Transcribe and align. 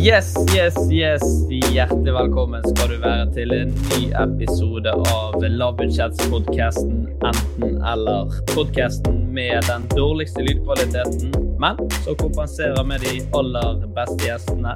Yes, 0.00 0.34
yes, 0.56 0.74
yes. 0.90 1.22
Hjertelig 1.48 2.12
velkommen 2.14 2.62
skal 2.64 2.88
du 2.88 2.96
være 3.02 3.26
til 3.34 3.52
en 3.52 3.72
ny 3.90 4.08
episode 4.16 4.88
av 5.12 5.36
lavbudsjettspodkasten 5.42 7.02
Enten-eller. 7.28 8.32
Podkasten 8.54 9.20
med 9.36 9.60
den 9.68 9.84
dårligste 9.92 10.44
lydkvaliteten, 10.46 11.34
men 11.60 11.80
som 12.04 12.16
kompenserer 12.22 12.80
med 12.88 13.04
de 13.04 13.20
aller 13.36 13.86
beste 13.96 14.18
gjestene. 14.24 14.74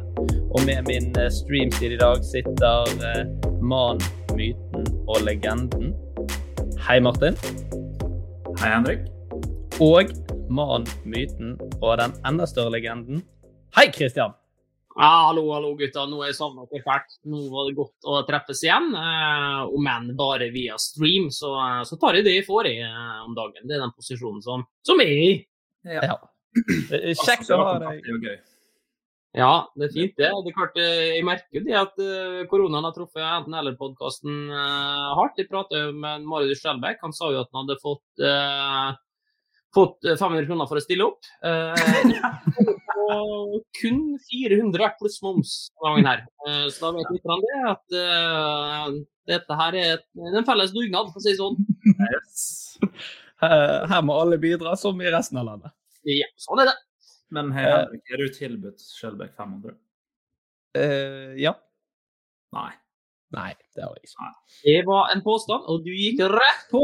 Og 0.53 0.65
med 0.69 0.85
min 0.91 1.09
eh, 1.17 1.33
streamtid 1.33 1.97
i 1.97 2.01
dag 2.01 2.25
sitter 2.25 2.93
eh, 3.01 3.25
mannen, 3.61 4.05
myten 4.37 4.89
og 5.09 5.25
legenden. 5.25 5.95
Hei, 6.89 7.01
Martin. 7.01 7.39
Hei, 8.61 8.69
Henrik. 8.69 9.07
Og 9.81 10.13
mannen, 10.51 10.91
myten 11.09 11.57
og 11.81 12.03
den 12.03 12.19
enda 12.29 12.49
større 12.49 12.77
legenden. 12.77 13.25
Hei, 13.77 13.89
Kristian. 13.93 14.37
Ja, 14.97 15.27
hallo, 15.27 15.43
hallo 15.53 15.75
gutta. 15.77 16.07
Nå 16.09 16.23
er 16.23 16.31
jeg 16.31 16.39
savna 16.39 16.65
dere 16.71 16.81
fælt. 16.87 17.19
Nå 17.29 17.43
var 17.53 17.67
det 17.69 17.77
godt 17.77 18.07
å 18.09 18.23
treffes 18.25 18.63
igjen. 18.65 18.89
Eh, 18.97 19.75
om 19.77 19.89
enn 19.93 20.09
bare 20.17 20.49
via 20.55 20.79
stream, 20.81 21.29
så, 21.29 21.53
eh, 21.61 21.83
så, 21.85 21.99
tar 22.01 22.17
jeg 22.17 22.25
det 22.25 22.39
jeg 22.39 22.47
får 22.47 22.71
i 22.71 22.79
eh, 22.81 23.19
om 23.27 23.37
dagen. 23.37 23.67
Det 23.69 23.77
er 23.77 23.85
den 23.85 23.93
posisjonen 23.93 24.41
som, 24.45 24.65
som 24.89 25.05
jeg 25.05 25.13
er 25.13 25.23
i. 25.27 25.35
Ja. 25.99 26.09
ja. 26.09 26.17
Kjekt 27.27 27.53
å 27.53 27.61
ha 27.61 27.77
deg. 27.85 28.09
Ja, 29.37 29.53
det 29.77 29.91
er 29.91 29.93
fint, 29.93 30.17
det. 30.17 30.31
Det 30.33 30.53
er 30.55 30.57
klart, 30.57 30.81
eh, 30.81 31.07
Jeg 31.19 31.29
merker 31.29 31.67
det 31.67 31.77
at 31.77 32.05
koronaen 32.49 32.89
har 32.89 32.97
truffet 32.97 33.21
enten-eller-podkasten 33.21 34.47
hardt. 35.21 35.37
Jeg 35.37 35.53
pratet 35.53 35.93
med 35.93 36.25
Marius 36.25 36.65
Skjelbæk. 36.65 37.05
Han 37.05 37.13
sa 37.13 37.35
jo 37.35 37.45
at 37.45 37.53
han 37.53 37.67
hadde 37.67 37.83
fått 37.85 38.25
eh, 38.25 38.97
fått 39.77 39.99
500 40.19 40.41
eh, 40.41 40.49
kroner 40.49 40.69
for 40.71 40.81
å 40.81 40.85
stille 40.85 41.07
opp. 41.11 41.29
Eh, 41.45 42.77
og 43.05 43.59
kun 43.79 44.01
400 44.29 44.89
pluss 45.01 45.19
moms 45.25 45.53
gangen 45.83 46.09
her. 46.09 46.25
Eh, 46.47 46.67
så 46.73 46.87
da 46.87 46.93
vet 46.97 47.13
vi 47.15 47.21
fra 47.25 47.37
det 47.43 47.59
at 47.73 47.97
uh, 48.01 48.97
dette 49.31 49.59
her 49.61 49.79
er 49.81 50.01
en 50.33 50.49
felles 50.49 50.75
dugnad, 50.75 51.13
for 51.13 51.21
å 51.21 51.25
si 51.25 51.35
det 51.35 51.41
sånn. 51.41 51.59
Yes. 51.97 52.47
Her 53.43 54.03
må 54.07 54.17
alle 54.17 54.39
bidra, 54.41 54.75
som 54.81 55.01
i 55.03 55.11
resten 55.13 55.43
av 55.43 55.51
landet. 55.51 55.75
Ja, 56.09 56.29
sånn 56.41 56.63
er 56.63 56.71
det. 56.71 56.77
Men 57.35 57.51
hei, 57.55 57.67
er 57.67 58.23
du 58.23 58.29
tilbudt 58.31 58.83
Skjelbæk 58.87 59.35
500? 59.37 59.75
Uh, 60.77 61.35
ja. 61.41 61.57
Nei. 62.55 62.71
Nei, 63.35 63.51
det 63.75 63.83
har 63.83 63.97
jeg 63.99 64.07
ikke. 64.07 64.29
Det 64.63 64.81
var 64.87 65.11
en 65.13 65.23
påstand, 65.25 65.67
og 65.67 65.83
du 65.85 65.91
gikk 65.91 66.23
rett 66.31 66.67
på. 66.71 66.83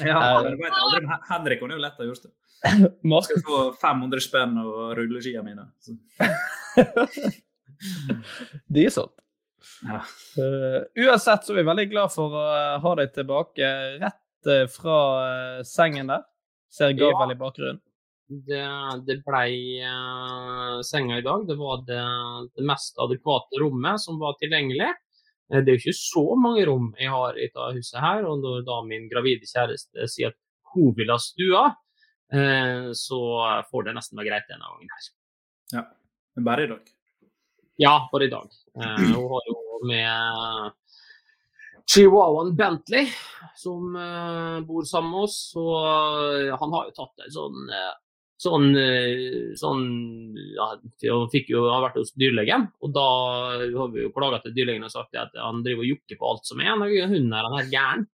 Ja, 0.00 0.20
jeg 0.46 0.56
vet 0.60 0.76
aldri, 0.80 1.00
Henrik 1.28 1.58
kunne 1.60 1.76
jo 1.76 1.82
lett 1.82 1.98
ha 2.00 2.04
gjort 2.08 2.24
det. 2.24 2.32
Jeg 2.66 3.24
skal 3.26 3.42
få 3.44 3.58
500 3.82 4.22
spenn 4.24 4.54
og 4.62 4.94
rulleskia 4.96 5.42
mine. 5.44 5.66
De 8.72 8.86
er 8.86 8.94
sånn. 8.94 9.12
Ja. 9.84 10.00
Uh, 10.38 10.80
uansett 11.04 11.44
så 11.44 11.52
er 11.52 11.60
vi 11.60 11.66
veldig 11.68 11.88
glad 11.90 12.12
for 12.14 12.32
å 12.32 12.44
uh, 12.46 12.78
ha 12.80 12.94
deg 13.00 13.12
tilbake 13.14 13.66
rett 14.00 14.48
uh, 14.48 14.64
fra 14.72 14.96
sengen 15.66 16.12
der. 16.12 16.24
Ser 16.72 16.96
gavel 16.96 17.32
ja. 17.32 17.36
i 17.36 17.40
bakgrunnen. 17.40 17.82
Det, 18.26 18.62
det 19.06 19.20
blei 19.22 19.78
senga 20.82 21.20
i 21.20 21.22
dag. 21.22 21.44
Det 21.46 21.54
var 21.60 21.84
det, 21.86 22.00
det 22.58 22.64
mest 22.66 22.98
adekvate 22.98 23.60
rommet 23.62 24.02
som 24.02 24.18
var 24.18 24.34
tilgjengelig. 24.40 24.88
Eh, 25.52 25.62
det 25.62 25.70
er 25.70 25.76
jo 25.76 25.82
ikke 25.84 25.98
så 25.98 26.24
mange 26.40 26.64
rom 26.68 26.90
jeg 26.98 27.12
har 27.12 27.36
i 27.36 27.46
dette 27.46 27.68
huset 27.76 28.00
her, 28.02 28.26
og 28.26 28.42
når 28.42 28.64
da 28.66 28.80
min 28.86 29.08
gravide 29.12 29.48
kjæreste 29.48 30.08
sier 30.10 30.34
at 30.34 30.40
hun 30.74 30.94
vil 30.96 31.12
ha 31.12 31.18
stua, 31.22 31.64
eh, 32.34 32.90
så 32.96 33.20
får 33.70 33.86
det 33.86 33.96
nesten 33.96 34.18
være 34.18 34.30
greit 34.30 34.50
denne 34.50 34.66
gangen 34.66 34.96
her. 34.96 35.12
Ja, 35.76 35.84
men 36.36 36.48
bare 36.48 36.66
i 36.66 36.72
dag? 36.72 36.90
Ja, 37.82 37.94
bare 38.12 38.26
i 38.26 38.32
dag. 38.32 38.58
Eh, 38.80 39.06
hun 39.12 39.30
har 39.34 39.48
jo 39.50 39.62
med 39.86 40.72
chihuahuaen 41.86 42.56
Bentley, 42.58 43.10
som 43.54 43.94
bor 44.66 44.86
sammen 44.88 45.12
med 45.12 45.26
oss. 45.28 45.36
Så 45.52 45.62
han 46.58 46.72
har 46.74 46.88
jo 46.88 46.94
tatt 46.96 47.22
en 47.22 47.34
sånn 47.34 47.68
sånn, 48.40 48.70
eh, 48.76 49.54
sånn 49.56 49.84
ja, 50.56 50.68
fikk 51.32 51.52
jo, 51.54 51.64
har 51.72 51.86
vært 51.86 52.00
hos 52.02 52.12
dyrlegen, 52.18 52.68
og 52.84 52.92
da 52.96 53.06
har 53.64 53.92
vi 53.94 54.04
jo 54.04 54.12
klaga 54.14 54.42
til 54.44 54.54
dyrlegen 54.56 54.84
og 54.84 54.92
sagt 54.92 55.16
at 55.16 55.34
han 55.40 55.62
driver 55.64 55.86
og 55.86 55.92
jokker 55.94 56.20
på 56.20 56.30
alt 56.32 56.48
som 56.48 56.60
er. 56.60 56.76
Hunden 56.76 57.32
her, 57.32 57.48
han 57.48 57.60
er 57.62 57.72
gæren. 57.72 58.06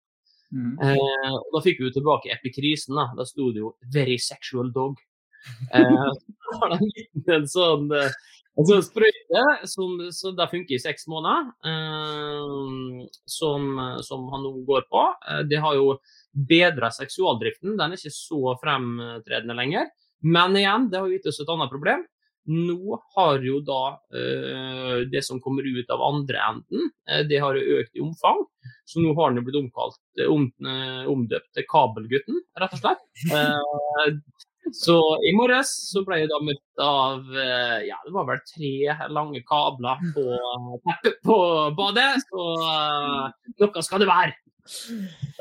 Mm. 0.52 0.74
Eh, 0.84 1.32
og 1.38 1.54
da 1.54 1.62
fikk 1.64 1.80
vi 1.80 1.88
jo 1.88 1.94
tilbake 1.94 2.34
epikrisen. 2.34 2.98
Da 2.98 3.08
Da 3.16 3.24
sto 3.24 3.52
det 3.52 3.62
jo 3.64 3.74
'very 3.94 4.18
sexual 4.18 4.70
dog'. 4.72 5.00
Eh, 5.72 6.10
en 7.34 7.48
sånn, 7.48 7.88
eh, 7.92 8.12
en 8.58 8.68
sånn 8.68 8.84
sprøyte 8.84 9.42
som, 9.64 9.96
som 10.12 10.36
da 10.36 10.46
funker 10.46 10.76
i 10.76 10.82
seks 10.82 11.08
måneder, 11.08 11.48
eh, 11.64 13.06
som, 13.26 13.64
som, 14.04 14.28
han 14.32 14.44
nå 14.44 14.52
går 14.68 14.86
på. 14.92 15.06
Eh, 15.30 15.42
det 15.48 15.60
har 15.64 15.74
jo 15.74 15.96
bedra 16.32 16.92
seksualdriften. 16.92 17.76
Den 17.78 17.92
er 17.92 17.96
ikke 17.96 18.14
så 18.14 18.56
fremtredende 18.62 19.56
lenger. 19.56 19.88
Men 20.22 20.56
igjen, 20.56 20.88
det 20.90 21.00
har 21.02 21.10
gitt 21.12 21.26
oss 21.30 21.40
et 21.42 21.50
annet 21.52 21.70
problem. 21.72 22.04
Nå 22.50 22.96
har 23.14 23.42
jo 23.46 23.60
da 23.62 23.82
eh, 24.18 25.02
det 25.12 25.20
som 25.22 25.38
kommer 25.42 25.62
ut 25.62 25.90
av 25.94 26.02
andre 26.02 26.40
enden, 26.42 26.88
eh, 27.06 27.22
det 27.30 27.38
har 27.42 27.54
økt 27.54 27.94
i 27.94 28.02
omfang. 28.02 28.40
Så 28.84 29.02
nå 29.02 29.12
har 29.18 29.30
den 29.30 29.42
jo 29.42 29.44
blitt 29.46 29.60
omkalt, 29.60 30.00
eh, 30.18 30.26
om, 30.30 30.48
eh, 30.66 31.04
omdøpt 31.10 31.52
til 31.54 31.68
Kabelgutten, 31.70 32.40
rett 32.58 32.74
og 32.74 32.82
slett. 32.82 33.04
Eh, 33.30 34.18
så 34.78 34.96
i 35.26 35.32
morges 35.38 35.70
så 35.90 36.02
ble 36.06 36.20
jeg 36.22 36.30
da 36.30 36.38
møtt 36.42 36.82
av 36.82 37.30
eh, 37.34 37.78
ja, 37.88 37.96
det 38.06 38.12
var 38.14 38.28
vel 38.28 38.42
tre 38.46 38.74
lange 39.10 39.42
kabler 39.46 40.02
på 40.14 40.26
på 41.26 41.38
badet. 41.78 42.22
Så 42.26 42.46
noe 43.62 43.82
skal 43.86 44.02
det 44.02 44.10
være. 44.10 44.34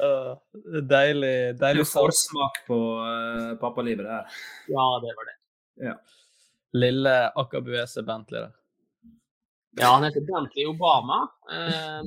Uh, 0.01 0.33
deilig. 0.81 1.35
deilig 1.59 1.85
forsmak 1.89 2.63
på 2.67 2.79
uh, 2.97 3.51
pappalivet, 3.61 4.05
det 4.05 4.15
her. 4.15 4.39
Ja, 4.73 4.87
det 5.03 5.13
var 5.17 5.29
det. 5.29 5.37
Ja. 5.89 5.93
Lille 6.73 7.13
Akabuese 7.35 8.03
Bentley 8.07 8.41
der. 8.41 8.57
Ja, 9.79 9.93
han 9.93 10.03
heter 10.03 10.25
Bentley 10.27 10.65
Obama. 10.65 11.27
Uh, 11.51 11.99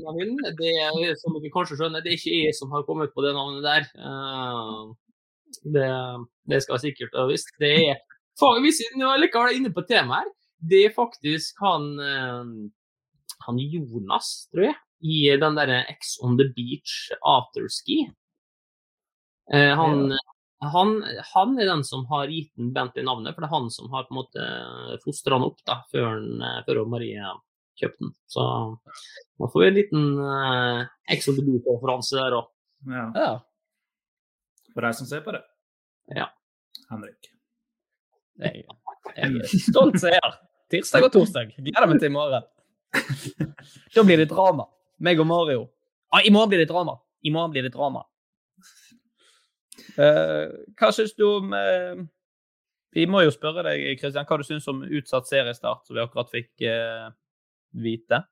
det 0.56 0.70
er, 0.80 1.10
som 1.20 1.34
dere 1.36 1.50
kanskje 1.52 1.76
skjønner, 1.76 2.00
det 2.00 2.14
er 2.14 2.16
ikke 2.16 2.36
jeg 2.46 2.54
som 2.56 2.70
har 2.72 2.84
kommet 2.88 3.10
på 3.12 3.20
det 3.20 3.34
navnet 3.36 3.66
der. 3.66 3.84
Uh, 4.00 4.94
det, 5.74 5.88
det, 6.48 6.62
skal 6.64 6.78
jeg 6.78 6.84
sikkert 6.86 7.18
ha 7.18 7.26
visst. 7.28 7.52
Det 7.60 7.72
er 7.90 7.98
hvis 8.64 8.80
jeg, 8.80 8.94
nå 8.96 9.10
likevel 9.20 9.52
er 9.52 9.58
inne 9.58 9.72
på 9.74 9.84
temaet 9.84 10.24
her, 10.24 10.30
det 10.70 10.80
er 10.86 10.96
faktisk 10.96 11.60
han, 11.60 11.84
uh, 12.00 12.48
han 13.44 13.60
Jonas, 13.60 14.48
tror 14.48 14.70
jeg, 14.70 14.78
i 15.04 15.18
den 15.40 15.58
derre 15.58 15.82
X 15.92 16.16
on 16.24 16.38
the 16.40 16.46
Beach 16.56 17.10
afterski. 17.20 18.06
han, 19.52 20.14
han, 20.64 20.92
han, 21.34 21.58
er 21.60 21.68
den 21.68 21.82
som 21.84 22.06
har 22.08 22.32
gitt 22.32 22.54
den 22.56 22.72
Bentley 22.72 23.04
navnet, 23.04 23.34
for 23.34 23.44
det 23.44 23.50
er 23.50 23.54
han 23.54 23.68
som 23.70 23.90
har 23.92 24.06
på 24.08 24.14
en 24.14 24.20
måte 24.22 24.46
fostra 25.04 25.36
han 25.36 25.44
opp 25.44 25.60
da, 25.68 25.82
før, 25.92 26.06
han, 26.14 26.46
før 26.64 26.80
Marie 26.88 27.34
kjøpt 27.80 28.00
den. 28.00 28.14
Så 28.30 28.44
nå 29.38 29.50
får 29.52 29.62
vi 29.62 29.68
en 29.68 29.78
liten 29.78 30.06
uh, 30.20 30.86
Exodus-konferanse 31.12 32.18
der 32.18 32.38
òg. 32.38 32.50
Ja. 32.90 33.04
ja. 33.18 33.30
For 34.74 34.86
deg 34.86 34.98
som 34.98 35.08
ser 35.10 35.22
på 35.26 35.34
det. 35.34 35.44
Ja. 36.14 36.28
Henrik. 36.90 37.30
Jeg, 38.42 38.64
jeg 39.14 39.30
er 39.30 39.58
stolt 39.68 40.00
seer. 40.02 40.38
Tirsdag 40.72 41.08
og 41.08 41.14
torsdag. 41.14 41.54
Gleder 41.60 41.90
meg 41.90 42.00
til 42.02 42.10
i 42.10 42.14
morgen. 42.14 42.46
da 43.94 44.04
blir 44.06 44.22
det 44.22 44.30
drama. 44.30 44.66
Meg 45.04 45.20
og 45.20 45.28
Mario. 45.28 45.68
Ah, 46.14 46.22
I 46.24 46.32
morgen 46.32 46.52
blir 46.52 46.62
det 46.62 46.70
drama. 46.70 46.98
I 47.24 47.32
morgen 47.34 47.52
blir 47.52 47.66
det 47.66 47.74
drama. 47.74 48.04
Uh, 49.98 50.50
hva 50.78 50.90
syns 50.94 51.16
du 51.18 51.24
om 51.26 51.50
uh, 51.50 51.98
Vi 52.94 53.08
må 53.10 53.24
jo 53.24 53.32
spørre 53.34 53.64
deg, 53.66 53.98
Kristian, 53.98 54.26
hva 54.28 54.38
du 54.38 54.44
syns 54.46 54.68
om 54.70 54.84
utsatt 54.86 55.26
seriestart, 55.26 55.82
som 55.86 55.98
vi 55.98 56.02
akkurat 56.04 56.30
fikk 56.30 56.64
uh, 56.68 57.10
vite? 57.84 58.22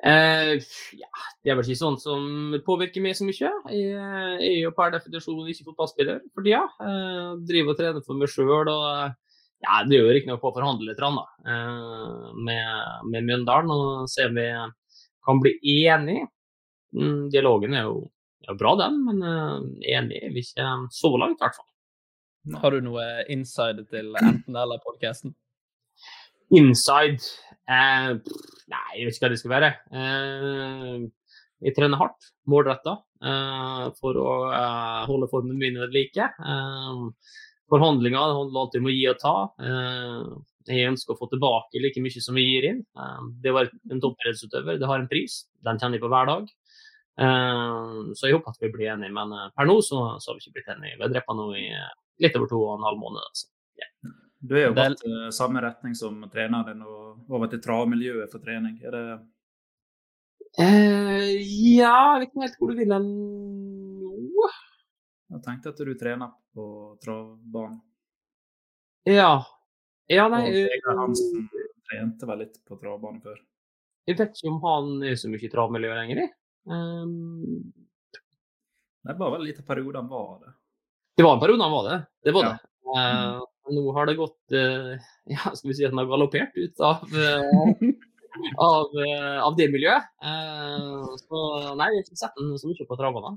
Ja, 0.00 1.08
det 1.44 1.50
er 1.52 1.58
vel 1.58 1.66
ikke 1.66 1.76
sånn 1.76 1.98
som 2.00 2.54
påvirker 2.64 3.02
meg 3.04 3.18
så 3.18 3.26
mye. 3.28 3.50
Jeg 3.68 3.90
er 4.00 4.54
jo 4.62 4.70
per 4.72 4.94
definisjon 4.94 5.50
ikke 5.52 5.66
fotballspiller 5.66 6.22
for 6.32 6.46
tida. 6.46 6.62
Ja. 6.80 7.34
driver 7.44 7.74
og 7.74 7.80
trener 7.82 8.06
for 8.06 8.16
meg 8.16 8.32
sjøl 8.32 8.70
og 8.72 9.12
ja, 9.60 9.82
det 9.84 9.98
gjør 9.98 10.08
jo 10.08 10.12
riktignok 10.16 10.40
på 10.40 10.50
å 10.50 10.56
forhandle 10.56 10.88
litt 10.88 11.02
eh, 11.04 12.28
med, 12.46 13.08
med 13.12 13.26
Mjøndalen 13.28 13.72
og 13.74 14.06
ser 14.08 14.32
vi 14.36 14.46
kan 15.30 15.42
bli 15.42 15.56
enige. 15.86 16.28
Mm, 16.96 17.28
dialogen 17.30 17.76
er 17.78 17.86
jo, 17.86 18.00
er 18.50 18.58
bra, 18.58 18.74
den, 18.80 18.96
men 19.06 19.22
eh, 19.22 19.58
enig 19.96 20.22
er 20.24 20.34
vi 20.34 20.42
ikke 20.42 20.70
så 20.94 21.12
langt, 21.16 21.38
i 21.38 21.44
hvert 21.44 21.58
fall. 21.58 21.68
Har 22.62 22.72
du 22.72 22.80
noe 22.82 23.04
inside 23.30 23.84
til 23.92 24.14
enten-eller-podkasten? 24.16 25.34
Inside 26.56 27.20
eh, 27.70 28.16
Nei, 28.70 28.86
jeg 28.96 29.06
vet 29.06 29.14
ikke 29.14 29.26
hva 29.26 29.32
det 29.32 29.40
skal 29.42 29.54
være. 29.54 29.70
Eh, 29.94 31.04
jeg 31.60 31.76
trener 31.76 32.00
hardt, 32.00 32.30
målretta, 32.48 32.96
eh, 33.20 33.86
for 34.00 34.18
å 34.18 34.32
eh, 34.48 35.02
holde 35.10 35.28
formen 35.30 35.60
min 35.60 35.78
ved 35.82 35.94
like. 35.94 36.26
Eh, 36.26 37.34
forhandlinger 37.70 38.34
handler 38.38 38.64
alltid 38.64 38.82
om 38.82 38.90
å 38.90 38.94
gi 38.94 39.04
og 39.12 39.20
ta. 39.20 39.34
Eh, 40.68 40.76
jeg 40.80 40.92
ønsker 40.92 41.14
å 41.14 41.20
få 41.20 41.30
tilbake 41.32 41.82
like 41.82 42.02
mye 42.04 42.24
som 42.24 42.38
vi 42.38 42.46
gir 42.46 42.68
inn. 42.70 42.82
det 43.42 43.54
var 43.56 43.70
en 43.90 44.02
toppidrettsutøver, 44.02 44.80
det 44.80 44.90
har 44.90 45.00
en 45.00 45.10
pris. 45.10 45.44
Den 45.64 45.80
kjenner 45.80 45.98
jeg 45.98 46.04
på 46.04 46.12
hver 46.12 46.28
dag. 46.30 46.50
så 48.16 48.26
jeg 48.26 48.36
håper 48.36 48.54
at 48.54 48.62
vi 48.62 48.72
blir 48.72 48.92
enige, 48.92 49.12
men 49.12 49.32
per 49.56 49.66
nå 49.68 49.80
så, 49.84 50.16
så 50.20 50.30
har 50.30 50.38
vi 50.38 50.46
ikke 50.46 50.58
blitt 50.58 50.72
enige. 50.76 50.96
Vi 50.96 51.04
har 51.04 51.12
drept 51.12 51.34
nå 51.36 51.50
i 51.58 51.66
litt 52.20 52.36
over 52.36 52.48
to 52.48 52.60
og 52.64 52.78
en 52.78 52.86
halv 52.88 53.00
måned. 53.00 53.24
Altså. 53.28 53.48
Yeah. 53.80 54.16
Du 54.40 54.54
har 54.56 54.70
jo 54.70 54.72
gått 54.76 55.04
i 55.04 55.12
uh, 55.12 55.28
samme 55.36 55.60
retning 55.60 55.94
som 55.96 56.22
treneren 56.32 56.70
din 56.70 56.86
og 56.88 57.28
over 57.28 57.50
til 57.52 57.60
travmiljøet 57.60 58.32
for 58.32 58.40
trening. 58.40 58.78
Er 58.80 58.96
det 58.96 59.04
uh, 60.56 61.28
Ja, 61.28 62.16
jeg 62.16 62.22
vet 62.22 62.30
ikke 62.30 62.44
helt 62.46 62.58
hvor 62.60 62.72
du 62.72 62.80
vil 62.80 62.94
hen 62.96 63.10
nå. 64.00 64.50
Jeg 65.30 65.44
tenkte 65.44 65.74
at 65.74 65.84
du 65.84 65.92
trener 65.94 66.32
på 66.56 66.64
travbanen. 67.04 67.82
Ja. 69.08 69.44
Ja, 70.10 70.26
nei 70.26 70.42
og 70.48 70.56
Vegard 70.56 70.98
Hansen 71.04 71.44
trente 71.86 72.26
vel 72.26 72.42
litt 72.42 72.56
på 72.66 72.78
travbane 72.80 73.20
før? 73.22 73.36
Jeg 74.08 74.18
vet 74.18 74.34
ikke 74.34 74.50
om 74.50 74.56
han 74.64 75.04
er 75.06 75.18
så 75.20 75.30
mye 75.30 75.44
i 75.46 75.50
travmiljøet 75.52 76.00
lenger. 76.00 76.32
Um... 76.66 77.70
Det 79.06 79.14
var 79.16 79.30
vel 79.32 79.44
en 79.44 79.48
liten 79.48 79.64
periode 79.64 80.00
han 80.00 80.10
var 80.10 80.40
det. 80.42 80.50
Det 81.16 81.24
var 81.24 81.36
en 81.36 81.42
periode 81.44 81.62
han 81.62 81.72
var 81.72 81.86
det. 81.86 81.98
Det 82.26 82.34
var 82.34 82.46
ja. 82.46 82.50
det. 82.56 82.66
Uh, 82.90 83.74
nå 83.76 83.84
har 83.94 84.08
det 84.08 84.16
gått 84.18 84.56
uh, 84.56 84.96
Ja, 85.30 85.52
skal 85.54 85.70
vi 85.70 85.76
si 85.78 85.86
at 85.86 85.94
den 85.94 86.00
har 86.02 86.08
galoppert 86.10 86.58
ut 86.58 86.82
av, 86.82 87.04
uh, 87.14 87.86
av, 88.66 88.98
av, 89.46 89.54
det 89.58 89.68
miljøet. 89.70 90.10
så 91.22 91.44
nei, 91.78 91.92
vi 91.92 92.00
har 92.00 92.02
ikke 92.02 92.18
sett 92.18 92.34
den 92.40 92.58
så 92.58 92.72
mye 92.72 92.88
på 92.88 92.98
travene. 92.98 93.36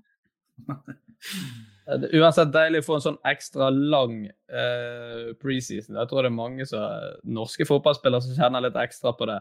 Det 1.83 2.07
er 2.07 2.21
uansett 2.21 2.53
deilig 2.53 2.83
å 2.83 2.85
få 2.87 2.97
en 2.97 3.03
sånn 3.03 3.17
ekstra 3.27 3.67
lang 3.73 4.21
preseason. 5.41 5.97
Jeg 5.99 6.07
tror 6.07 6.23
det 6.23 6.29
er 6.29 6.35
mange 6.37 6.67
så, 6.69 6.79
norske 7.27 7.67
fotballspillere 7.67 8.23
som 8.23 8.37
kjenner 8.37 8.63
litt 8.63 8.77
ekstra 8.79 9.11
på 9.19 9.27
det. 9.27 9.35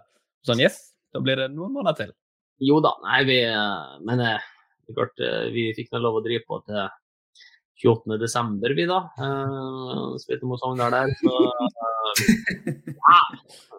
Sånn 0.49 0.63
yes, 0.63 0.81
da 1.15 1.23
blir 1.23 1.39
det 1.39 1.53
noen 1.53 1.77
måneder 1.77 2.01
til. 2.01 2.11
Jo 2.67 2.81
da, 2.83 2.97
nei, 3.05 3.21
vi 3.29 3.39
Men 4.03 4.25
det 4.25 4.33
er 4.33 4.99
klart, 4.99 5.23
vi 5.55 5.69
fikk 5.77 5.93
nå 5.95 6.03
lov 6.03 6.19
å 6.19 6.25
drive 6.25 6.43
på 6.49 6.59
til 6.67 6.83
28. 7.83 8.19
desember, 8.19 8.75
vi 8.75 8.87
da. 8.87 9.01
Uh, 9.19 10.15
spilte 10.23 10.47
mot 10.47 10.61
Sogndal 10.61 10.95
der. 10.95 11.15
Så 11.19 11.33
uh, 11.33 12.13
ja. 13.03 13.21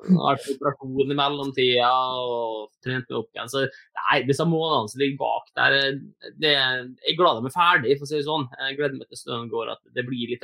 Vært 0.04 0.48
operasjon 0.52 1.14
i 1.14 1.16
mellomtida 1.16 1.90
og 2.20 2.66
trent 2.84 3.08
meg 3.08 3.20
opp 3.20 3.30
igjen. 3.32 3.52
Så 3.52 3.62
nei, 3.64 4.18
disse 4.28 4.46
månedene 4.48 4.92
som 4.92 5.00
ligger 5.00 5.20
bak 5.22 5.46
der, 5.60 5.76
det, 6.44 6.52
jeg 6.52 7.14
er 7.14 7.18
glad 7.20 7.40
de 7.40 7.48
er 7.48 7.56
ferdig, 7.56 7.96
for 8.00 8.08
å 8.08 8.10
si 8.10 8.18
det 8.18 8.26
sånn. 8.28 8.50
Jeg 8.60 8.78
gleder 8.80 8.98
meg 8.98 9.08
til 9.08 9.22
støen 9.22 9.48
går, 9.52 9.72
at 9.76 9.96
det 9.96 10.06
blir 10.10 10.34
litt, 10.34 10.44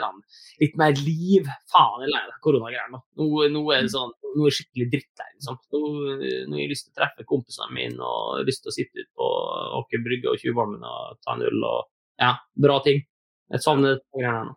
litt 0.64 0.80
mer 0.80 0.96
liv. 1.04 1.50
Faen, 1.72 2.06
jeg 2.06 2.08
er 2.08 2.16
lei 2.16 2.24
av 2.24 2.40
koronagreiene. 2.46 3.04
Nå, 3.20 3.30
nå, 3.58 3.66
er 3.76 3.84
det 3.84 3.94
sånn, 3.96 4.16
nå 4.30 4.46
er 4.46 4.52
jeg 4.52 4.60
skikkelig 4.62 4.90
dritt 4.96 5.12
der. 5.20 5.36
Liksom. 5.36 5.60
Nå, 5.76 5.84
nå 6.24 6.56
har 6.56 6.64
jeg 6.64 6.72
lyst 6.72 6.88
til 6.88 6.96
å 6.96 7.00
treffe 7.02 7.28
kompisene 7.28 7.76
mine 7.76 8.14
og 8.14 8.48
lyst 8.48 8.64
til 8.64 8.72
å 8.72 8.78
sitte 8.78 9.04
ute 9.04 9.12
på 9.20 9.30
Aker 9.82 10.08
Brygge 10.08 10.32
og 10.32 10.40
Tjuvholmen 10.40 10.88
og 10.88 11.20
ta 11.26 11.36
en 11.36 11.46
øl 11.50 11.68
og 11.68 11.90
ja, 12.20 12.34
bra 12.60 12.80
ting. 12.86 13.04
Jeg 13.50 13.64
savner 13.66 13.98
det 13.98 14.04
greiene. 14.16 14.56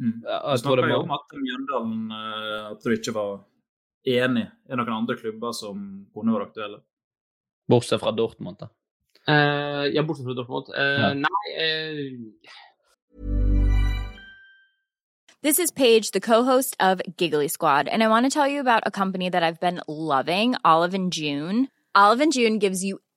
Mm. 0.00 0.20
Jeg 0.24 0.62
tror 0.64 0.80
det 0.80 0.88
jo 0.88 1.00
om 1.02 1.10
at 1.12 1.34
Mjøndalen 1.36 2.04
uh, 2.08 2.70
at 2.72 2.84
du 2.84 2.94
ikke 2.94 3.12
var 3.16 3.32
enig. 4.08 4.46
Er 4.64 4.76
det 4.76 4.84
noen 4.86 5.02
andre 5.02 5.16
klubber 5.20 5.52
som 5.56 6.06
kunne 6.14 6.36
vært 6.36 6.50
aktuelle? 6.50 6.80
Bortsett 7.70 8.00
fra 8.02 8.14
Dortmund, 8.16 8.62
da. 8.62 8.70
Uh, 9.28 9.84
ja, 9.92 10.02
bortsett 10.02 10.26
fra 10.26 10.38
Dortmund. 10.38 10.72
Uh, 10.72 11.04
ja. 11.04 11.12
Nei 11.20 12.10
This 15.42 15.58
is 15.58 15.70
Paige, 15.70 16.10
the 16.12 16.20
co-host 16.20 16.76
of 16.80 17.00
Giggly 17.16 17.48
Squad, 17.48 17.88
and 17.88 18.02
I 18.02 18.08
want 18.08 18.26
to 18.26 18.30
tell 18.30 18.46
you 18.46 18.60
about 18.60 18.82
a 18.84 18.90
company 18.90 19.30
that 19.30 19.42
I've 19.42 19.58
been 19.58 19.80
loving, 19.88 20.54
Olive 20.66 20.92
and 20.92 21.10
June. 21.10 21.68
Olive 21.94 22.20
and 22.20 22.30
June 22.30 22.58
gives 22.58 22.84
you 22.84 23.00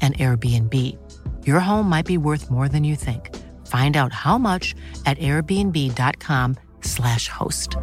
an 0.00 0.14
Airbnb. 0.14 0.96
Your 1.46 1.60
home 1.60 1.88
might 1.88 2.06
be 2.06 2.16
worth 2.16 2.50
more 2.50 2.68
than 2.68 2.84
you 2.84 2.96
think. 2.96 3.36
Find 3.66 3.96
out 3.96 4.12
how 4.12 4.38
much 4.38 4.74
at 5.04 5.18
airbnb.com/slash 5.18 7.28
host. 7.28 7.76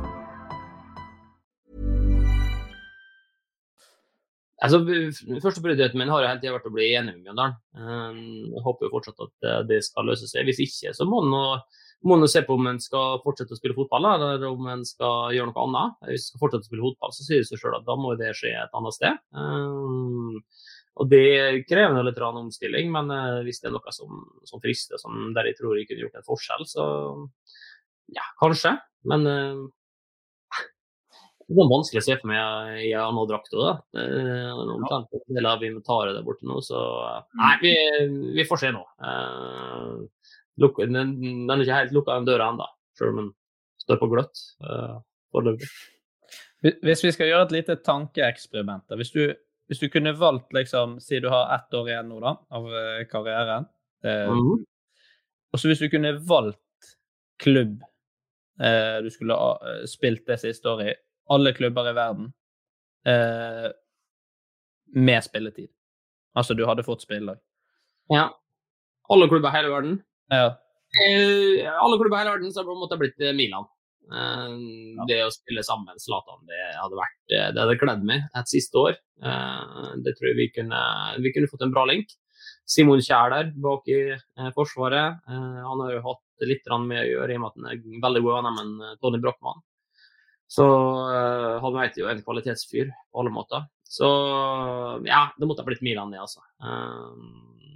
Altså, 4.64 4.80
første 5.44 5.62
prioriteten 5.62 5.98
min 6.00 6.10
har 6.10 6.26
hele 6.26 6.40
tida 6.42 6.54
vært 6.56 6.66
å 6.66 6.72
bli 6.74 6.96
enig 6.96 7.14
med 7.18 7.24
Mjøndalen. 7.28 7.56
Jeg 8.56 8.64
håper 8.66 8.84
jo 8.88 8.94
fortsatt 8.96 9.20
at 9.28 9.36
det 9.70 9.80
skal 9.86 10.08
løse 10.10 10.28
seg. 10.32 10.42
Hvis 10.48 10.64
ikke, 10.64 10.90
så 10.96 11.04
må 11.06 11.20
en 12.16 12.28
se 12.32 12.42
på 12.48 12.56
om 12.56 12.66
en 12.72 12.80
skal 12.82 13.22
fortsette 13.22 13.54
å 13.54 13.60
spille 13.60 13.78
fotball, 13.78 14.06
eller 14.16 14.48
om 14.48 14.64
en 14.72 14.84
skal 14.88 15.36
gjøre 15.36 15.50
noe 15.52 15.64
annet. 15.68 15.90
Hvis 16.10 16.24
en 16.24 16.30
skal 16.32 16.44
fortsette 16.48 16.66
å 16.66 16.70
spille 16.72 16.88
fotball, 16.88 17.12
så 17.14 17.22
sier 17.28 17.40
det 17.44 17.50
seg 17.52 17.60
sjøl 17.62 17.78
at 17.78 17.86
da 17.86 17.94
må 18.00 18.08
det 18.18 18.32
skje 18.40 18.52
et 18.58 18.74
annet 18.80 18.98
sted. 18.98 19.14
Og 20.96 21.10
Det 21.12 21.66
krever 21.68 22.06
litt 22.08 22.20
omstilling, 22.24 22.92
men 22.94 23.12
uh, 23.12 23.42
hvis 23.44 23.60
det 23.62 23.70
er 23.70 23.76
noe 23.76 23.96
som, 23.96 24.22
som 24.48 24.62
frister, 24.64 25.00
som 25.02 25.34
der 25.36 25.50
jeg 25.50 25.58
tror 25.60 25.76
jeg 25.76 25.90
kunne 25.90 26.06
gjort 26.06 26.20
en 26.22 26.28
forskjell, 26.28 26.68
så 26.70 26.86
ja, 28.16 28.24
kanskje. 28.40 28.76
Men 29.12 29.28
uh, 29.28 29.66
det 31.46 31.62
er 31.62 31.72
vanskelig 31.74 32.02
å 32.02 32.06
se 32.08 32.16
for 32.22 32.32
meg 32.32 32.80
i 32.86 32.94
en 32.94 33.04
annen 33.04 33.28
drakt 33.30 33.54
òg. 33.54 33.84
Omtrent 33.92 35.12
uh, 35.12 35.20
en 35.20 35.40
del 35.40 35.50
av 35.50 35.66
inventaret 35.68 36.16
der 36.16 36.26
borte 36.26 36.48
nå, 36.48 36.62
så 36.64 36.80
Nei, 37.42 37.56
vi, 37.62 37.74
vi 38.40 38.48
får 38.48 38.64
se 38.64 38.72
nå. 38.76 38.86
Uh, 39.04 40.32
luk, 40.64 40.80
den, 40.80 41.18
den, 41.20 41.52
er 41.52 41.66
ikke 41.66 41.82
helt 41.82 41.98
lukka 41.98 42.16
den 42.16 42.30
døra 42.32 42.54
ennå, 42.54 42.70
selv 42.96 43.14
om 43.14 43.22
den 43.26 43.34
står 43.84 44.00
på 44.00 44.10
gløtt 44.10 44.40
foreløpig. 45.36 45.68
Hvis 46.64 47.04
vi 47.04 47.12
skal 47.14 47.28
gjøre 47.30 47.46
et 47.46 47.52
lite 47.54 47.76
tankeeksperiment 47.84 48.96
Hvis 48.98 49.12
du 49.14 49.22
hvis 49.68 49.82
du 49.82 49.90
kunne 49.90 50.14
valgt, 50.18 50.54
liksom, 50.54 51.00
Si 51.00 51.20
du 51.20 51.30
har 51.30 51.56
ett 51.56 51.74
år 51.74 51.90
igjen 51.90 52.10
nå 52.10 52.20
da, 52.22 52.36
av 52.54 52.68
eh, 52.70 53.06
karrieren. 53.10 53.66
Eh, 54.06 54.30
mm. 54.30 54.66
Og 55.54 55.60
så 55.60 55.70
hvis 55.72 55.82
du 55.82 55.90
kunne 55.90 56.14
valgt 56.28 56.62
klubb 57.42 57.82
eh, 58.62 59.02
du 59.04 59.10
skulle 59.10 59.38
ha 59.38 59.56
eh, 59.66 59.84
spilt 59.90 60.26
det 60.28 60.40
siste 60.44 60.70
året 60.70 60.94
i, 60.94 60.98
alle 61.34 61.56
klubber 61.58 61.90
i 61.90 61.96
verden, 61.98 62.28
eh, 63.08 63.70
med 64.96 65.24
spilletid. 65.26 65.72
Altså 66.38 66.54
du 66.54 66.66
hadde 66.70 66.86
fått 66.86 67.02
spille. 67.02 67.38
Ja. 68.14 68.28
Alle 69.10 69.30
klubber 69.30 69.50
i 69.50 69.58
hele 69.58 69.72
verden? 69.74 69.96
Ja. 70.30 70.46
Eh, 71.02 71.66
alle 71.74 71.98
klubber 71.98 72.20
i 72.20 72.22
hele 72.22 72.36
verden 72.36 72.54
så 72.54 72.62
har 72.62 72.92
det 72.92 73.00
blitt 73.02 73.26
Milan. 73.36 73.66
Uh, 74.06 74.54
det 75.10 75.18
å 75.26 75.32
spille 75.34 75.64
sammen 75.66 75.98
Zlatan, 76.02 76.44
det 76.46 76.60
hadde 76.78 76.98
vært 77.00 77.34
eh, 77.34 77.48
Det 77.56 77.62
hadde 77.64 77.78
kledd 77.82 78.04
meg 78.06 78.28
et 78.38 78.52
siste 78.52 78.78
år. 78.78 79.00
Uh, 79.24 79.96
det 80.06 80.14
tror 80.18 80.30
jeg 80.30 80.38
vi 80.38 80.48
kunne, 80.54 80.82
vi 81.24 81.32
kunne 81.34 81.50
fått 81.50 81.66
en 81.66 81.74
bra 81.74 81.88
link. 81.90 82.14
Simon 82.70 83.02
Kjær 83.02 83.32
der 83.34 83.50
bak 83.62 83.88
i 83.90 84.00
Forsvaret. 84.54 85.22
han 85.30 85.82
har 85.82 85.92
jo 85.94 86.02
hatt 86.06 86.46
litt 86.50 86.66
med 86.82 86.98
å 86.98 87.08
gjøre 87.08 87.34
i 87.34 87.38
og 87.38 87.44
med 87.44 87.50
at 87.50 87.58
han 87.60 87.68
er 87.70 88.00
veldig 88.04 88.22
god 88.26 88.48
venn 88.48 88.70
med 88.72 89.00
Tony 89.02 89.20
Brochmann. 89.22 89.62
Så 90.50 90.66
han 91.62 91.78
vet 91.78 92.00
jo 92.02 92.10
en 92.10 92.24
kvalitetsfyr 92.26 92.90
på 92.90 93.22
alle 93.22 93.34
måter. 93.34 93.68
Så 93.86 94.10
ja, 95.06 95.22
det 95.38 95.50
måtte 95.50 95.62
ha 95.62 95.70
blitt 95.70 95.86
Milan, 95.86 96.14
det, 96.14 96.22
altså. 96.26 96.42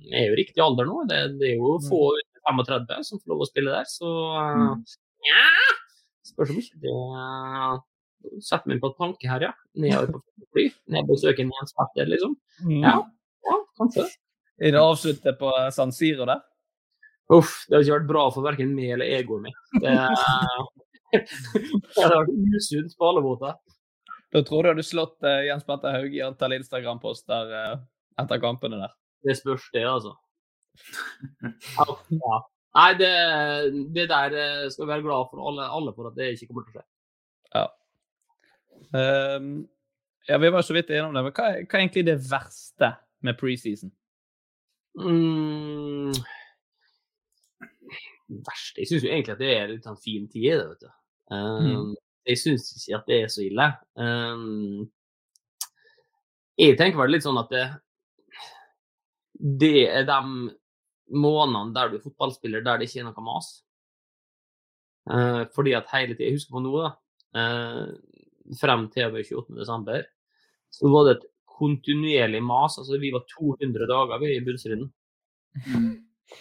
jeg 0.09 0.23
er 0.23 0.27
jo 0.31 0.39
riktig 0.41 0.65
alder 0.65 0.89
nå. 0.89 1.03
Det, 1.09 1.21
det 1.37 1.51
er 1.53 1.61
jo 1.61 1.77
få 1.85 2.01
under 2.17 2.73
35 2.73 3.09
som 3.11 3.21
får 3.21 3.33
lov 3.33 3.45
å 3.45 3.49
spille 3.49 3.77
der, 3.77 3.89
så 3.89 4.13
mm. 4.57 4.85
ja 5.29 5.45
Spørs 6.39 6.53
om 6.53 6.59
ikke 6.61 6.79
det 6.85 8.43
setter 8.43 8.71
meg 8.71 8.81
på 8.83 8.91
tanke 8.97 9.27
her, 9.27 9.49
ja. 9.49 9.53
Nedover 9.79 10.19
på 10.19 10.47
fly. 10.55 10.65
Ned 10.91 11.07
besøke 11.07 11.43
Jens 11.43 11.75
Petter, 11.75 12.07
liksom. 12.07 12.35
Mm. 12.63 12.83
Ja, 12.83 12.95
ja, 13.47 13.57
kanskje. 13.79 14.05
Er 14.59 14.75
det 14.75 14.83
avsluttet 14.83 15.39
på 15.39 15.51
San 15.75 15.91
Siro 15.95 16.27
der? 16.27 16.43
Uff, 17.31 17.65
det 17.67 17.77
har 17.77 17.83
ikke 17.85 17.97
vært 17.99 18.09
bra 18.09 18.23
for 18.33 18.47
verken 18.47 18.71
meg 18.75 18.95
eller 18.95 19.11
egoet 19.19 19.45
mitt. 19.45 19.59
Det, 19.83 19.93
det 21.13 22.03
har 22.03 22.15
vært 22.15 22.55
usunt 22.57 22.95
på 22.97 23.11
alle 23.11 23.23
måter. 23.23 23.59
Da 24.33 24.43
tror 24.45 24.63
du 24.63 24.71
hadde 24.73 24.85
slått 24.85 25.17
uh, 25.25 25.39
Jens 25.45 25.65
Petter 25.65 25.95
Haug 25.95 26.13
i 26.13 26.23
antall 26.25 26.57
Instagram-poster 26.59 27.53
uh, 27.53 27.75
etter 28.21 28.41
kampene 28.41 28.81
der. 28.81 28.95
Det 29.25 29.35
spørs 29.39 29.67
det, 29.75 29.85
altså. 29.87 30.15
Ja, 31.75 31.85
ja. 32.13 32.39
Nei, 32.79 32.93
det, 32.95 33.11
det, 33.95 34.07
der 34.07 34.35
eh, 34.39 34.69
skal 34.71 34.85
vi 34.85 34.91
være 34.93 35.03
glad 35.03 35.29
for 35.31 35.43
alle, 35.49 35.67
alle, 35.67 35.93
for 35.95 36.07
at 36.07 36.15
det 36.15 36.31
ikke 36.35 36.47
kommer 36.47 36.63
til 36.65 36.71
å 36.71 36.79
skje. 36.79 36.85
Ja. 37.55 37.65
Um, 38.95 39.53
ja, 40.29 40.37
vi 40.39 40.51
var 40.53 40.63
så 40.63 40.75
vidt 40.77 40.91
innom 40.93 41.15
det, 41.17 41.25
men 41.25 41.33
hva, 41.33 41.49
hva 41.57 41.79
er 41.79 41.81
egentlig 41.81 42.05
det 42.07 42.19
verste 42.29 42.93
med 43.25 43.39
preseason? 43.39 43.91
Mm, 44.99 46.13
verste 48.47 48.81
Jeg 48.81 48.89
syns 48.89 49.03
jo 49.03 49.09
egentlig 49.09 49.35
at 49.35 49.41
det 49.41 49.51
er 49.55 49.67
litt 49.71 49.85
sånn 49.87 49.99
fin 50.01 50.29
tid 50.31 50.61
vet 50.61 50.85
du. 50.85 50.89
Um, 51.33 51.65
mm. 51.65 51.91
Jeg 52.29 52.41
syns 52.41 52.71
ikke 52.77 53.01
at 53.01 53.11
det 53.11 53.19
er 53.23 53.33
så 53.33 53.43
ille. 53.45 53.67
Um, 53.99 54.87
jeg 56.59 56.77
tenker 56.79 56.99
vel 57.01 57.15
litt 57.15 57.25
sånn 57.25 57.39
at 57.41 57.51
det, 57.53 57.65
det 59.63 59.87
er 59.87 60.07
de 60.07 60.21
månedene 61.11 61.75
der 61.75 61.89
du 61.89 61.97
er 61.97 62.05
fotballspiller 62.05 62.63
der 62.65 62.79
det 62.79 62.89
ikke 62.89 63.03
er 63.03 63.09
noe 63.09 63.25
mas. 63.25 63.49
Eh, 65.09 65.43
fordi 65.55 65.75
at 65.77 65.89
hele 65.93 66.15
tida 66.17 66.33
husker 66.35 66.55
på 66.55 66.63
nå, 66.63 66.73
da. 66.83 66.91
Eh, 67.39 68.55
frem 68.59 68.87
til 68.93 69.19
28.12. 69.19 70.07
så 70.73 70.91
var 70.93 71.07
det 71.07 71.15
et 71.17 71.27
kontinuerlig 71.59 72.41
mas. 72.45 72.77
Altså 72.81 72.99
vi 73.01 73.13
var 73.13 73.25
200 73.37 73.89
dager 73.89 74.21
vi 74.21 74.35
i 74.35 74.43
Bunnstriden. 74.45 74.91
Mm. 75.65 75.95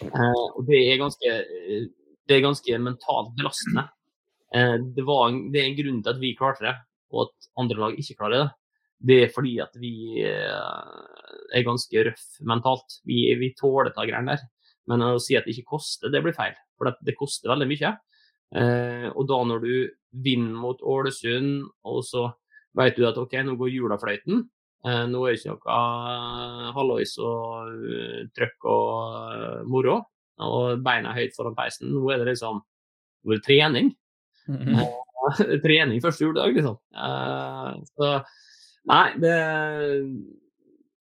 Eh, 0.05 0.43
og 0.55 0.65
det 0.67 0.83
er 0.85 1.01
ganske 1.01 1.39
det 2.29 2.37
er 2.37 2.45
ganske 2.45 2.77
mentalt 2.85 3.33
belastende. 3.37 3.87
Eh, 4.53 4.77
det, 4.95 5.03
en, 5.03 5.41
det, 5.53 5.61
er 5.61 5.69
en 5.71 5.77
grunn 5.79 6.01
til 6.03 6.13
at 6.13 6.21
vi 6.21 6.35
klarte 6.37 6.65
det, 6.67 6.75
og 7.13 7.27
at 7.27 7.49
andre 7.61 7.79
lag 7.83 7.97
ikke 7.97 8.19
klarer 8.19 8.35
det. 8.35 8.49
Det 9.09 9.17
er 9.23 9.33
fordi 9.33 9.55
at 9.63 9.75
vi 9.79 9.93
eh, 10.27 10.95
er 11.55 11.65
ganske 11.65 12.05
røff 12.05 12.25
mentalt. 12.45 12.99
Vi, 13.07 13.23
vi 13.39 13.53
tåler 13.57 13.93
de 13.95 14.05
greiene 14.11 14.35
der. 14.35 14.45
Men 14.87 15.03
å 15.05 15.17
si 15.21 15.35
at 15.37 15.45
det 15.45 15.57
ikke 15.57 15.75
koster, 15.75 16.11
det 16.13 16.21
blir 16.23 16.37
feil. 16.37 16.55
For 16.79 16.93
det, 17.03 17.17
koster 17.19 17.51
veldig 17.51 17.67
mye. 17.69 17.91
Eh, 18.55 19.07
og 19.11 19.27
da 19.29 19.41
når 19.45 19.65
du 19.65 19.73
vinner 20.23 20.55
mot 20.57 20.79
Ålesund, 20.81 21.67
og 21.85 21.99
så 22.07 22.29
vet 22.77 22.95
du 22.97 23.03
at 23.09 23.19
OK, 23.19 23.35
nå 23.45 23.57
går 23.59 23.73
julafløyten, 23.75 24.47
Eh, 24.87 25.05
nå 25.11 25.25
er 25.27 25.35
det 25.35 25.41
ikke 25.41 25.57
noe 25.57 26.71
hallois 26.71 27.17
og 27.19 27.71
uh, 27.83 28.19
trøkk 28.31 28.67
og 28.71 28.91
uh, 29.35 29.57
moro, 29.67 29.97
og 30.39 30.83
beina 30.85 31.11
høyt 31.17 31.35
foran 31.35 31.57
peisen. 31.57 31.89
Nå 31.91 32.05
er 32.13 32.21
det 32.21 32.29
liksom 32.31 32.61
nå 32.61 33.33
er 33.33 33.41
det 33.41 33.45
trening. 33.47 33.91
Mm 34.47 34.61
-hmm. 34.63 35.59
trening 35.65 36.01
første 36.01 36.23
juledag, 36.23 36.53
liksom. 36.55 36.77
så 37.95 38.23
nei, 38.87 39.07
det 39.19 39.35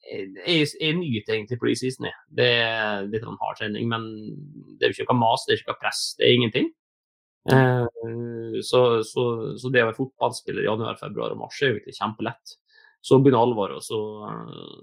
jeg, 0.09 0.69
jeg 0.81 0.97
nyter 0.99 1.37
egentlig 1.37 1.61
preseason. 1.63 2.09
Det 2.35 2.49
er 2.63 3.09
litt 3.09 3.25
av 3.25 3.33
en 3.35 3.41
hard 3.43 3.61
trening, 3.61 3.89
men 3.91 4.07
det 4.79 4.89
er 4.89 4.93
jo 4.93 5.03
ikke 5.03 5.13
noe 5.13 5.23
mas, 5.23 5.45
det 5.47 5.55
er 5.55 5.63
ikke 5.63 5.75
noe 5.75 5.83
press, 5.83 6.03
det 6.19 6.29
er 6.29 6.37
ingenting. 6.37 6.71
så, 7.49 8.81
så, 9.09 9.23
så, 9.57 9.71
det 9.73 9.85
å 9.85 9.91
være 9.91 9.97
fotballspiller 9.97 10.65
i 10.65 10.69
januar, 10.69 10.99
februar 11.01 11.33
og 11.33 11.45
mars 11.45 11.61
er 11.63 11.71
jo 11.71 11.79
egentlig 11.79 11.97
kjempelett 11.97 12.59
så 13.05 13.19
begynner 13.23 13.45
alvoret, 13.45 13.79
og 13.79 13.85
så, 13.85 13.99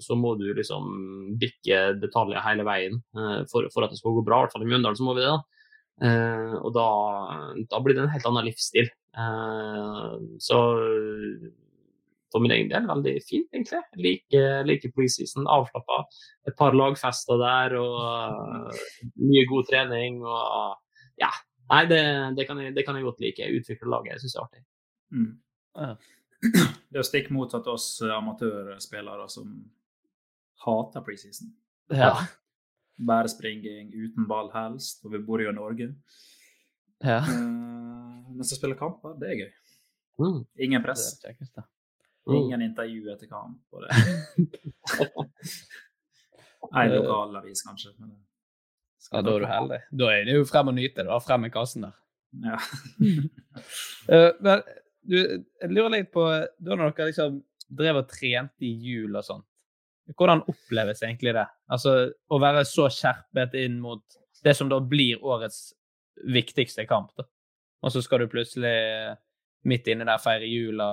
så, 0.04 0.16
må 0.18 0.36
du 0.40 0.48
liksom 0.56 1.36
bikke 1.40 1.98
detaljer 2.00 2.44
hele 2.46 2.66
veien 2.68 3.02
eh, 3.18 3.42
for, 3.52 3.68
for, 3.74 3.86
at 3.86 3.92
det 3.92 4.00
skal 4.00 4.16
gå 4.16 4.24
bra. 4.26 4.40
I 4.40 4.46
hvert 4.46 4.56
fall 4.56 4.66
i 4.66 4.70
Mjøndalen 4.70 5.00
så 5.00 5.08
må 5.08 5.18
vi 5.18 5.26
det. 5.26 5.36
Uh, 5.96 6.56
og 6.60 6.74
da, 6.76 6.86
da, 7.72 7.80
blir 7.80 7.96
det 7.96 8.02
en 8.04 8.12
helt 8.12 8.26
annen 8.28 8.48
livsstil. 8.50 8.90
Uh, 9.16 10.16
så 10.44 10.60
for 12.36 12.44
min 12.44 12.52
egen 12.52 12.68
del 12.72 12.88
veldig 12.90 13.16
fint, 13.24 13.48
egentlig. 13.56 13.80
Like, 13.96 14.46
like 14.68 14.92
preseason, 14.92 15.48
avslappa. 15.48 16.02
Et 16.50 16.56
par 16.60 16.76
lagfester 16.76 17.40
der 17.40 17.78
og 17.80 18.76
mye 19.16 19.46
god 19.48 19.70
trening. 19.72 20.20
og 20.28 20.76
ja, 21.22 21.32
Nei, 21.72 21.86
det, 21.90 22.02
det, 22.38 22.46
kan, 22.46 22.60
jeg, 22.62 22.76
det 22.76 22.86
kan 22.86 22.98
jeg 22.98 23.08
godt 23.08 23.22
like. 23.24 23.50
Utvikle 23.60 23.90
laget, 23.90 24.14
jeg 24.14 24.26
syns 24.26 24.36
det 24.36 24.40
er 24.40 24.46
artig. 24.46 24.64
Mm. 25.16 25.32
Ja. 25.80 25.96
Det 26.96 27.02
er 27.02 27.08
stikk 27.08 27.32
motsatt 27.34 27.66
oss 27.68 27.88
amatørspillere 28.06 29.26
som 29.32 29.50
hater 30.64 31.04
preseason. 31.04 31.50
Ja. 31.92 32.12
Bare 33.08 33.32
springing 33.32 33.90
uten 33.92 34.28
ball 34.30 34.52
helst, 34.54 35.02
og 35.04 35.16
vi 35.16 35.24
bor 35.26 35.42
jo 35.42 35.50
i 35.50 35.56
Norge. 35.56 35.90
Ja. 37.04 37.18
Uh, 37.26 38.22
mens 38.36 38.54
jeg 38.54 38.62
spiller 38.62 38.78
kamper, 38.80 39.18
det 39.20 39.32
er 39.32 39.42
gøy. 39.42 39.50
Mm. 40.22 40.40
Ingen 40.68 40.86
press. 40.86 41.10
Det 41.24 41.36
Mm. 41.42 41.75
Ingen 42.34 42.62
intervju 42.66 43.12
etter 43.14 43.30
kamp. 43.30 43.62
Og 43.72 43.86
det. 43.86 43.92
Ei 46.76 46.88
lokalavis, 46.90 47.62
kanskje. 47.66 47.92
ja, 49.12 49.22
da 49.22 49.36
er 49.36 49.40
du 49.44 49.48
heldig. 49.50 49.80
Da 49.94 50.06
er 50.14 50.24
det 50.26 50.34
jo 50.40 50.46
frem 50.50 50.72
og 50.72 50.76
nyte. 50.78 51.06
Da. 51.06 51.20
Frem 51.22 51.42
med 51.46 51.54
kassen 51.54 51.86
der. 51.86 51.96
Ja. 52.46 52.58
uh, 54.10 54.32
men 54.46 54.58
du, 55.06 55.18
jeg 55.22 55.70
lurer 55.70 55.92
litt 55.94 56.10
på 56.12 56.24
Da 56.60 56.76
når 56.76 56.96
dere 56.98 57.12
liksom 57.12 57.32
drev 57.78 57.96
og 58.02 58.10
trente 58.10 58.66
i 58.66 58.74
jul 58.82 59.16
og 59.16 59.24
sånn, 59.26 59.44
hvordan 60.14 60.44
oppleves 60.52 61.02
egentlig 61.06 61.34
det? 61.34 61.46
Altså 61.72 61.96
å 62.30 62.40
være 62.42 62.62
så 62.70 62.90
skjerpet 62.94 63.56
inn 63.58 63.80
mot 63.82 64.04
det 64.46 64.54
som 64.58 64.70
da 64.70 64.78
blir 64.82 65.24
årets 65.26 65.74
viktigste 66.30 66.86
kamp, 66.90 67.10
da. 67.18 67.26
Og 67.86 67.94
så 67.94 68.04
skal 68.06 68.22
du 68.22 68.30
plutselig 68.30 68.76
midt 69.66 69.90
inne 69.90 70.06
der 70.06 70.22
feire 70.22 70.46
jula 70.46 70.90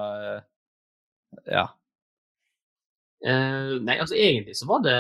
Ja. 1.47 1.67
Eh, 3.23 3.75
nei, 3.87 4.01
altså 4.03 4.17
egentlig 4.19 4.57
så 4.59 4.67
var 4.67 4.81
det 4.83 4.97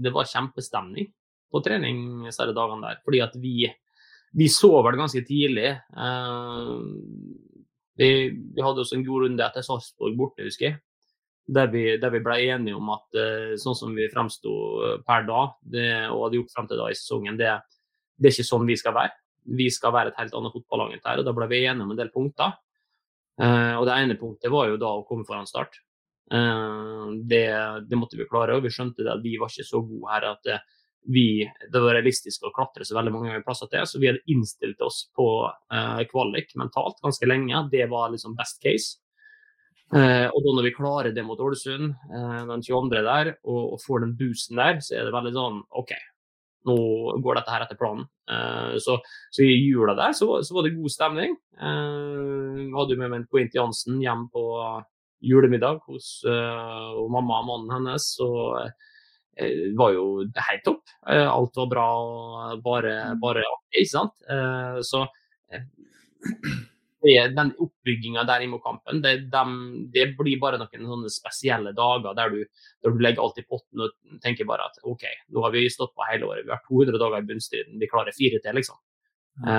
Det 0.00 0.12
var 0.14 0.30
kjempestemning 0.30 1.10
på 1.52 1.60
trening 1.64 2.24
disse 2.24 2.46
dagene 2.48 2.88
der. 2.88 3.02
Fordi 3.04 3.20
at 3.24 3.36
vi, 3.40 3.66
vi 4.36 4.48
så 4.52 4.72
vel 4.86 4.98
ganske 4.98 5.22
tidlig. 5.28 5.74
Eh, 5.76 6.72
vi, 7.96 8.10
vi 8.54 8.64
hadde 8.64 8.82
også 8.82 8.98
en 8.98 9.06
god 9.06 9.24
runde 9.24 9.44
etter 9.44 9.64
Sarpsborg 9.64 10.16
borte, 10.18 10.44
husker 10.44 10.68
jeg. 10.68 10.80
Der 11.56 11.70
vi, 11.70 11.84
der 12.02 12.10
vi, 12.10 12.20
ble 12.24 12.40
enige 12.42 12.74
om 12.74 12.88
at 12.90 13.14
uh, 13.14 13.52
sånn 13.60 13.76
som 13.78 13.92
vi 13.94 14.08
fremsto 14.10 14.52
eh, 14.82 14.96
per 15.06 15.28
da, 15.28 15.44
det, 15.62 15.84
og 16.10 16.24
hadde 16.24 16.40
gjort 16.40 16.56
frem 16.56 16.66
til 16.66 16.80
da 16.80 16.88
i 16.90 16.96
sesongen, 16.98 17.36
det, 17.38 17.52
det, 18.18 18.26
er 18.26 18.34
ikke 18.34 18.48
sånn 18.48 18.66
vi 18.66 18.76
skal 18.80 18.96
være. 18.96 19.14
Vi 19.56 19.68
skal 19.70 19.94
være 19.94 20.10
et 20.10 20.18
helt 20.18 20.34
annet 20.34 20.56
fotballag 20.56 20.96
enn 20.96 21.04
her. 21.04 21.22
og 21.22 21.28
Da 21.28 21.34
ble 21.36 21.46
vi 21.52 21.60
enige 21.62 21.86
om 21.86 21.94
en 21.94 22.00
del 22.00 22.10
punkter. 22.10 22.56
Uh, 23.36 23.76
og 23.76 23.84
Det 23.88 23.96
ene 23.96 24.16
punktet 24.20 24.52
var 24.52 24.70
jo 24.70 24.80
da 24.80 24.94
å 24.96 25.04
komme 25.08 25.26
foran 25.28 25.48
start. 25.48 25.80
Uh, 26.32 27.12
det, 27.28 27.46
det, 27.86 27.98
måtte 27.98 28.18
vi 28.18 28.28
klare, 28.30 28.56
og 28.56 28.64
vi 28.64 28.72
skjønte 28.72 29.04
det 29.04 29.12
at 29.12 29.22
vi 29.24 29.36
var 29.40 29.52
ikke 29.52 29.68
så 29.68 29.82
gode 29.84 30.14
her 30.14 30.30
at 30.32 30.56
vi, 31.06 31.46
det 31.72 31.80
var 31.80 31.94
realistisk 31.96 32.46
å 32.46 32.52
klatre 32.54 32.86
så 32.86 32.96
veldig 32.96 33.12
mange 33.14 33.42
plasser 33.46 33.70
til. 33.70 33.86
Så 33.86 34.00
vi 34.02 34.10
hadde 34.10 34.24
innstilt 34.32 34.80
oss 34.84 35.04
på 35.16 35.28
eh, 35.46 36.02
kvalik 36.10 36.54
mentalt 36.58 36.98
ganske 37.04 37.28
lenge. 37.28 37.66
Det 37.72 37.86
var 37.90 38.10
liksom 38.12 38.36
best 38.38 38.58
case. 38.64 38.98
Eh, 39.94 40.26
og 40.26 40.40
da 40.42 40.54
når 40.56 40.66
vi 40.66 40.74
klarer 40.74 41.14
det 41.14 41.22
mot 41.22 41.40
Ålesund 41.40 41.92
eh, 41.92 42.40
den 42.50 42.64
22. 42.66 42.90
der, 43.06 43.32
og, 43.46 43.62
og, 43.76 43.78
får 43.84 44.02
den 44.02 44.16
boosten 44.18 44.58
der, 44.58 44.80
så 44.82 44.98
er 44.98 45.06
det 45.06 45.14
veldig 45.14 45.34
sånn 45.36 45.60
OK, 45.78 45.92
nå 46.66 46.76
går 47.24 47.38
dette 47.38 47.54
her 47.54 47.64
etter 47.64 47.78
planen. 47.80 48.08
Eh, 48.30 48.76
så, 48.82 48.98
så, 49.30 49.44
i 49.44 49.54
jula 49.68 49.94
der 49.98 50.16
så, 50.16 50.42
så, 50.46 50.56
var 50.56 50.66
det 50.66 50.76
god 50.76 50.92
stemning. 50.92 51.38
Eh, 51.56 52.58
vi 52.58 52.68
hadde 52.74 52.96
jo 52.96 53.00
med 53.00 53.12
meg 53.12 53.22
en 53.22 53.30
Quint 53.30 53.56
Jansen 53.56 54.02
hjem 54.02 54.26
på 54.34 54.44
julemiddag 55.26 55.80
hos 55.88 56.20
og 56.28 57.06
mamma 57.10 57.40
og 57.40 57.46
mannen 57.48 57.72
hennes. 57.72 58.10
og 58.22 58.58
Eh, 59.36 59.72
var 59.76 59.92
jo 59.92 60.24
helt 60.24 60.64
topp. 60.64 60.82
Eh, 61.08 61.28
alt 61.28 61.56
var 61.60 61.66
bra 61.68 61.86
og 62.00 62.62
bare, 62.64 62.94
mm. 63.12 63.20
bare 63.20 63.44
ikke 63.68 63.90
sant. 63.90 64.14
Eh, 64.32 64.78
så 64.80 65.04
det, 65.52 65.66
den 67.36 67.52
oppbygginga 67.62 68.24
der 68.28 68.44
mot 68.50 68.62
kampen, 68.64 69.00
det, 69.04 69.14
de, 69.32 69.44
det, 69.94 70.06
blir 70.18 70.40
bare 70.42 70.60
noen 70.60 70.88
sånne 70.90 71.12
spesielle 71.12 71.72
dager 71.76 72.16
der 72.18 72.34
du, 72.34 72.40
der 72.82 72.94
du 72.94 73.02
legger 73.02 73.24
alt 73.24 73.40
i 73.40 73.46
potten 73.46 73.84
og 73.86 74.20
tenker 74.24 74.48
bare 74.48 74.68
at 74.70 74.80
OK, 74.82 75.06
nå 75.32 75.44
har 75.44 75.54
vi 75.54 75.66
stått 75.72 75.94
på 75.94 76.06
hele 76.10 76.28
året, 76.28 76.46
vi 76.46 76.54
har 76.54 76.62
200 76.68 77.02
dager 77.02 77.22
i 77.22 77.28
bunnstriden, 77.30 77.80
vi 77.80 77.90
klarer 77.90 78.16
fire 78.16 78.42
til, 78.42 78.58
liksom. 78.58 78.80
Det, 79.44 79.58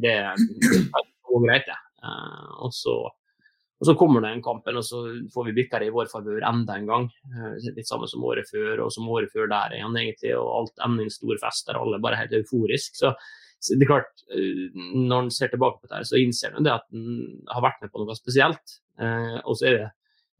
det 0.00 0.14
er 0.16 0.38
så 0.38 1.42
greit, 1.44 1.68
det. 1.68 1.80
Og 2.64 2.72
så 2.72 2.96
og 3.84 3.88
Så 3.88 3.94
kommer 4.00 4.22
det 4.22 4.30
en 4.32 4.42
kampen, 4.42 4.78
og 4.78 4.84
så 4.86 5.00
får 5.34 5.44
vi 5.48 5.56
bikka 5.58 5.80
det 5.82 5.90
i 5.90 5.92
vår 5.92 6.06
favør 6.08 6.44
enda 6.48 6.76
en 6.78 6.86
gang. 6.88 7.06
Eh, 7.28 7.72
litt 7.76 7.88
samme 7.88 8.06
som 8.08 8.22
året 8.24 8.48
før, 8.48 8.84
og 8.86 8.92
som 8.94 9.08
året 9.12 9.32
før 9.34 9.50
der 9.50 9.74
igjen, 9.76 9.98
egentlig. 10.00 10.30
Og 10.38 10.52
alt 10.60 10.84
ender 10.86 11.04
i 11.04 11.10
en 11.10 11.12
stor 11.12 11.40
fest 11.42 11.68
der 11.68 11.80
alle 11.80 11.98
bare 12.00 12.16
er 12.16 12.24
helt 12.24 12.38
euforisk. 12.38 12.94
Så, 12.96 13.10
det 13.64 13.84
er 13.84 13.90
klart, 13.90 14.24
eh, 14.34 14.70
når 14.74 15.26
en 15.26 15.34
ser 15.34 15.52
tilbake 15.52 15.80
på 15.80 15.88
dette, 15.88 16.06
så 16.08 16.20
innser 16.20 16.56
en 16.56 16.68
at 16.68 16.86
en 16.92 17.44
har 17.48 17.64
vært 17.64 17.84
med 17.84 17.92
på 17.92 18.02
noe 18.02 18.16
spesielt. 18.18 18.78
Eh, 19.00 19.38
og 19.44 19.56
så 19.58 19.68
er 19.70 19.78
det, 19.78 19.88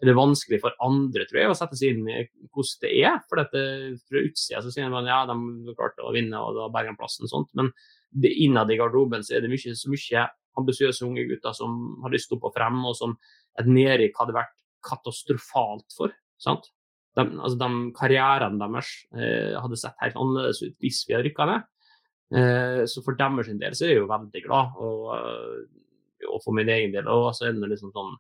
er 0.03 0.11
det, 0.11 0.16
vanskelig 0.18 0.61
for 0.61 0.77
andre, 0.85 1.24
tror 1.29 1.40
jeg, 1.40 1.50
å 1.50 1.57
sette 1.59 1.79
seg 1.81 1.94
inn 1.94 2.09
i 2.11 2.22
hvordan 2.53 2.83
det 2.85 2.92
er. 3.00 3.18
For 3.31 3.40
dette, 3.40 3.64
fra 4.05 4.24
utsida 4.29 4.62
så 4.64 4.72
sier 4.74 4.92
man 4.92 5.09
ja, 5.09 5.22
de 5.31 5.74
klarte 5.79 6.05
å 6.05 6.12
vinne 6.14 6.40
og 6.40 6.59
da 6.59 6.68
berga 6.74 6.96
plassen 6.98 7.29
og 7.29 7.33
sånt. 7.33 7.53
Men 7.57 7.72
det, 8.12 8.35
innad 8.44 8.72
i 8.72 8.79
garderoben 8.81 9.24
så 9.27 9.38
er 9.38 9.44
det 9.44 9.53
mye, 9.53 9.77
så 9.79 9.92
mye 9.92 10.29
ambisiøse 10.61 11.07
unge 11.07 11.24
gutter 11.31 11.57
som 11.57 11.81
har 12.05 12.12
lyst 12.14 12.31
til 12.31 12.38
å 12.38 12.46
og 12.46 12.55
frem, 12.55 12.79
og 12.87 12.94
som 12.98 13.16
et 13.59 13.70
nedrykk 13.70 14.20
hadde 14.20 14.37
vært 14.37 14.57
katastrofalt 14.85 15.96
for. 15.96 16.14
sant? 16.42 16.68
De, 17.14 17.22
altså 17.22 17.59
de 17.61 17.68
Karrieren 17.94 18.59
deres 18.59 18.90
eh, 19.14 19.55
hadde 19.55 19.79
sett 19.79 20.00
helt 20.03 20.16
annerledes 20.18 20.64
ut 20.64 20.74
hvis 20.83 21.05
vi 21.07 21.14
hadde 21.14 21.29
rykka 21.29 21.46
ned. 21.50 21.66
Eh, 22.33 22.85
så 22.89 23.03
for 23.05 23.19
deres 23.19 23.51
del 23.61 23.75
så 23.77 23.87
er 23.87 23.95
jeg 23.95 24.03
jo 24.03 24.11
veldig 24.11 24.45
glad, 24.47 24.79
og, 24.81 25.11
eh, 25.17 26.31
og 26.31 26.41
for 26.45 26.57
min 26.57 26.71
egen 26.73 26.95
del 26.95 27.11
òg. 27.11 27.33
Så 27.37 27.49
er 27.49 27.59
det 27.59 27.73
liksom 27.75 27.93
sånn 27.95 28.15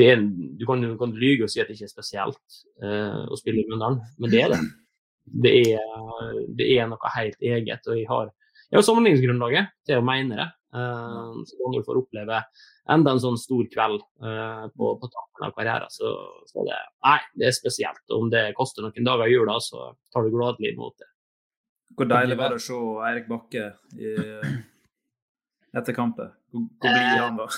er, 0.00 0.22
du, 0.22 0.64
kan, 0.66 0.80
du 0.80 0.96
kan 0.96 1.12
lyge 1.18 1.44
og 1.44 1.50
si 1.52 1.60
at 1.60 1.68
det 1.68 1.76
ikke 1.76 1.88
er 1.90 1.92
spesielt 1.92 2.54
uh, 2.80 3.26
å 3.28 3.36
spille 3.36 3.60
i 3.60 3.66
Mjøndalen, 3.68 3.98
men 4.22 4.32
det 4.32 4.40
er 4.40 4.54
det. 4.54 4.60
Det 5.44 5.52
er, 5.74 6.32
det 6.56 6.68
er 6.72 6.88
noe 6.88 7.12
helt 7.18 7.44
eget. 7.44 7.84
og 7.84 7.98
jeg 7.98 8.08
har, 8.08 8.30
har 8.72 8.86
sammenligningsgrunnlaget 8.86 9.74
til 9.86 10.00
å 10.00 10.06
mene 10.06 10.38
det. 10.40 10.48
Uh, 10.72 11.44
så 11.44 11.58
når 11.60 11.82
du 11.82 11.84
får 11.84 12.00
oppleve 12.00 12.40
enda 12.90 13.12
en 13.12 13.20
sånn 13.20 13.36
stor 13.36 13.68
kveld 13.74 14.00
uh, 14.24 14.64
på, 14.72 14.94
på 15.02 15.12
tampen 15.12 15.46
av 15.46 15.52
karrieren, 15.58 15.92
så, 15.92 16.14
så 16.48 16.64
det, 16.64 16.80
nei, 17.04 17.18
det 17.36 17.50
er 17.50 17.58
spesielt. 17.58 18.02
Om 18.08 18.32
det 18.32 18.46
koster 18.56 18.86
noen 18.86 19.08
dager 19.10 19.28
i 19.28 19.36
jula, 19.36 19.60
så 19.60 19.92
tar 20.14 20.24
du 20.24 20.32
gladelig 20.32 20.72
imot 20.72 20.96
det. 20.96 21.11
Hvor 21.96 22.08
deilig 22.08 22.38
var 22.40 22.52
det 22.52 22.60
å 22.60 22.64
se 22.64 22.78
Eirik 23.08 23.28
Bakke 23.30 23.66
i, 23.98 24.14
etter 25.76 25.96
kampen? 25.96 26.32
Hvor, 26.52 26.64
hvor 26.80 26.96
blir 26.96 27.20
han 27.20 27.38
da? 27.40 27.48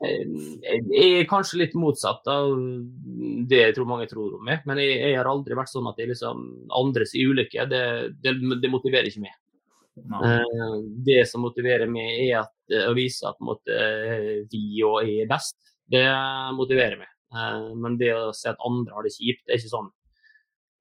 Jeg 0.00 1.10
er 1.20 1.26
kanskje 1.28 1.58
litt 1.60 1.74
motsatt 1.76 2.24
av 2.32 2.54
det 3.50 3.58
jeg 3.66 3.74
tror 3.76 3.88
mange 3.90 4.08
tror 4.08 4.38
om 4.38 4.46
meg. 4.46 4.62
Men 4.68 4.80
jeg, 4.80 4.96
jeg 5.02 5.18
har 5.18 5.28
aldri 5.28 5.58
vært 5.58 5.72
sånn 5.72 5.90
at 5.90 6.00
jeg 6.00 6.12
liksom 6.12 6.46
andres 6.78 7.12
ulykke, 7.12 7.66
det, 7.68 7.84
det, 8.24 8.34
det 8.62 8.72
motiverer 8.72 9.10
ikke 9.10 9.26
meg. 9.26 9.36
No. 10.08 10.20
det 11.04 11.26
som 11.28 11.42
motiverer 11.44 11.90
meg, 11.90 12.14
er 12.24 12.38
at, 12.38 12.54
eh, 12.72 12.86
å 12.88 12.94
vise 12.96 13.26
at 13.28 13.40
måte, 13.44 13.74
eh, 13.74 14.46
vi 14.48 14.80
og 14.86 15.02
jeg 15.04 15.26
er 15.26 15.30
best. 15.30 15.58
Det 15.90 16.06
motiverer 16.56 16.96
meg. 17.02 17.10
Men 17.78 17.98
det 17.98 18.10
å 18.14 18.30
se 18.34 18.48
at 18.50 18.62
andre 18.66 18.94
har 18.96 19.04
det 19.06 19.12
kjipt, 19.14 19.44
det 19.44 19.54
er 19.54 19.60
ikke 19.60 19.72
sånn, 19.74 19.90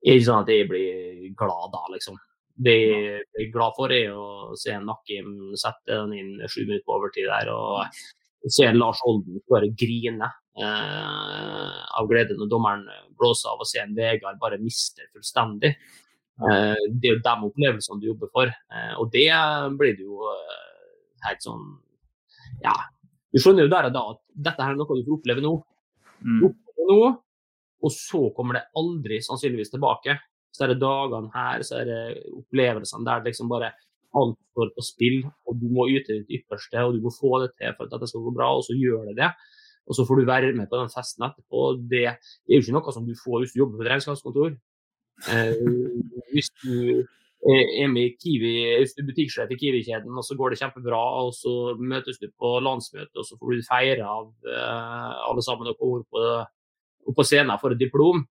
ikke 0.04 0.26
sånn 0.26 0.44
at 0.46 0.52
jeg 0.54 0.68
blir 0.70 1.30
glad 1.40 1.74
da, 1.76 1.84
liksom. 1.94 2.20
Det 2.60 2.76
jeg 2.76 3.46
er 3.46 3.52
glad 3.54 3.76
for, 3.78 3.92
er 3.96 4.12
å 4.12 4.56
se 4.60 4.76
Nakim 4.84 5.54
sette 5.60 5.96
den 5.96 6.16
inn 6.18 6.32
sju 6.48 6.66
minutter 6.66 6.86
på 6.88 6.98
overtid 6.98 7.30
der, 7.32 7.52
og 7.54 8.52
se 8.52 8.68
Lars 8.76 9.00
Holden 9.04 9.40
bare 9.52 9.72
grine 9.80 10.28
eh, 10.60 11.80
av 12.00 12.08
glede 12.10 12.38
når 12.40 12.52
dommeren 12.52 12.86
blåser 13.20 13.52
av 13.52 13.64
å 13.64 13.68
se 13.68 13.82
en 13.84 13.96
Vegard 13.96 14.40
bare 14.42 14.60
miste 14.62 15.08
fullstendig. 15.14 15.74
Eh, 16.40 16.84
det 16.96 17.10
er 17.10 17.18
jo 17.18 17.24
de 17.24 17.36
opplevelsene 17.50 18.00
du 18.00 18.10
jobber 18.14 18.32
for, 18.32 18.48
eh, 18.48 18.94
og 19.00 19.12
det 19.12 19.28
blir 19.80 19.98
det 19.98 20.06
jo 20.08 20.24
eh, 20.32 20.86
helt 21.28 21.44
sånn 21.44 21.66
Ja, 22.64 22.76
du 23.32 23.40
skjønner 23.44 23.68
jo 23.68 23.72
der 23.72 23.90
og 23.90 23.96
da 23.96 24.04
at 24.14 24.22
dette 24.48 24.64
her 24.64 24.76
er 24.76 24.80
noe 24.80 25.00
du 25.00 25.04
får 25.04 25.18
oppleve 25.18 25.44
nå. 25.44 25.52
Mm. 26.24 26.40
Oppleve 26.50 26.88
nå, 26.92 27.02
og 27.84 27.94
så 27.96 28.26
kommer 28.36 28.60
det 28.60 28.68
aldri 28.80 29.20
sannsynligvis 29.24 29.72
tilbake. 29.74 30.18
Så 30.56 30.66
er 30.66 30.74
det 30.74 30.82
dagene 30.82 31.32
her, 31.34 31.64
så 31.64 31.80
er 31.82 31.90
det 31.90 32.02
opplevelsene 32.34 33.08
der 33.08 33.24
liksom 33.28 33.52
bare 33.52 33.72
alt 34.18 34.40
står 34.52 34.72
på 34.74 34.86
spill, 34.86 35.20
og 35.48 35.60
du 35.62 35.68
må 35.74 35.86
yte 35.94 36.18
ditt 36.18 36.40
ypperste, 36.40 36.82
og 36.82 36.98
du 36.98 37.04
må 37.04 37.14
få 37.14 37.44
det 37.44 37.52
til 37.60 37.76
for 37.78 37.86
at 37.86 37.94
dette 37.94 38.10
skal 38.10 38.26
gå 38.26 38.34
bra, 38.36 38.50
og 38.58 38.66
så 38.66 38.78
gjør 38.78 39.12
det 39.12 39.20
det. 39.22 39.30
Og 39.90 39.98
så 39.98 40.06
får 40.06 40.20
du 40.20 40.30
være 40.30 40.54
med 40.58 40.70
på 40.70 40.80
den 40.82 40.92
festen 40.94 41.26
etterpå. 41.26 41.62
Det 41.92 42.04
er 42.10 42.18
jo 42.50 42.62
ikke 42.62 42.76
noe 42.76 42.94
som 42.94 43.06
du 43.08 43.16
får 43.18 43.44
hvis 43.44 43.56
du 43.56 43.62
jobber 43.62 43.80
på 43.80 43.86
et 43.86 43.92
regnskapskontor. 43.94 44.52
Eh, 45.34 45.56
hvis 46.34 46.52
du 46.62 46.76
er 47.50 47.88
med 47.88 48.04
i 48.04 48.16
Kiwi, 48.20 48.54
hvis 48.82 48.94
du 48.96 49.02
er 49.02 49.10
butikksjef 49.10 49.52
i 49.54 49.58
Kiwi-kjeden, 49.60 50.14
og 50.14 50.26
så 50.28 50.36
går 50.38 50.54
det 50.54 50.60
kjempebra, 50.62 51.02
og 51.24 51.34
så 51.34 51.74
møtes 51.80 52.20
du 52.22 52.28
på 52.36 52.58
landsmøte, 52.66 53.16
og 53.16 53.26
så 53.26 53.38
får 53.40 53.54
du 53.56 53.68
feire 53.70 54.06
av 54.06 54.30
eh, 54.46 55.12
alle 55.30 55.46
sammen 55.46 55.72
og 55.72 55.80
kommer 55.80 56.06
på, 56.12 56.26
opp 57.08 57.18
på 57.18 57.26
scenen 57.28 57.60
for 57.62 57.76
et 57.76 57.82
diplom. 57.82 58.24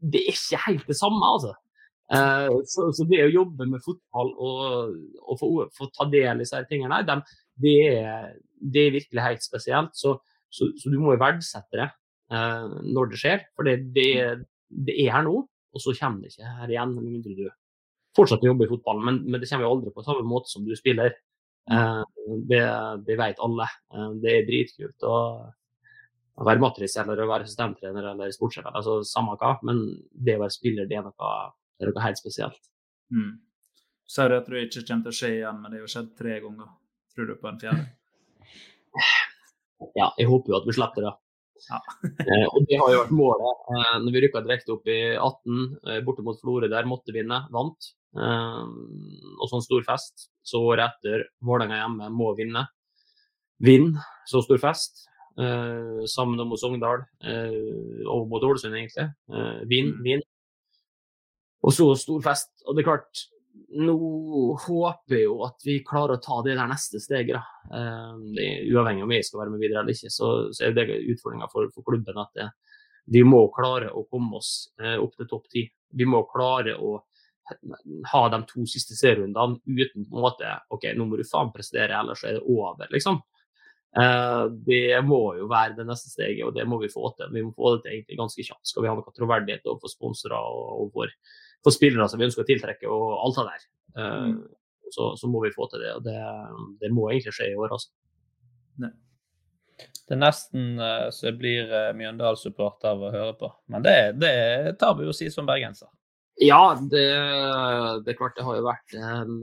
Det 0.00 0.22
er 0.22 0.36
ikke 0.36 0.62
helt 0.66 0.86
det 0.88 0.96
samme, 0.98 1.20
altså. 1.34 1.54
Uh, 2.10 2.58
så, 2.66 2.88
så, 2.90 3.04
det 3.06 3.20
å 3.22 3.30
jobbe 3.30 3.68
med 3.70 3.82
fotball 3.84 4.32
og, 4.34 4.94
og 5.22 5.36
få, 5.38 5.48
få, 5.76 5.86
ta 5.94 6.08
del 6.10 6.40
i 6.40 6.42
disse 6.42 6.58
tingene, 6.66 7.04
de, 7.06 7.14
det, 7.62 7.74
er, 7.86 8.32
det, 8.58 8.82
er, 8.82 8.96
virkelig 8.96 9.26
helt 9.28 9.46
spesielt. 9.46 9.94
Så, 9.94 10.16
så, 10.50 10.72
så 10.80 10.90
du 10.90 10.98
må 10.98 11.14
jo 11.14 11.22
verdsette 11.22 11.78
det 11.78 11.86
uh, 12.34 12.66
når 12.82 13.12
det 13.12 13.20
skjer. 13.22 13.46
For 13.54 13.68
det, 13.68 13.76
det, 13.94 14.08
det, 14.66 14.96
er 14.96 15.14
her 15.14 15.26
nå, 15.28 15.36
og 15.46 15.84
så 15.84 15.94
kommer 16.00 16.24
det 16.24 16.34
ikke 16.34 16.56
her 16.58 16.74
igjen 16.74 16.96
med 16.96 17.06
mindre 17.06 17.36
du 17.38 17.46
fortsetter 18.18 18.48
å 18.48 18.52
jobbe 18.56 18.66
i 18.66 18.72
fotballen. 18.72 19.06
Men, 19.06 19.22
men, 19.28 19.38
det 19.38 19.46
kommer 19.52 19.68
jo 19.68 19.74
aldri 19.76 19.94
på 19.94 20.06
samme 20.08 20.26
måte 20.26 20.50
som 20.50 20.66
du 20.66 20.74
spiller. 20.78 21.14
Uh, 21.70 22.02
det, 22.50 22.64
vet 23.06 23.38
alle. 23.38 23.70
Det 24.18 24.34
er 24.34 24.50
dritkult. 24.50 25.06
Og, 25.06 25.46
å 26.38 26.46
være 26.46 26.62
matris 26.62 26.96
eller 27.00 27.22
å 27.22 27.28
være 27.30 27.48
systemtrener 27.48 28.12
eller 28.12 28.34
sportssjef, 28.34 28.68
altså 28.70 29.00
samme 29.06 29.36
hva, 29.40 29.56
men 29.66 29.82
det 30.12 30.38
å 30.38 30.44
være 30.44 30.54
spiller, 30.54 30.88
det 30.88 31.00
er 31.00 31.08
noe 31.08 31.32
det 31.80 31.86
er 31.86 31.94
noe 31.94 32.04
helt 32.04 32.20
spesielt. 32.20 32.60
Mm. 33.14 33.38
Sa 34.10 34.26
du 34.28 34.36
at 34.36 34.48
du 34.50 34.56
ikke 34.58 34.82
kommer 34.84 35.06
til 35.06 35.14
å 35.14 35.16
skje 35.16 35.30
igjen, 35.38 35.60
men 35.62 35.72
det 35.72 35.78
har 35.78 35.86
jo 35.86 35.92
skjedd 35.94 36.10
tre 36.18 36.36
ganger. 36.44 36.68
Tror 37.14 37.28
du 37.30 37.34
på 37.40 37.48
en 37.48 37.60
fjerde? 37.62 37.86
Ja, 39.96 40.10
jeg 40.18 40.28
håper 40.28 40.52
jo 40.52 40.58
at 40.58 40.66
vi 40.68 40.74
slipper 40.76 41.06
det. 41.06 41.12
Ja. 41.70 41.78
eh, 42.26 42.46
og 42.50 42.66
det 42.68 42.80
har 42.80 42.92
jo 42.92 43.00
vært 43.00 43.14
målet. 43.16 43.62
Eh, 43.72 43.94
når 44.04 44.16
vi 44.16 44.22
rykka 44.26 44.42
direkte 44.44 44.74
opp 44.74 44.90
i 44.92 44.98
18, 45.14 45.62
eh, 45.86 46.02
borte 46.04 46.24
mot 46.26 46.40
Florø 46.40 46.68
der, 46.68 46.88
måtte 46.90 47.14
vinne, 47.16 47.40
vant. 47.54 47.90
Eh, 48.12 48.66
og 49.38 49.48
sånn 49.48 49.64
stor 49.64 49.86
fest. 49.88 50.28
Så 50.44 50.60
året 50.68 50.90
etter, 50.90 51.28
Vålerenga 51.46 51.80
hjemme 51.80 52.10
må 52.12 52.34
vinne. 52.36 52.66
Vinn, 53.64 53.94
så 54.28 54.44
stor 54.44 54.60
fest. 54.60 55.06
Eh, 55.38 56.02
sammen 56.10 56.40
mot 56.48 56.60
Sogndal, 56.60 57.04
eh, 57.22 58.02
og 58.10 58.26
mot 58.28 58.42
Ålesund 58.44 58.74
egentlig. 58.74 59.06
vinn, 59.30 59.68
vin, 59.68 59.96
vin. 60.04 60.24
Og 61.62 61.76
så 61.76 61.86
stor 61.98 62.22
fest. 62.24 62.50
Og 62.66 62.76
det 62.76 62.82
er 62.82 62.88
klart, 62.88 63.26
nå 63.70 63.94
håper 64.64 65.16
jeg 65.16 65.26
jo 65.26 65.36
at 65.46 65.66
vi 65.66 65.76
klarer 65.86 66.16
å 66.16 66.22
ta 66.22 66.40
det 66.46 66.56
der 66.58 66.70
neste 66.70 67.00
steget. 67.02 67.36
da. 67.36 67.42
Eh, 67.76 68.14
det 68.36 68.46
er 68.46 68.72
uavhengig 68.72 69.04
om 69.04 69.14
jeg 69.14 69.26
skal 69.28 69.44
være 69.44 69.54
med 69.54 69.62
videre 69.62 69.84
eller 69.84 69.94
ikke, 69.96 70.12
så, 70.12 70.30
så 70.54 70.66
er 70.66 70.74
det 70.76 70.88
utfordringa 71.14 71.50
for, 71.52 71.70
for, 71.74 71.86
klubben 71.86 72.18
at 72.20 72.32
det, 72.34 72.48
vi 73.10 73.22
må 73.26 73.46
klare 73.54 73.92
å 73.92 74.06
komme 74.10 74.40
oss 74.40 74.70
eh, 74.82 74.96
opp 74.98 75.16
til 75.16 75.30
topp 75.30 75.48
ti. 75.52 75.66
Vi 75.96 76.06
må 76.06 76.24
klare 76.30 76.76
å 76.78 76.98
ha 78.12 78.20
de 78.30 78.38
to 78.46 78.62
siste 78.70 78.94
serierundene 78.94 79.58
uten 79.66 80.04
på 80.06 80.18
en 80.18 80.22
måte 80.22 80.50
OK, 80.70 80.92
nå 80.94 81.06
må 81.08 81.18
du 81.18 81.24
faen 81.26 81.50
prestere, 81.54 81.96
ellers 81.98 82.22
er 82.22 82.38
det 82.38 82.44
over, 82.46 82.86
liksom. 82.94 83.18
Uh, 83.90 84.46
det 84.66 85.00
må 85.02 85.34
jo 85.34 85.48
være 85.50 85.74
det 85.80 85.86
neste 85.88 86.12
steget, 86.12 86.44
og 86.46 86.54
det 86.54 86.66
må 86.68 86.78
vi 86.78 86.92
få 86.92 87.10
til. 87.18 87.32
Vi 87.34 87.42
må 87.42 87.50
få 87.56 87.74
det 87.74 87.82
til 87.84 87.96
egentlig 87.96 88.20
ganske 88.20 88.44
kjapt. 88.46 88.70
Skal 88.70 88.84
vi 88.84 88.90
ha 88.90 88.94
noe 88.94 89.14
troverdighet 89.16 89.66
overfor 89.66 89.90
sponsorer 89.90 90.38
og 90.38 90.84
overfor 90.84 91.14
for 91.60 91.74
spillere 91.74 92.06
som 92.08 92.20
vi 92.20 92.28
ønsker 92.28 92.44
å 92.44 92.48
tiltrekke, 92.48 92.88
og 92.88 93.18
alt 93.20 93.40
det 93.40 93.46
der. 93.50 93.64
mm. 94.00 94.36
så, 94.94 95.10
så, 95.18 95.28
må 95.28 95.42
vi 95.44 95.52
få 95.52 95.66
til 95.72 95.82
det. 95.82 95.90
Og 95.98 96.06
det, 96.06 96.18
det 96.80 96.92
må 96.94 97.10
egentlig 97.10 97.34
skje 97.36 97.50
i 97.50 97.58
år, 97.58 97.74
altså. 97.74 97.90
Ne. 98.80 98.92
Det 99.80 100.14
er 100.14 100.22
nesten 100.22 100.70
uh, 100.78 101.08
så 101.12 101.28
jeg 101.28 101.40
blir 101.40 101.74
Mjøndalen-supporter 101.98 102.94
av 102.94 103.02
å 103.04 103.12
høre 103.12 103.34
på. 103.42 103.50
Men 103.74 103.84
det, 103.84 103.96
det 104.22 104.34
tar 104.80 104.94
vi 104.96 105.08
jo 105.08 105.12
å 105.12 105.18
si 105.18 105.28
som 105.34 105.50
bergenser. 105.50 105.90
Ja, 106.40 106.62
det, 106.78 107.04
det, 108.06 108.14
er 108.14 108.16
klart 108.16 108.38
det 108.38 108.46
har 108.46 108.56
jo 108.56 108.64
vært 108.64 108.94
en 108.96 109.42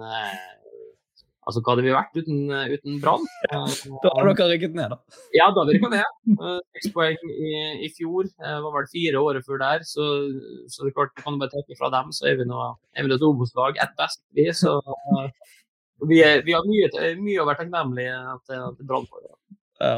Altså, 1.48 1.62
hva 1.64 1.74
hadde 1.74 1.86
vi 1.86 1.94
vært 1.96 2.18
uten, 2.20 2.40
uten 2.74 2.98
Brann? 3.00 3.24
da 4.04 4.12
har 4.18 4.28
dere 4.28 4.48
rykket 4.52 4.74
ned, 4.76 4.92
da? 4.92 5.20
Ja, 5.32 5.46
da 5.48 5.62
hadde 5.62 5.72
vi 5.72 5.78
rykket 5.78 5.94
ned. 5.96 6.66
Seks 6.76 6.92
poeng 6.96 7.30
i, 7.32 7.52
i, 7.88 7.92
fjor. 7.96 8.28
Det 8.28 8.56
var 8.66 8.74
vel 8.76 8.90
fire 8.92 9.22
året 9.24 9.48
før 9.48 9.62
der. 9.64 9.86
Så, 9.88 10.08
så 10.68 10.84
det 10.84 10.92
er 10.92 10.98
klart, 10.98 11.14
kan 11.22 11.38
du 11.38 11.44
bare 11.44 11.54
trekke 11.56 11.78
fra 11.80 11.92
dem, 11.94 12.12
så 12.16 12.28
er 12.28 12.42
vi 12.42 12.50
nå 12.50 12.66
et 13.00 13.24
Obos-lag, 13.30 13.80
ett 13.80 13.96
best. 14.00 14.26
Vi, 14.36 14.50
så 14.52 14.76
vi, 16.04 16.20
er, 16.20 16.44
vi, 16.44 16.56
har 16.58 16.68
mye, 16.68 17.14
mye 17.22 17.40
å 17.40 17.48
være 17.48 17.64
takknemlige 17.64 18.20
til, 18.50 18.68
til 18.76 18.92
Brann 18.92 19.08
for. 19.08 19.32
Ja. 19.80 19.96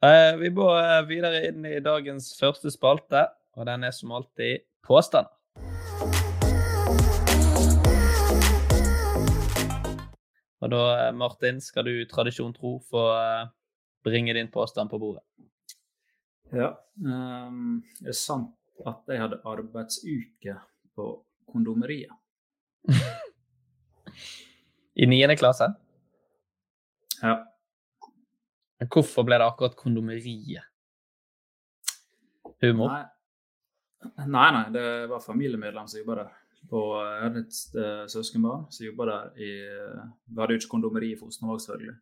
Eh, 0.00 0.32
vi 0.40 0.48
må 0.56 0.70
videre 1.10 1.44
inn 1.50 1.66
i 1.68 1.76
dagens 1.84 2.32
første 2.40 2.72
spalte, 2.72 3.26
og 3.58 3.68
den 3.68 3.84
er 3.84 3.92
som 3.92 4.16
alltid 4.16 4.64
påstander. 4.86 5.28
Og 10.60 10.72
da, 10.72 10.82
eh, 11.06 11.12
Martin, 11.16 11.60
skal 11.60 11.88
du 11.88 11.94
tradisjon 12.08 12.52
tro 12.56 12.78
få 12.90 13.04
eh, 13.16 13.48
bringe 14.04 14.34
din 14.36 14.50
påstand 14.52 14.90
på 14.90 14.98
bordet. 14.98 15.24
Ja. 16.52 16.72
Um, 17.04 17.82
det 18.00 18.12
er 18.12 18.16
sant 18.16 18.56
at 18.86 19.04
jeg 19.08 19.20
hadde 19.20 19.40
arbeidsuke 19.46 20.56
på 20.96 21.06
kondomeriet. 21.48 22.12
I 25.00 25.06
niende 25.06 25.36
klasse? 25.38 25.68
Ja. 27.20 27.36
Men 28.80 28.88
hvorfor 28.88 29.24
ble 29.28 29.38
det 29.38 29.46
akkurat 29.46 29.76
kondomeriet? 29.78 30.64
Humor? 32.60 32.92
Nei, 32.92 33.04
nei, 34.26 34.48
nei 34.56 34.66
det 34.74 34.86
var 35.08 35.22
familiemedlem 35.24 35.86
som 35.88 36.00
jobba 36.00 36.22
der. 36.22 36.39
På, 36.68 36.80
jeg 37.00 37.22
hadde 37.24 37.40
et 37.46 37.56
uh, 37.78 38.04
søskenbarn 38.10 38.66
som 38.70 38.84
jobba 38.84 39.06
der 39.08 39.40
i 39.40 39.50
Vi 40.28 40.38
hadde 40.38 40.54
jo 40.54 40.60
ikke 40.60 40.72
kondomeri 40.74 41.14
i 41.14 41.18
Fosnavåg, 41.18 41.62
selvfølgelig. 41.62 41.96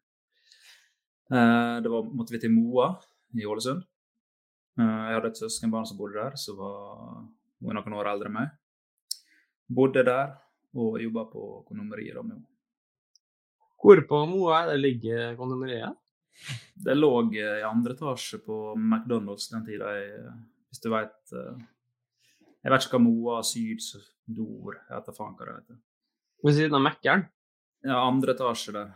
Uh, 1.31 1.79
det 1.85 1.93
var, 1.93 2.11
måtte 2.19 2.35
vi 2.35 2.41
til 2.43 2.53
Moa 2.53 2.91
i 3.39 3.47
Ålesund. 3.47 3.85
Uh, 4.81 4.83
jeg 5.07 5.15
hadde 5.15 5.31
et 5.33 5.41
søskenbarn 5.41 5.87
som 5.89 6.01
bodde 6.01 6.19
der, 6.19 6.37
som 6.41 6.59
var 6.59 7.23
hun 7.59 7.73
er 7.73 7.79
noen 7.79 7.97
år 8.01 8.11
eldre 8.13 8.31
enn 8.31 8.37
meg. 8.37 8.53
Bodde 9.79 10.05
der 10.07 10.37
og 10.79 11.01
jobba 11.03 11.25
på 11.31 11.47
kondomeriet 11.69 12.21
med 12.23 12.37
henne. 12.37 12.51
Hvor 13.79 14.03
på 14.11 14.21
Moa 14.27 14.63
er 14.63 14.73
det 14.73 14.79
ligger 14.83 15.35
kondomeriet? 15.39 15.97
Det 16.79 16.95
lå 16.95 17.11
i 17.35 17.43
andre 17.67 17.95
etasje 17.97 18.39
på 18.43 18.75
McDonald's 18.77 19.49
den 19.51 19.65
tida, 19.67 19.91
hvis 20.69 20.83
du 20.83 20.91
veit 20.93 21.35
Jeg 22.65 22.73
vet 22.75 22.85
ikke 22.85 22.99
hva 22.99 23.05
Moa 23.05 23.43
Syd 23.47 23.85
Dor, 24.27 24.75
jeg 24.77 24.97
vet 24.97 25.07
da 25.09 25.15
faen 25.15 25.37
hva 25.39 25.47
det 25.47 25.55
heter. 25.55 25.79
Ved 26.45 26.57
siden 26.57 26.77
av 26.79 26.83
Mækkern? 26.85 27.23
Ja, 27.87 28.01
andre 28.03 28.35
etasje 28.35 28.75
der. 28.75 28.91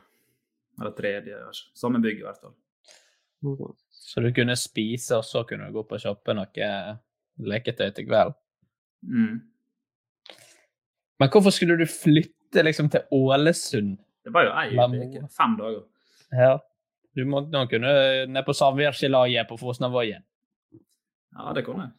Eller 0.81 0.95
tredje. 0.97 1.39
Samme 1.79 2.01
bygg, 2.03 2.21
i 2.21 2.27
hvert 2.27 2.41
fall. 2.43 2.55
Mm. 3.43 3.73
Så 3.91 4.21
du 4.21 4.29
kunne 4.35 4.57
spise, 4.59 5.17
og 5.19 5.25
så 5.27 5.45
kunne 5.49 5.69
du 5.69 5.77
gå 5.79 5.85
på 5.87 5.97
og 5.99 6.05
kjøpe 6.05 6.35
noe 6.37 6.69
leketøy 7.43 7.89
til 7.97 8.07
kveld? 8.09 8.35
Mm. 9.09 9.41
Men 11.23 11.31
hvorfor 11.31 11.55
skulle 11.55 11.79
du 11.79 11.87
flytte 11.87 12.65
liksom 12.67 12.91
til 12.93 13.07
Ålesund? 13.15 13.97
Det 14.23 14.35
var 14.35 14.47
jo 14.47 14.53
ei 14.59 14.77
uke. 14.77 15.25
Fem 15.35 15.57
dager. 15.59 15.83
Ja. 16.35 16.53
Du 17.13 17.25
måtte 17.29 17.53
nå 17.53 17.67
kunne 17.69 17.93
ned 18.31 18.47
på 18.47 18.55
samvirkelaget 18.57 19.49
på 19.49 19.59
Fosnavågen. 19.61 20.25
Ja, 21.33 21.53
det 21.57 21.65
kunne 21.67 21.89
jeg. 21.89 21.97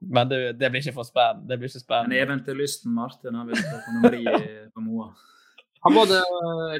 Men 0.00 0.28
det, 0.30 0.38
det, 0.56 0.70
blir 0.72 0.80
ikke 0.80 0.96
for 0.96 1.08
spennende. 1.08 1.44
Det 1.48 1.58
blir 1.60 1.68
ikke 1.68 1.82
spennende. 1.82 2.14
Men 2.14 2.22
eventyrlysten 2.24 2.94
Martin 2.96 3.36
han 3.36 3.50
vil 3.50 3.60
på 3.60 3.96
nummeri 3.96 4.22
på 4.72 4.84
Moa. 4.84 5.10
Hva 5.80 5.92
var, 5.94 6.08
det, 6.08 6.20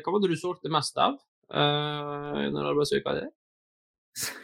hva 0.05 0.15
var 0.15 0.23
det 0.23 0.33
du 0.33 0.39
solgte 0.41 0.73
mest 0.73 0.99
av 1.01 1.15
uh, 1.17 2.41
under 2.47 2.71
arbeidsuka 2.73 3.15
di? 3.17 3.27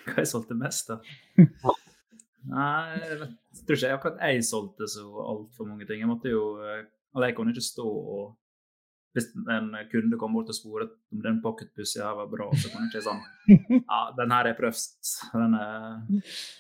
Hva 0.07 0.23
jeg 0.23 0.31
solgte 0.31 0.57
mest 0.57 0.93
av? 0.95 1.09
Nei, 2.47 3.01
jeg, 3.03 3.19
vet, 3.21 3.33
tror 3.67 3.77
ikke 3.77 3.89
jeg 3.89 3.99
akkurat 3.99 4.21
jeg 4.23 4.45
solgte 4.47 4.89
så 4.89 5.07
altfor 5.25 5.69
mange 5.69 5.89
ting. 5.89 6.03
Jeg 6.05 6.11
måtte 6.11 6.31
jo 6.31 6.45
Eller 6.63 7.31
jeg 7.31 7.37
kunne 7.39 7.53
ikke 7.57 7.65
stå 7.65 7.87
og 7.87 8.27
hvis 9.17 9.31
en 9.49 9.71
kunde 9.91 10.19
kom 10.21 10.35
bort 10.37 10.51
og 10.53 10.57
sporet 10.57 10.93
om 11.15 11.21
den 11.25 11.39
pocketpussen 11.45 12.05
her 12.05 12.17
var 12.19 12.29
bra, 12.29 12.51
så 12.53 12.69
kunne 12.69 12.85
jeg 12.85 12.93
ikke 12.93 13.05
sånn 13.07 13.23
Ja, 13.91 14.01
den 14.19 14.35
her 14.35 14.51
er 14.51 14.57
prøvd. 14.59 15.13
Den 15.33 15.57
er 15.57 16.03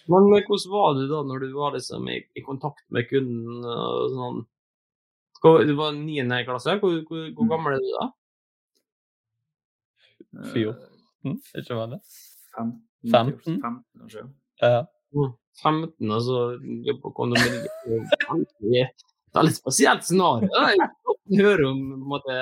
Men 0.09 0.29
hvordan 0.31 0.71
var 0.73 0.95
du 0.97 1.03
da 1.11 1.23
når 1.29 1.45
du 1.45 1.49
var 1.57 1.77
liksom 1.77 2.09
i, 2.13 2.21
i 2.33 2.45
kontakt 2.47 2.85
med 2.97 3.09
kunden? 3.11 3.61
og 3.61 4.15
sånn? 4.15 4.45
Du 5.69 5.75
var 5.79 5.93
niende 5.95 6.41
klasse. 6.47 6.79
Hvor, 6.81 6.97
hvor, 7.07 7.27
hvor 7.37 7.51
gammel 7.53 7.77
er 7.77 7.85
du 7.85 7.91
da? 7.93 8.07
Fjorten, 10.51 11.37
ikke 11.61 11.77
var 11.77 11.93
det? 11.93 12.01
15, 12.57 12.81
15? 13.13 13.61
15 13.61 14.01
kanskje. 14.01 14.25
Ja. 14.65 14.81
Mm, 15.17 15.33
15, 15.63 16.11
og 16.11 16.23
så 16.25 16.41
jobbe 16.89 17.01
på 17.05 17.13
kondomeri. 17.21 17.61
Det 19.37 19.43
er 19.43 19.49
litt 19.51 19.59
spesielt 19.59 20.05
scenario. 20.07 20.49
Jeg 20.49 20.77
kan 20.81 21.41
høre 21.45 21.65
om 21.69 21.81
på 21.91 21.97
en 21.97 22.05
måte, 22.09 22.37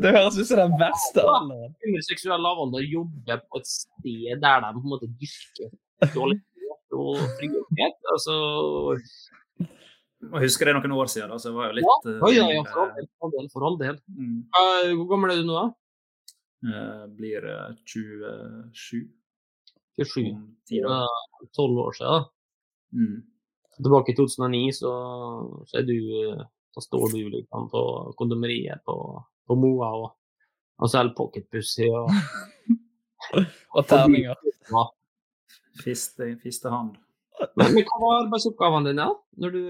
Det 0.00 0.12
høres 0.14 0.36
ut 0.38 0.46
som 0.46 0.60
den 0.60 0.76
verste 0.78 1.24
alderen. 1.26 1.72
under 1.88 2.04
seksuell 2.06 2.38
lavalder 2.44 2.84
jobber 2.86 3.40
på 3.50 3.58
et 3.58 3.66
sted 3.66 4.38
der 4.44 4.60
de 4.62 4.70
på 4.76 4.84
en 4.84 4.92
måte 4.92 5.08
dyrker 5.10 5.72
seksualitet 6.04 6.94
og 6.94 7.18
frihet. 7.40 7.98
Altså, 8.14 8.36
Jeg 9.58 10.42
husker 10.46 10.70
det 10.70 10.76
noen 10.78 10.94
år 10.96 11.10
siden, 11.10 11.34
da, 11.34 11.36
så 11.42 11.50
jeg 11.50 11.56
var 11.58 11.66
jo 11.72 11.76
litt 11.80 12.06
eh, 12.08 12.22
ja, 12.22 12.46
ja, 12.46 12.46
ja, 12.54 12.62
for 12.70 12.78
all 12.86 12.94
del. 12.94 13.08
For 13.10 13.26
all 13.26 13.34
del, 13.34 13.50
for 13.52 13.66
all 13.68 13.76
del. 13.82 13.98
Mm. 14.14 14.38
Uh, 14.56 14.94
hvor 14.94 15.10
gammel 15.12 15.34
er 15.34 15.42
du 15.42 15.50
nå, 15.50 15.58
da? 15.58 15.66
Uh, 16.66 17.04
blir 17.18 17.44
eh, 17.46 17.74
27 17.84 19.02
27? 19.98 20.30
om 20.30 20.46
ti 20.66 20.80
år. 20.82 20.94
Eh, 21.02 21.50
12 21.58 21.82
år 21.84 21.98
siden. 21.98 22.12
da. 22.14 22.22
Mm. 22.96 23.18
Tilbake 23.76 24.12
i 24.12 24.16
2009 24.16 24.60
så, 24.78 24.92
så 25.68 25.78
er 25.80 25.86
du 25.88 25.96
så 26.76 26.82
står 26.84 27.12
du 27.14 27.18
liksom 27.32 27.70
på 27.72 27.82
kondomeriet 28.18 28.82
på, 28.84 28.94
på 29.48 29.56
Moa 29.56 29.88
og, 29.96 30.06
og 30.80 30.90
selger 30.92 31.14
pocketpussy 31.16 31.86
og 31.88 32.10
Og 33.76 33.86
terninger. 33.88 34.36
Fiste, 35.82 36.28
fiste 36.42 36.70
hand. 36.72 36.94
Men, 37.56 37.72
men 37.74 37.84
hva 37.84 37.98
var 38.00 38.18
arbeidsoppgavene 38.22 38.92
dine? 38.92 39.06
Når 39.42 39.50
du 39.52 39.62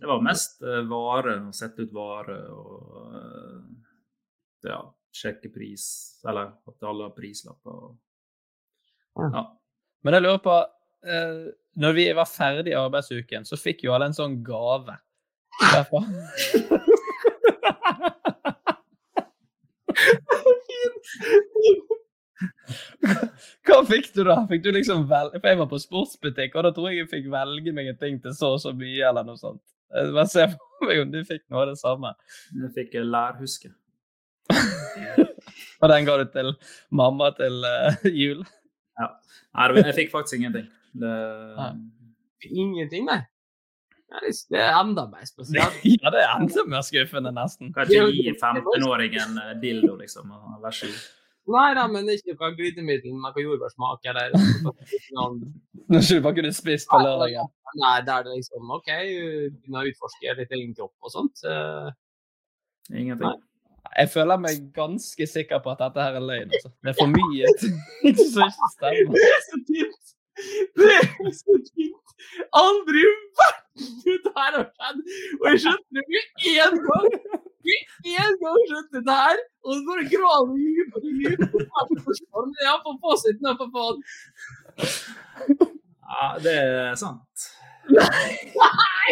Det 0.00 0.08
var 0.10 0.24
mest 0.24 0.58
uh, 0.64 0.80
vare, 0.90 1.36
å 1.48 1.52
sette 1.56 1.86
ut 1.86 1.92
vare 1.96 2.36
og 2.52 3.14
uh, 3.14 3.60
ja, 4.66 4.80
sjekke 5.16 5.48
pris, 5.54 5.84
eller 6.28 6.50
at 6.68 6.88
alle 6.88 7.06
har 7.08 7.14
prislapper. 7.16 7.78
og- 7.88 9.30
Ja. 9.32 9.44
Men 10.04 10.14
jeg 10.16 10.22
lurer 10.24 10.42
på 10.44 10.56
eh, 11.04 11.40
Når 11.78 11.92
vi 11.96 12.12
var 12.16 12.26
ferdig 12.26 12.72
i 12.72 12.78
arbeidsuken, 12.78 13.44
så 13.46 13.56
fikk 13.60 13.84
jo 13.86 13.94
alle 13.94 14.10
en 14.10 14.16
sånn 14.16 14.40
gave. 14.46 14.96
derfra. 15.60 16.00
Hva 23.66 23.80
fikk 23.88 24.10
du 24.14 24.22
da? 24.26 24.36
Fikk 24.50 24.64
du 24.64 24.70
liksom 24.74 25.04
vel... 25.10 25.30
For 25.36 25.48
jeg 25.50 25.60
var 25.60 25.68
på 25.70 25.80
sportsbutikk, 25.82 26.56
og 26.56 26.66
da 26.66 26.72
tror 26.74 26.90
jeg 26.90 27.02
jeg 27.02 27.10
fikk 27.12 27.28
velge 27.32 27.74
meg 27.76 27.92
en 27.92 28.00
ting 28.00 28.16
til 28.22 28.34
så 28.36 28.54
og 28.56 28.62
så 28.62 28.72
mye, 28.76 29.02
eller 29.10 29.26
noe 29.26 29.38
sånt. 29.40 29.62
Bare 29.90 30.26
se 30.30 30.46
for 30.54 30.88
meg 30.88 31.02
om 31.02 31.12
du 31.12 31.20
fikk 31.26 31.44
noe 31.50 31.64
av 31.64 31.72
det 31.72 31.78
samme. 31.80 32.14
Jeg 32.54 32.72
fikk 32.76 32.98
lærhuske. 33.04 33.72
Og 35.80 35.88
den 35.88 36.06
ga 36.06 36.16
du 36.20 36.26
til 36.30 36.52
mamma 36.94 37.30
til 37.38 37.64
uh, 37.64 38.04
jul. 38.04 38.44
Ja. 39.00 39.08
Nei, 39.56 39.70
jeg 39.80 39.96
fikk 39.96 40.12
faktisk 40.12 40.38
ingenting. 40.38 40.68
Det, 40.94 41.12
Ingenting, 42.50 43.04
nei? 43.06 43.20
Nei, 44.10 44.20
det- 44.24 44.46
Det 44.50 44.58
er 44.58 44.74
enda 44.80 45.06
mer 45.06 45.24
spesielt. 45.28 45.76
Ja, 46.02 46.10
det 46.10 46.20
er 46.24 46.34
enda 46.40 46.64
mer 46.66 46.82
skuffende, 46.82 47.30
nesten. 47.36 47.72
kan 47.74 47.86
ikke 47.86 48.10
gi 48.16 48.32
15-åringen 48.40 49.38
eh, 49.44 49.54
dildo, 49.62 49.96
liksom. 50.00 50.32
Vær 50.62 50.70
så 50.74 50.86
god. 50.90 51.00
Nei 51.50 51.74
da, 51.74 51.86
men 51.88 52.06
ikke 52.08 52.36
fra 52.38 52.50
glidemiddel 52.54 53.14
med 53.16 53.32
noe 53.34 53.42
jordbærsmak 53.42 54.04
eller 54.06 54.30
Når 55.90 56.02
du 56.08 56.20
bare 56.22 56.34
kunne 56.36 56.52
spist 56.54 56.86
på 56.90 56.98
lørdagen. 57.02 57.48
Nei, 57.80 57.94
der 58.06 58.22
det 58.26 58.34
liksom 58.36 58.70
OK, 58.70 58.86
begynne 58.90 59.80
å 59.80 59.86
utforske 59.88 60.34
litt 60.38 60.52
egen 60.58 60.74
kropp 60.76 60.92
og 61.02 61.10
sånt. 61.14 61.42
Ingenting. 62.92 63.40
Jeg 63.96 64.10
føler 64.12 64.38
meg 64.38 64.60
ganske 64.76 65.26
sikker 65.26 65.58
på 65.64 65.72
at 65.72 65.80
dette 65.82 66.02
her 66.04 66.18
er 66.20 66.22
løgn. 66.22 66.50
Altså. 66.54 66.70
Det 66.84 66.92
er 66.92 66.98
for 67.00 67.10
mye 67.10 67.46
som 67.58 68.44
ikke 68.44 68.60
stemmer. 68.76 69.16
Det 70.80 70.94
er 70.98 71.32
så 71.36 71.54
tynt! 71.68 72.08
Aldri 72.60 73.00
i 73.00 73.12
verden 73.40 74.18
det 74.24 74.32
her 74.36 74.52
har 74.56 74.66
skjedd! 74.68 74.98
Og 75.40 75.44
jeg 75.50 75.58
skjønte 75.64 75.90
det 75.96 76.04
med 76.12 76.24
én 76.52 76.74
gang! 76.86 77.08
Med 77.68 77.80
én 78.16 78.34
gang 78.42 78.58
skjønte 78.70 78.98
det 79.08 79.16
her! 79.22 79.38
Og 79.64 79.70
så 79.76 79.80
bare 79.88 80.04
graver 80.14 80.54
jeg 80.60 80.70
dypere 80.76 80.98
og 81.00 81.12
dypere. 81.20 82.14
Men 82.46 82.60
jeg 82.64 82.70
har 82.70 82.80
fått 82.86 83.00
fasiten 83.04 83.46
for 83.60 83.68
faen. 83.76 83.98
Ja, 86.10 86.24
det 86.44 86.56
er 86.60 86.94
sant. 87.00 87.36
Nei! 87.90 88.30
Nei! 88.60 89.10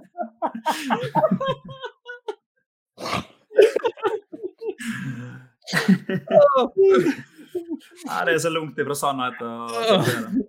Nei, 8.06 8.20
det 8.28 8.34
er 8.36 8.42
så 8.44 8.52
langt 8.54 8.80
ifra 8.82 8.96
sannheten. 8.96 9.48
og- 9.48 10.44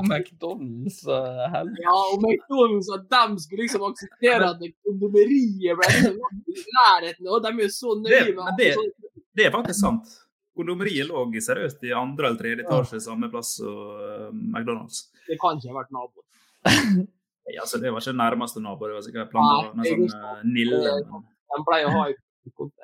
McDonald's 0.00 1.02
uh, 1.04 1.42
helvete. 1.52 1.82
Ja, 1.84 1.92
og 2.12 2.22
McDonald's 2.24 2.88
at 2.96 3.02
de 3.12 3.40
skulle 3.42 3.62
liksom 3.66 3.82
akseptere 3.90 4.46
at 4.54 4.62
kondomeriet 4.86 5.76
ble 5.76 5.90
liksom 5.90 6.16
i 6.48 6.54
nærheten, 6.78 7.28
og 7.28 7.42
de 7.44 7.50
er 7.50 7.60
jo 7.66 7.68
så 7.74 7.92
nøye 8.00 8.30
med 8.38 8.56
det, 8.60 8.70
det, 8.78 9.10
det 9.36 9.46
er 9.46 9.52
faktisk 9.52 9.80
sant. 9.82 10.06
Kondomeriet 10.56 11.08
lå 11.08 11.22
seriøst 11.40 11.84
i 11.86 11.92
andre 11.94 12.28
eller 12.30 12.40
tredje 12.40 12.64
etasje 12.66 13.00
samme 13.04 13.30
plass 13.30 13.56
som 13.60 13.70
eh, 13.70 14.28
McDonald's. 14.34 15.06
Det 15.28 15.38
kan 15.40 15.58
ikke 15.60 15.72
ha 15.72 15.80
vært 15.82 15.96
naboen. 15.96 17.08
Ja, 17.50 17.64
altså, 17.64 17.80
det 17.82 17.90
var 17.90 18.02
ikke 18.02 18.14
nærmeste 18.14 18.60
nabo, 18.62 18.86
det 18.86 18.94
var 18.94 19.02
sikkert 19.02 19.30
planta 19.32 19.72
med 19.74 19.82
Nei, 19.82 19.90
sånn 19.90 20.22
uh, 20.22 20.42
nille. 20.46 20.80
De 21.50 21.62
pleier 21.66 21.88
å 21.88 21.94
ha 21.96 22.02
i 22.06 22.14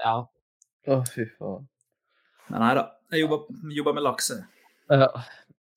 Ja. 0.02 0.14
Å, 0.90 0.96
fy 1.06 1.26
faen. 1.36 1.68
Men 2.50 2.62
nei 2.62 2.72
da, 2.78 2.84
jeg 3.14 3.22
jobba, 3.26 3.92
med 3.94 4.02
laks. 4.06 4.32
Ja. 4.90 5.08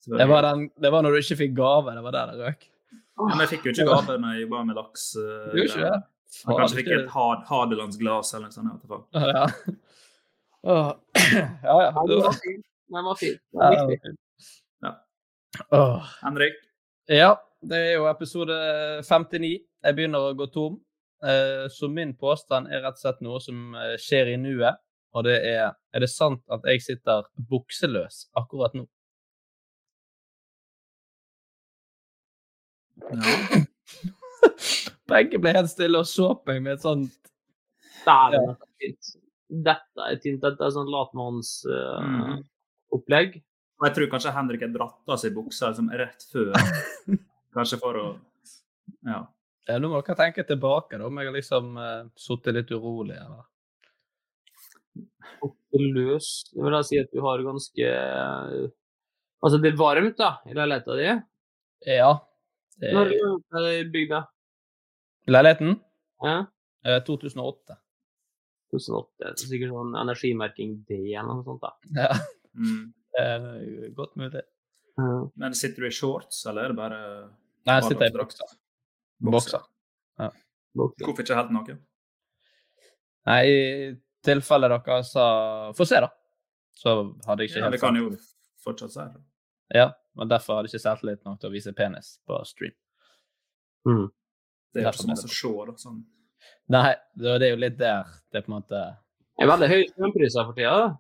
Det 0.10 0.28
var, 0.30 0.46
den, 0.48 0.68
det 0.82 0.90
var 0.94 1.06
når 1.06 1.16
du 1.16 1.20
ikke 1.22 1.38
fikk 1.44 1.54
gave. 1.58 1.94
Det 1.94 2.02
var 2.06 2.16
der 2.16 2.32
det 2.34 2.48
røk. 2.48 2.66
Ja, 2.96 3.28
Men 3.28 3.44
jeg 3.44 3.52
fikk 3.54 3.68
jo 3.68 3.74
ikke 3.76 3.88
gave 3.90 4.18
når 4.22 4.36
jeg 4.38 4.46
jobba 4.46 4.64
med 4.70 4.80
laks. 4.80 5.06
eh, 5.20 5.50
Du 5.54 5.62
ikke 5.64 5.84
det? 5.84 5.94
Jeg 6.30 6.40
Faen, 6.40 6.60
kanskje 6.62 6.78
fikk 6.80 6.92
et 6.94 7.08
had, 7.14 7.46
Hadelandsglass 7.50 8.36
eller 8.38 8.54
noe 8.54 8.78
sånt. 8.80 9.06
Ja. 9.18 9.46
Åh. 10.70 10.92
Ja, 11.34 11.76
ja. 11.84 11.92
Det 12.08 12.16
Den 12.16 12.24
var, 12.24 12.34
fin. 12.34 12.64
Den 12.90 13.06
var 13.06 13.16
fin. 13.16 13.40
Den 13.52 14.18
ja, 14.82 14.92
oh. 15.72 15.96
det. 15.98 16.10
Henrik? 16.22 16.54
Ja, 17.10 17.32
det 17.62 17.78
er 17.78 17.94
jo 17.98 18.06
episode 18.10 18.56
59. 19.04 19.50
Jeg 19.84 19.96
begynner 19.98 20.30
å 20.30 20.36
gå 20.38 20.48
tom. 20.54 20.78
Eh, 21.26 21.66
Så 21.74 21.90
min 21.92 22.14
påstand 22.16 22.70
er 22.72 22.84
rett 22.86 22.96
og 23.00 23.02
slett 23.04 23.22
noe 23.26 23.40
som 23.44 23.74
eh, 23.76 23.96
skjer 24.00 24.34
i 24.36 24.38
nuet. 24.40 24.80
Og 25.18 25.26
det 25.26 25.40
er 25.50 25.74
Er 25.94 26.00
det 26.04 26.10
sant 26.14 26.44
at 26.54 26.62
jeg 26.70 26.82
sitter 26.86 27.26
bukseløs 27.50 28.28
akkurat 28.38 28.76
nå? 28.78 28.86
Ja. 33.10 33.64
Begge 35.10 35.40
ble 35.42 35.54
helt 35.56 35.72
stille 35.72 36.02
og 36.04 36.08
så 36.08 36.34
på 36.38 36.54
meg 36.54 36.62
med 36.68 36.76
et 36.78 36.84
sånt 36.86 37.16
Der, 38.06 38.36
Ja. 38.38 38.42
var 38.46 38.58
fint. 38.80 39.16
Dette 39.50 40.02
er 40.06 40.16
tynt. 40.22 40.42
Dette 40.46 40.64
er 40.66 40.72
sånn 40.76 40.92
latmannsopplegg. 40.94 43.30
Uh, 43.36 43.42
Og 43.80 43.86
jeg 43.88 43.94
tror 43.96 44.08
kanskje 44.12 44.36
Henrik 44.36 44.62
har 44.66 44.74
dratt 44.74 45.10
av 45.10 45.18
seg 45.22 45.36
buksa 45.36 45.66
liksom, 45.72 45.88
rett 45.98 46.22
før. 46.32 46.54
Kanskje 47.56 47.78
for 47.82 47.94
å 47.98 48.00
Ja. 49.08 49.20
Ja, 49.70 49.76
Nå 49.78 49.86
må 49.92 49.96
dere 50.02 50.18
tenke 50.18 50.44
tilbake, 50.50 50.98
da, 50.98 51.06
om 51.06 51.18
jeg 51.22 51.28
har 51.30 51.36
liksom 51.36 51.78
uh, 51.78 52.04
sittet 52.18 52.54
litt 52.58 52.72
urolig. 52.74 53.18
eller? 53.18 53.44
løs. 55.70 56.28
Det 56.50 56.64
vil 56.64 56.74
da 56.74 56.82
si 56.86 56.98
at 57.00 57.12
du 57.14 57.20
har 57.22 57.44
ganske 57.46 57.86
Altså, 59.40 59.58
det 59.62 59.70
er 59.72 59.78
varmt, 59.80 60.18
da, 60.20 60.34
i 60.50 60.54
leiligheta 60.58 60.96
di. 61.00 61.06
Ja. 61.88 62.10
Det 62.80 62.90
Når 62.92 63.06
er 63.14 63.18
det 63.64 63.92
bygd, 63.94 64.12
da? 64.12 64.22
leiligheten? 65.32 65.78
Ja? 66.26 66.34
Eh, 66.84 67.00
2008. 67.08 67.78
2008. 68.74 69.10
Det 69.20 69.28
er 69.30 69.50
sikkert 69.52 69.74
sånn 69.74 69.98
energimerking 70.00 70.78
D 70.88 71.00
eller 71.10 71.40
noe 71.40 71.46
sånt, 71.48 71.66
da. 71.66 71.74
Ja. 71.98 72.10
Mm. 72.60 72.94
Eh, 73.20 73.90
godt 73.96 74.16
mulig. 74.20 74.42
Men 75.40 75.56
sitter 75.56 75.86
du 75.86 75.88
i 75.88 75.96
shorts, 75.96 76.42
eller 76.50 76.68
er 76.68 76.74
det 76.74 76.78
bare 76.78 77.00
Nei, 77.68 77.76
jeg 77.78 77.92
sitter 77.92 78.10
i 78.10 78.18
bokser. 78.18 78.54
Bokser. 79.30 79.66
Ja. 80.20 80.30
Hvorfor 80.76 81.24
ikke 81.24 81.38
helt 81.38 81.54
naken? 81.56 81.80
Nei, 83.30 83.40
i 83.46 83.58
tilfelle 84.26 84.70
dere 84.72 85.00
sa 85.08 85.26
Få 85.76 85.88
se, 85.88 86.02
da. 86.04 86.10
Så 86.76 86.96
hadde 87.28 87.44
jeg 87.44 87.52
ikke 87.52 87.60
Ja, 87.60 87.66
helt 87.68 87.76
det 87.76 87.82
kan 87.82 88.00
jo 88.00 88.12
fortsatt 88.64 88.94
si 88.94 89.02
det. 89.04 89.24
Ja, 89.76 89.90
men 90.18 90.32
derfor 90.32 90.58
hadde 90.58 90.70
jeg 90.70 90.78
ikke 90.78 90.88
selvtillit 90.88 91.26
nok 91.28 91.42
til 91.42 91.52
å 91.52 91.54
vise 91.54 91.74
penis 91.76 92.16
på 92.28 92.40
stream. 92.48 92.76
Mm. 93.88 94.08
Det 94.74 94.82
er 94.82 94.88
jo 94.88 94.94
ikke 94.94 95.04
så 95.04 95.12
masse 95.12 95.30
å 95.30 95.36
se, 95.36 95.52
da. 95.70 95.76
Sånn. 95.84 96.00
Nei, 96.70 96.94
det 97.18 97.36
er 97.42 97.50
jo 97.54 97.60
litt 97.64 97.78
der 97.80 98.10
det 98.34 98.44
på 98.46 98.52
en 98.52 98.58
måte 98.60 98.80
Det 99.40 99.46
er 99.46 99.50
veldig 99.50 99.70
høye 99.72 99.88
strømpriser 99.90 100.46
for 100.46 100.58
tida. 100.58 100.74
da. 100.84 100.98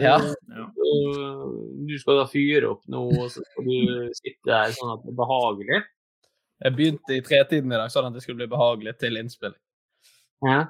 Ja. 0.00 0.16
Ja. 0.48 0.66
Eh, 0.70 1.46
Du 1.90 1.96
skal 1.98 2.20
da 2.20 2.26
fyre 2.30 2.68
opp 2.70 2.84
nå, 2.88 3.00
og 3.18 3.26
så 3.32 3.42
skal 3.42 3.66
du 3.66 4.12
sitte 4.14 4.46
der 4.46 4.72
sånn 4.76 4.92
at 4.94 5.02
det 5.04 5.10
er 5.12 5.18
behagelig. 5.18 5.80
Jeg 6.60 6.76
begynte 6.76 7.16
i 7.16 7.22
tretiden 7.24 7.72
i 7.72 7.78
dag 7.80 7.90
sånn 7.90 8.06
at 8.08 8.14
det 8.14 8.22
skulle 8.22 8.38
bli 8.42 8.50
behagelig 8.52 8.94
til 9.00 9.16
innspilling. 9.18 9.58
Ja. 10.46 10.60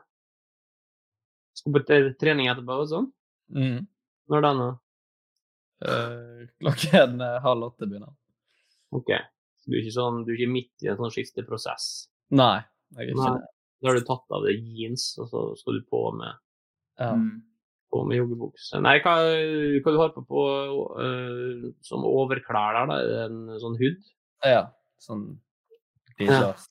Skal 1.58 1.74
på 1.76 1.82
trening 2.18 2.48
etterpå 2.50 2.78
og 2.80 2.88
sånn? 2.90 3.10
Mm. 3.52 3.84
Når 4.30 4.44
da 4.46 4.52
nå? 4.56 4.68
Eh, 5.84 6.46
klokken 6.62 7.20
eh, 7.26 7.38
halv 7.44 7.68
åtte 7.70 7.86
begynner. 7.90 8.14
OK. 8.96 9.10
Så 9.60 9.68
du 9.70 9.76
er 9.76 9.82
ikke, 9.82 9.96
sånn, 9.98 10.22
du 10.24 10.32
er 10.32 10.38
ikke 10.38 10.52
midt 10.54 10.84
i 10.86 10.90
en 10.92 10.96
sånn 11.00 11.12
skifteprosess? 11.12 11.90
Nei, 12.32 12.62
jeg 12.96 13.04
er 13.04 13.12
ikke 13.12 13.20
Nei. 13.26 13.32
det. 13.36 13.48
Da 13.80 13.90
har 13.90 13.96
du 13.96 14.04
tatt 14.04 14.34
av 14.36 14.44
deg 14.44 14.64
jeans, 14.76 15.12
og 15.20 15.30
så 15.30 15.44
skal 15.60 15.80
du 15.80 15.86
på 15.88 16.02
med, 16.16 16.40
Ja. 17.00 17.14
På 17.90 18.04
med 18.06 18.20
joggebukse. 18.20 18.78
Nei, 18.84 19.00
hva, 19.02 19.14
hva 19.82 19.92
du 19.94 19.96
har 19.98 20.12
på, 20.14 20.22
på 20.28 20.42
uh, 20.94 21.64
som 21.82 22.04
overklær 22.06 22.76
der, 22.76 22.90
da? 22.92 23.24
En 23.24 23.56
sånn 23.62 23.78
hud? 23.80 24.04
ja. 24.46 24.68
Sånn 25.00 25.24
glidelås. 26.18 26.66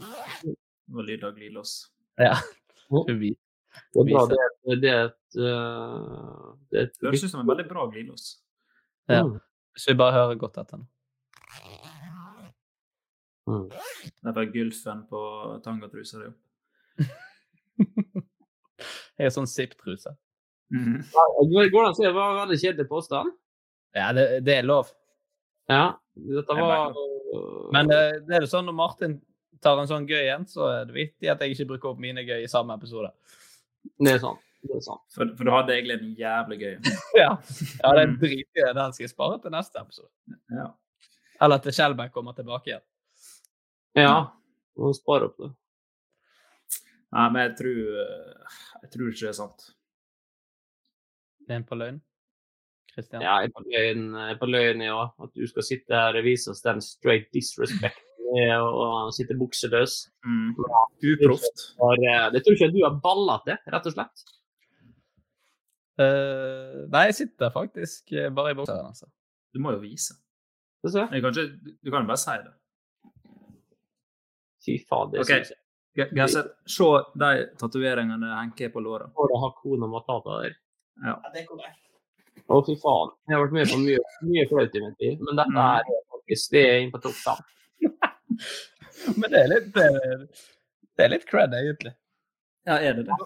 Det 0.00 0.96
var 0.96 1.06
lyd 1.06 1.24
av 1.28 1.34
glidelås. 1.36 1.74
Ja. 2.16 2.34
Forbi. 2.88 3.34
Det 3.92 4.00
er 4.00 4.08
bra. 4.08 4.24
Det 4.28 4.38
er, 4.40 4.80
det 4.80 4.92
er 4.92 5.04
et, 5.04 5.20
det 6.72 6.82
et 6.86 6.96
Det 6.98 7.08
høres 7.08 7.24
ut 7.26 7.34
som 7.34 7.44
en 7.44 7.50
veldig 7.52 7.68
bra 7.68 7.86
glidelås. 7.92 8.26
Ja. 9.12 9.22
Mm. 9.28 9.38
Hvis 9.76 9.88
vi 9.88 9.96
bare 10.00 10.16
hører 10.16 10.40
godt 10.40 10.58
etter 10.60 10.80
nå. 10.80 10.88
Mm. 13.50 13.68
Derfor 14.22 14.44
er 14.44 14.52
gylfen 14.54 15.04
på 15.10 15.22
tangatrusa 15.64 16.22
di. 16.22 16.28
Jeg 19.18 19.28
er 19.28 19.34
sånn 19.34 19.50
zipp-truse. 19.50 20.14
Mm. 20.72 21.02
Går 21.04 21.68
det 21.68 21.80
an 21.82 21.90
å 21.90 21.96
si 21.96 22.06
det 22.06 22.14
var 22.16 22.32
en 22.32 22.40
veldig 22.44 22.58
kjedelig 22.62 22.88
påstand? 22.90 23.34
Ja, 23.92 24.12
det, 24.16 24.24
det 24.46 24.54
er 24.60 24.66
lov. 24.66 24.88
Ja. 25.70 25.98
Dette 26.12 26.56
var 26.56 26.94
Men 27.72 27.88
det, 27.88 28.00
det 28.28 28.36
er 28.36 28.46
jo 28.46 28.50
sånn 28.50 28.66
når 28.68 28.76
Martin 28.76 29.18
tar 29.62 29.78
en 29.80 29.90
sånn 29.90 30.08
gøy 30.08 30.30
en, 30.32 30.46
så 30.48 30.66
er 30.70 30.88
det 30.88 30.96
viktig 30.96 31.30
at 31.30 31.42
jeg 31.42 31.54
ikke 31.54 31.68
bruker 31.74 31.92
opp 31.92 32.00
mine 32.02 32.24
gøy 32.26 32.42
i 32.42 32.50
samme 32.50 32.74
episode. 32.78 33.12
Det 34.00 34.16
er 34.16 34.22
sant. 34.22 34.42
Det 34.62 34.78
er 34.78 34.84
sant. 34.84 35.02
For, 35.14 35.30
for 35.38 35.46
du 35.46 35.52
hadde 35.54 35.74
egentlig 35.76 35.98
en 35.98 36.14
jævlig 36.18 36.60
gøy. 36.62 36.74
Ja, 37.22 37.34
ja 37.82 37.92
det 37.96 38.02
er 38.06 38.14
dritgøy. 38.22 38.70
Den 38.78 38.94
skal 38.96 39.06
jeg 39.06 39.12
spare 39.12 39.38
til 39.42 39.54
neste 39.54 39.82
episode. 39.82 40.10
Ja. 40.54 40.70
Eller 41.42 41.62
til 41.62 41.74
Skjelberg 41.76 42.12
kommer 42.14 42.36
tilbake 42.36 42.72
igjen. 42.72 42.84
Ja. 43.98 44.14
Må 44.80 44.92
spare 44.96 45.28
opp 45.28 45.40
det. 45.42 45.50
Nei, 47.12 47.26
men 47.28 47.42
jeg 47.44 47.52
tror, 47.58 47.80
eh, 48.02 48.56
jeg 48.84 48.92
tror 48.94 49.10
ikke 49.10 49.20
det 49.20 49.30
er 49.30 49.36
sant. 49.36 49.66
Det 51.42 51.52
er 51.52 51.60
en 51.60 51.68
på 51.68 51.76
løgn. 51.76 51.98
Kristian? 52.92 53.24
Ja, 53.24 53.38
jeg 53.40 53.50
er 53.50 53.54
på 53.56 53.64
løgn, 53.66 54.06
jeg 54.20 54.34
er 54.34 54.38
på 54.40 54.48
løgn 54.48 54.84
ja. 54.84 55.02
At 55.24 55.32
du 55.36 55.44
skal 55.48 55.66
sitte 55.66 55.96
her 55.96 56.16
og 56.16 56.24
vise 56.24 56.52
oss 56.52 56.64
den 56.64 56.80
straight 56.84 57.28
disrespect 57.36 58.00
med 58.32 58.54
å 58.64 59.10
sitte 59.12 59.36
bukseløs. 59.36 59.98
Mm. 60.24 60.54
Uproft. 60.56 61.66
Det 61.76 62.40
tror 62.44 62.56
ikke 62.56 62.68
jeg 62.68 62.76
du 62.78 62.80
har 62.84 62.96
balla 63.04 63.38
til, 63.44 63.60
rett 63.74 63.90
og 63.90 63.96
slett. 63.96 64.24
Uh, 66.00 66.88
nei, 66.88 67.04
jeg 67.10 67.18
sitter 67.18 67.52
faktisk 67.52 68.14
bare 68.32 68.54
i 68.54 68.56
bokseren, 68.56 68.88
altså. 68.88 69.10
Du 69.52 69.60
må 69.60 69.74
jo 69.76 69.82
vise. 69.84 70.16
Jeg 70.82 71.20
kan 71.20 71.28
ikke, 71.28 71.74
du 71.76 71.92
kan 71.92 72.06
jo 72.06 72.08
bare 72.08 72.22
si 72.24 72.38
det. 72.40 72.54
Fy 74.62 74.78
faen, 74.88 75.10
det 75.12 75.20
okay. 75.24 75.42
syns 75.42 75.50
jeg. 75.54 75.58
G- 75.98 76.08
Gasset, 76.16 76.46
se 76.72 76.86
de 77.20 77.30
tatoveringene 77.60 78.28
Henke 78.38 78.64
har 78.68 78.72
på 78.72 78.80
låra. 78.80 79.08
Får 79.16 79.32
det 79.32 79.50
kona 79.60 79.88
Matata 79.90 80.38
der. 80.42 80.54
Ja. 81.04 81.16
Å, 82.48 82.60
fy 82.66 82.76
faen. 82.80 83.12
Jeg 83.28 83.36
har 83.36 83.42
vært 83.44 83.56
med 83.58 83.68
på 83.72 83.78
mye, 83.82 83.98
mye 84.28 84.46
flaut 84.50 84.78
i 84.78 84.82
min 84.84 84.94
tid, 85.00 85.20
men 85.20 85.36
dette 85.36 85.52
Mm. 85.52 85.60
er 85.66 85.82
faktisk 86.14 86.54
det 86.54 86.62
er 86.70 86.78
inn 86.84 86.92
på 86.94 87.00
topp 87.04 87.18
fem. 87.20 87.42
Men 89.18 89.30
det 89.32 89.38
er 89.42 89.48
litt, 89.50 89.76
eh, 89.82 90.44
det 90.96 91.04
er 91.04 91.08
litt 91.10 91.24
cred, 91.26 91.54
egentlig. 91.58 91.90
Ja, 92.68 92.76
er 92.78 92.94
det 92.94 93.02
det? 93.08 93.16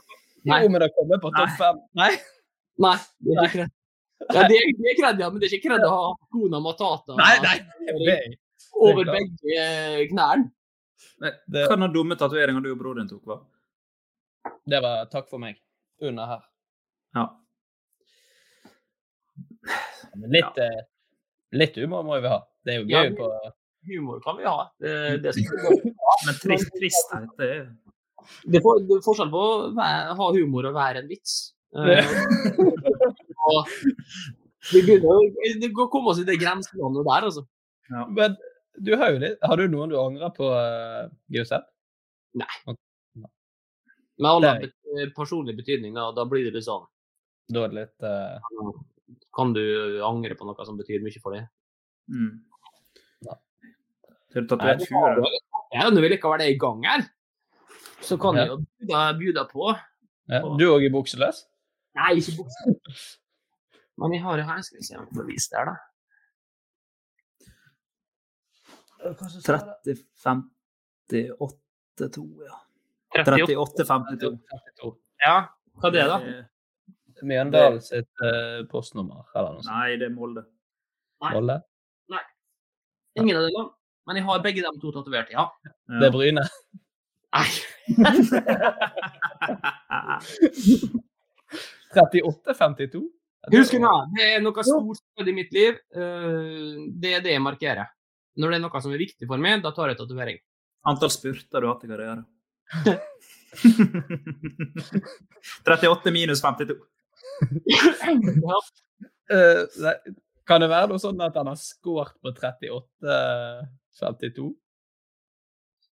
Nei. 0.49 0.62
Jo, 0.62 0.68
men 0.72 0.81
det 0.81 0.88
kommer 0.96 1.18
på 1.20 1.31
topp 1.35 1.53
fem. 1.59 1.81
Nei. 1.99 2.12
Nei, 2.81 2.94
det 3.20 3.35
er 3.35 3.42
ikke 3.42 3.53
kred. 3.59 3.72
Ja, 4.33 4.46
det, 4.49 4.57
er, 4.57 4.70
det 4.79 4.88
er 4.92 4.96
kred, 5.03 5.20
ja, 5.20 5.29
men 5.31 5.42
det 5.42 5.51
er 5.51 5.57
ikke 5.59 5.68
kred 5.68 5.85
å 5.85 5.90
ha 5.92 6.05
kona 6.33 6.61
Matata 6.64 7.16
Nei, 7.18 7.35
nei. 7.44 7.57
Det, 8.07 8.16
over 8.81 9.05
det 9.05 9.12
er 9.12 9.18
begge 9.18 10.07
knærne. 10.14 10.49
Nei, 11.22 11.32
Det- 11.48 11.66
Hva 11.68 11.76
den 11.80 11.92
dumme 11.92 12.16
tatoveringa 12.16 12.62
du 12.62 12.70
og 12.72 12.78
broren 12.80 13.02
din 13.04 13.09
tok, 13.09 13.24
var? 13.26 13.44
det 14.66 14.80
var 14.82 15.06
takk 15.11 15.28
for 15.30 15.38
meg. 15.42 15.59
Under 16.02 16.26
her. 16.26 16.42
Ja. 17.14 17.26
Men 20.16 20.30
litt, 20.30 20.59
eh, 20.59 20.82
litt 21.52 21.76
humor 21.76 22.04
må 22.06 22.20
vi 22.20 22.28
ha. 22.28 22.40
Det 22.64 22.74
er 22.74 22.80
jo 22.82 22.87
gøy 22.90 23.11
ja, 23.11 23.16
på 23.16 23.30
Humor 23.87 24.20
kan 24.20 24.37
vi 24.37 24.44
ha. 24.44 24.64
Det, 24.82 25.22
det, 25.22 25.35
skal 25.37 25.61
vi 25.62 25.92
ha. 26.06 26.14
Men 26.26 26.38
trist, 26.42 26.72
tristhet, 26.74 27.28
det 27.38 27.50
er 27.50 27.61
det, 28.50 28.59
er 28.59 28.80
det 28.88 28.96
er 28.96 29.04
forskjell 29.04 29.30
på 29.30 29.42
å 29.42 29.50
være, 29.76 30.16
ha 30.18 30.26
humor 30.35 30.66
og 30.66 30.74
være 30.74 31.04
en 31.04 31.11
vits. 31.11 31.37
Uh, 31.76 32.00
og 33.46 33.70
vi 34.72 34.82
begynner 34.82 35.85
å 35.85 35.88
komme 35.92 36.11
oss 36.11 36.22
i 36.22 36.26
det 36.26 36.38
grenselandet 36.42 37.06
der, 37.06 37.28
altså. 37.28 37.44
Men 38.16 38.35
du 38.78 38.92
har 38.96 39.12
jo 39.14 39.18
litt 39.22 39.38
Har 39.42 39.56
du 39.60 39.66
noen 39.72 39.88
du 39.92 39.96
angrer 40.00 40.30
på, 40.36 40.48
uh, 40.52 41.08
Gauseth? 41.32 41.68
Men 42.36 44.28
alle 44.30 44.48
har 44.48 44.60
bet- 44.64 45.14
personlig 45.16 45.56
betydning, 45.58 45.94
da, 45.96 46.10
da 46.16 46.24
blir 46.28 46.44
det 46.46 46.54
litt 46.56 46.66
sånn 46.66 46.84
Da 47.52 47.64
er 47.66 47.72
det 47.72 47.80
litt 47.82 48.06
uh... 48.06 48.38
Kan 49.36 49.52
du 49.56 49.62
angre 50.04 50.34
på 50.38 50.46
noe 50.48 50.64
som 50.66 50.78
betyr 50.80 51.02
mye 51.04 51.20
for 51.22 51.36
deg? 51.36 51.46
mm. 52.12 52.30
Ja. 53.26 53.34
Har 54.34 54.44
du 54.44 54.48
tatovert 54.50 54.82
fure? 54.88 55.28
Ja, 55.74 55.88
når 55.90 56.02
være 56.32 56.46
er 56.46 56.54
i 56.54 56.58
gang 56.60 56.82
her, 56.86 57.04
så 58.04 58.16
kan 58.20 58.36
Ja. 58.36 58.44
jeg 58.46 58.50
jo 58.54 58.56
by 59.20 59.32
deg 59.36 59.52
på. 59.52 59.68
ja. 60.32 60.40
Du 60.60 60.64
òg 60.72 60.84
i 60.86 60.90
bukseløs? 60.92 61.44
Nei, 61.96 62.14
ikke 62.20 62.36
bukseløs. 62.42 63.04
Men 63.96 64.12
jeg 64.12 64.22
har 64.22 64.36
det 64.36 64.44
her. 64.48 64.60
Skal 64.62 64.78
vi 64.80 64.84
se 64.84 64.96
om 64.98 65.06
jeg 65.06 65.16
får 65.16 65.26
vise 65.30 65.48
det 65.52 65.58
her, 65.58 65.70
da. 65.72 65.76
30, 69.14 70.03
58, 70.25 72.09
2, 72.16 72.27
ja. 72.47 72.57
38. 73.16 73.57
38, 73.57 73.85
52. 73.87 74.38
52. 74.51 74.92
Ja, 75.25 75.37
hva 75.81 75.88
er 75.88 75.95
det, 75.95 76.05
da? 76.11 76.19
Mjøndal 76.21 77.29
Mjøndalen 77.31 77.81
sitt 77.81 78.25
eh, 78.27 78.61
postnummer, 78.69 79.23
eller 79.35 79.55
noe 79.57 79.62
sånt. 79.64 79.73
Nei, 79.73 79.97
det 80.01 80.11
er 80.11 80.14
Molde. 80.16 80.42
Nei. 81.25 81.33
Molde? 81.38 81.57
Ingen 83.16 83.38
av 83.38 83.47
delene. 83.47 83.71
Men 84.07 84.19
jeg 84.21 84.25
har 84.27 84.42
begge 84.45 84.61
de 84.66 84.71
to 84.83 84.90
tatovert, 84.92 85.31
ja. 85.33 85.47
Ja. 85.64 85.71
Det 86.03 86.11
er 86.11 86.12
Bryne. 86.12 86.45
Nei. 87.33 87.49
38-52? 91.97 93.01
Husk 93.55 93.77
nå, 93.79 93.92
det 94.16 94.27
er 94.35 94.40
noe 94.42 94.64
stort 94.66 95.29
i 95.31 95.35
mitt 95.35 95.53
liv. 95.55 95.77
eh, 95.95 96.77
Det 97.01 97.14
er 97.16 97.21
det 97.25 97.33
jeg 97.37 97.42
markerer. 97.42 97.87
Når 98.37 98.53
det 98.53 98.59
er 98.59 98.64
noe 98.66 98.83
som 98.85 98.92
er 98.92 99.01
viktig 99.01 99.29
for 99.29 99.42
meg, 99.42 99.62
da 99.64 99.70
tar 99.77 99.92
jeg 99.92 100.01
tatovering. 100.01 100.38
Antall 100.87 101.11
spurter 101.12 101.61
du 101.61 101.66
har 101.66 101.75
hatt 101.75 101.87
i 101.87 101.90
karriere? 101.90 102.22
38 105.66 106.12
minus 106.16 106.40
52. 106.44 106.77
Ja. 107.66 108.59
uh, 109.33 109.62
nei, 109.83 109.96
kan 110.46 110.62
det 110.62 110.68
være 110.70 110.87
noe 110.92 111.01
sånn 111.03 111.18
at 111.25 111.35
han 111.37 111.49
har 111.51 111.59
skåret 111.59 112.14
på 112.22 112.29
38-52? 112.37 114.46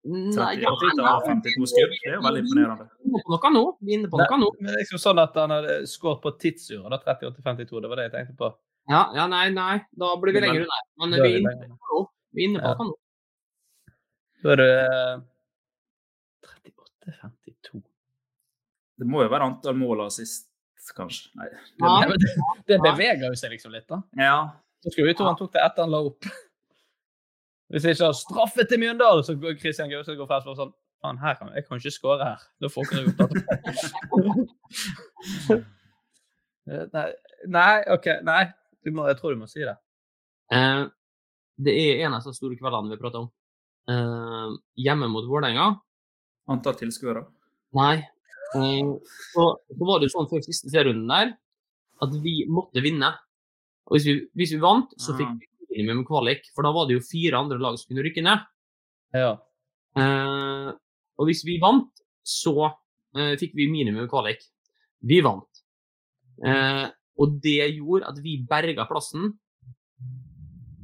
Nei, 0.07 0.63
38 0.63 1.03
ja, 1.03 1.11
av 1.11 1.27
52 1.27 1.67
skudd. 1.67 1.91
Det 1.91 2.07
er 2.13 2.15
jo 2.15 2.23
veldig 2.23 2.43
imponerende. 2.45 2.87
Vi 2.87 3.11
er 3.11 3.13
inne 3.17 3.27
på 3.27 3.35
noe 3.35 3.51
nå. 3.57 3.65
Vi 3.81 3.91
er 3.91 3.97
inne 3.99 4.11
på 4.13 4.19
noe 4.21 4.37
nå. 4.39 4.49
Men 4.61 4.69
det 4.69 4.75
er 4.77 4.83
liksom 4.85 5.01
sånn 5.03 5.19
at 5.19 5.35
han 5.41 5.51
hadde 5.57 5.75
skåret 5.91 6.21
på 6.23 6.31
tidsuret, 6.39 6.87
da 6.93 6.99
38-52. 7.17 7.83
Det 7.83 7.89
var 7.91 7.97
det 7.99 8.07
jeg 8.07 8.15
tenkte 8.15 8.39
på. 8.39 8.47
Ja, 8.87 9.03
ja, 9.19 9.25
nei, 9.31 9.47
nei. 9.51 9.83
Da 9.99 10.15
blir 10.23 10.33
vi 10.37 10.41
lenger 10.45 10.63
unna. 10.63 10.79
Men 11.03 11.11
vi 11.17 11.27
er 11.27 11.39
inne 11.41 11.55
på 11.59 11.67
noe. 11.91 12.07
Vi 12.37 12.45
er 12.45 12.51
inne 12.51 12.61
på 12.61 12.69
Ja. 12.69 12.75
nå. 12.85 12.95
Da 14.45 14.53
er 14.53 14.61
det 14.61 14.69
eh, 14.85 15.17
38-52. 16.47 17.83
Det 19.01 19.07
må 19.09 19.23
jo 19.25 19.31
være 19.33 19.49
antall 19.51 19.77
mål 19.81 20.05
av 20.07 20.11
sist, 20.15 20.47
kanskje. 20.97 21.31
Nei. 21.41 21.49
Ja. 21.83 21.95
Det, 22.13 22.29
det 22.69 22.79
beveger 22.85 23.27
jo 23.27 23.35
seg 23.41 23.51
liksom 23.57 23.73
litt, 23.75 23.89
da. 23.91 24.03
Ja. 24.21 24.37
Så 24.85 24.93
skulle 24.93 25.11
vi 25.11 25.17
tro 25.19 25.27
han 25.27 25.37
tok 25.41 25.53
det 25.57 25.63
etter 25.65 25.83
han 25.87 25.93
la 25.95 26.01
opp. 26.07 26.29
Hvis 27.73 27.83
jeg 27.89 27.97
ikke 27.97 28.07
har 28.13 28.15
straffe 28.15 28.63
til 28.71 28.79
Mjøndalen, 28.79 29.25
så 29.27 29.35
går 29.35 29.57
Christian 29.59 29.91
Gauseth 29.91 30.15
går 30.21 30.29
fast 30.31 30.47
og 30.47 30.57
sånn 30.61 30.75
Faen, 31.03 31.19
her 31.21 31.35
kan 31.37 31.51
jeg 31.53 31.65
kan 31.67 31.77
ikke 31.81 31.91
skåre 31.93 32.25
her. 32.25 32.45
Da 32.63 32.71
får 32.73 32.87
ikke 32.87 32.97
jeg 32.97 33.05
det. 33.19 33.27
Eh, 36.67 37.05
nei, 37.47 37.75
OK. 37.95 38.07
Nei. 38.27 38.41
du 38.83 38.91
må, 38.91 39.05
jeg 39.07 39.17
tror 39.21 39.31
du 39.37 39.39
må 39.39 39.47
si 39.47 39.61
det. 39.63 39.77
Eh, 40.51 40.81
det 41.57 41.73
er 41.73 42.05
en 42.07 42.17
av 42.17 42.25
de 42.25 42.35
store 42.37 42.59
kveldene 42.59 42.93
vi 42.93 43.01
prater 43.01 43.25
om. 43.25 43.31
Eh, 43.91 44.57
hjemme 44.87 45.09
mot 45.13 45.27
Vålerenga. 45.29 45.71
Antall 46.53 46.77
tilskuere? 46.79 47.25
Nei. 47.77 47.97
Eh, 48.57 48.93
så, 49.33 49.49
så 49.57 49.89
var 49.89 50.01
det 50.01 50.09
jo 50.09 50.15
sånn 50.17 50.31
før 50.31 50.45
siste 50.45 50.71
serierunden 50.73 51.11
der 51.11 51.35
at 52.05 52.17
vi 52.23 52.43
måtte 52.51 52.83
vinne. 52.85 53.13
Og 53.87 53.97
hvis 53.97 54.09
vi, 54.09 54.17
hvis 54.37 54.57
vi 54.57 54.63
vant, 54.63 54.91
så 55.01 55.15
fikk 55.17 55.37
vi 55.39 55.79
minimum 55.79 56.05
kvalik. 56.09 56.49
For 56.55 56.67
da 56.67 56.73
var 56.75 56.89
det 56.89 56.99
jo 56.99 57.07
fire 57.07 57.39
andre 57.41 57.61
lag 57.63 57.79
som 57.79 57.93
kunne 57.93 58.05
rykke 58.07 58.25
ned. 58.27 58.45
Ja. 59.17 59.33
Eh, 59.97 60.71
og 61.17 61.31
hvis 61.31 61.45
vi 61.47 61.57
vant, 61.63 61.89
så 62.27 62.57
eh, 63.17 63.35
fikk 63.41 63.55
vi 63.57 63.71
minimum 63.73 64.11
kvalik. 64.11 64.43
Vi 65.07 65.23
vant. 65.25 65.63
Eh, 66.45 66.87
og 67.17 67.39
det 67.41 67.71
gjorde 67.79 68.11
at 68.11 68.19
vi 68.21 68.37
berga 68.49 68.85
plassen 68.91 69.31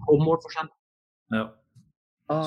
på 0.06 0.16
målforskjell. 0.22 0.70
Ja. 1.32 1.44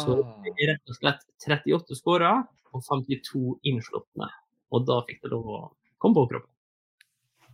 Så 0.01 0.17
det 0.43 0.53
er 0.55 0.73
rett 0.73 0.91
og 0.91 0.97
slett 0.97 1.23
38 1.45 1.97
skåra 1.99 2.33
og 2.73 2.83
52 2.83 3.59
innslupne. 3.69 4.29
Og 4.73 4.85
da 4.87 4.99
fikk 5.07 5.21
det 5.23 5.31
lov 5.33 5.49
å 5.51 5.59
komme 6.01 6.17
på 6.17 6.27
kroppen. 6.33 6.51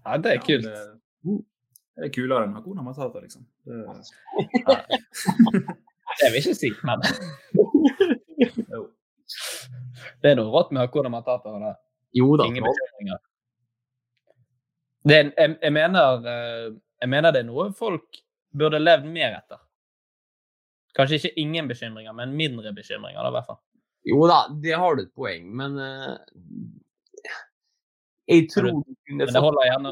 Ja, 0.02 0.18
det 0.18 0.36
er 0.36 0.44
kult. 0.46 0.66
Det, 0.66 1.38
det 2.00 2.08
er 2.08 2.14
kulere 2.16 2.48
enn 2.48 2.56
Hakuna 2.58 2.86
Matata, 2.86 3.22
liksom. 3.22 3.46
Det, 3.68 3.76
Det 6.20 6.28
vil 6.28 6.42
jeg 6.42 6.44
ikke 6.44 6.56
si, 6.58 6.72
men 6.84 7.04
jo. 8.76 8.82
Det 10.22 10.32
er 10.32 10.40
noe 10.40 10.52
rått 10.52 10.74
med 10.74 10.84
Hakuna 10.84 11.12
Matata. 11.14 11.54
og 11.54 11.62
det. 11.64 11.76
Jo 12.18 12.34
da. 12.40 12.48
Ingen 12.50 12.66
bekymringer. 12.68 13.22
Er, 15.10 15.14
jeg, 15.14 15.56
jeg, 15.62 15.74
eh, 16.30 16.66
jeg 17.02 17.10
mener 17.10 17.34
det 17.34 17.42
er 17.42 17.48
noe 17.48 17.72
folk 17.74 18.20
burde 18.54 18.82
levd 18.82 19.08
mer 19.10 19.38
etter. 19.40 19.62
Kanskje 20.98 21.20
ikke 21.20 21.40
ingen 21.40 21.70
bekymringer, 21.72 22.14
men 22.16 22.34
mindre 22.36 22.74
bekymringer, 22.76 23.22
da, 23.22 23.30
i 23.32 23.36
hvert 23.38 23.48
fall. 23.48 23.60
Jo 24.12 24.26
da, 24.30 24.40
det 24.64 24.74
har 24.82 24.98
du 24.98 25.04
et 25.06 25.14
poeng, 25.16 25.46
men 25.56 25.78
uh, 25.78 26.18
jeg 28.32 28.48
tror 28.52 28.66
du, 28.66 28.80
du 28.82 28.96
kunne 29.08 29.26
Men 29.26 29.36
det 29.36 29.42
holder 29.44 29.68
gjerne 29.68 29.92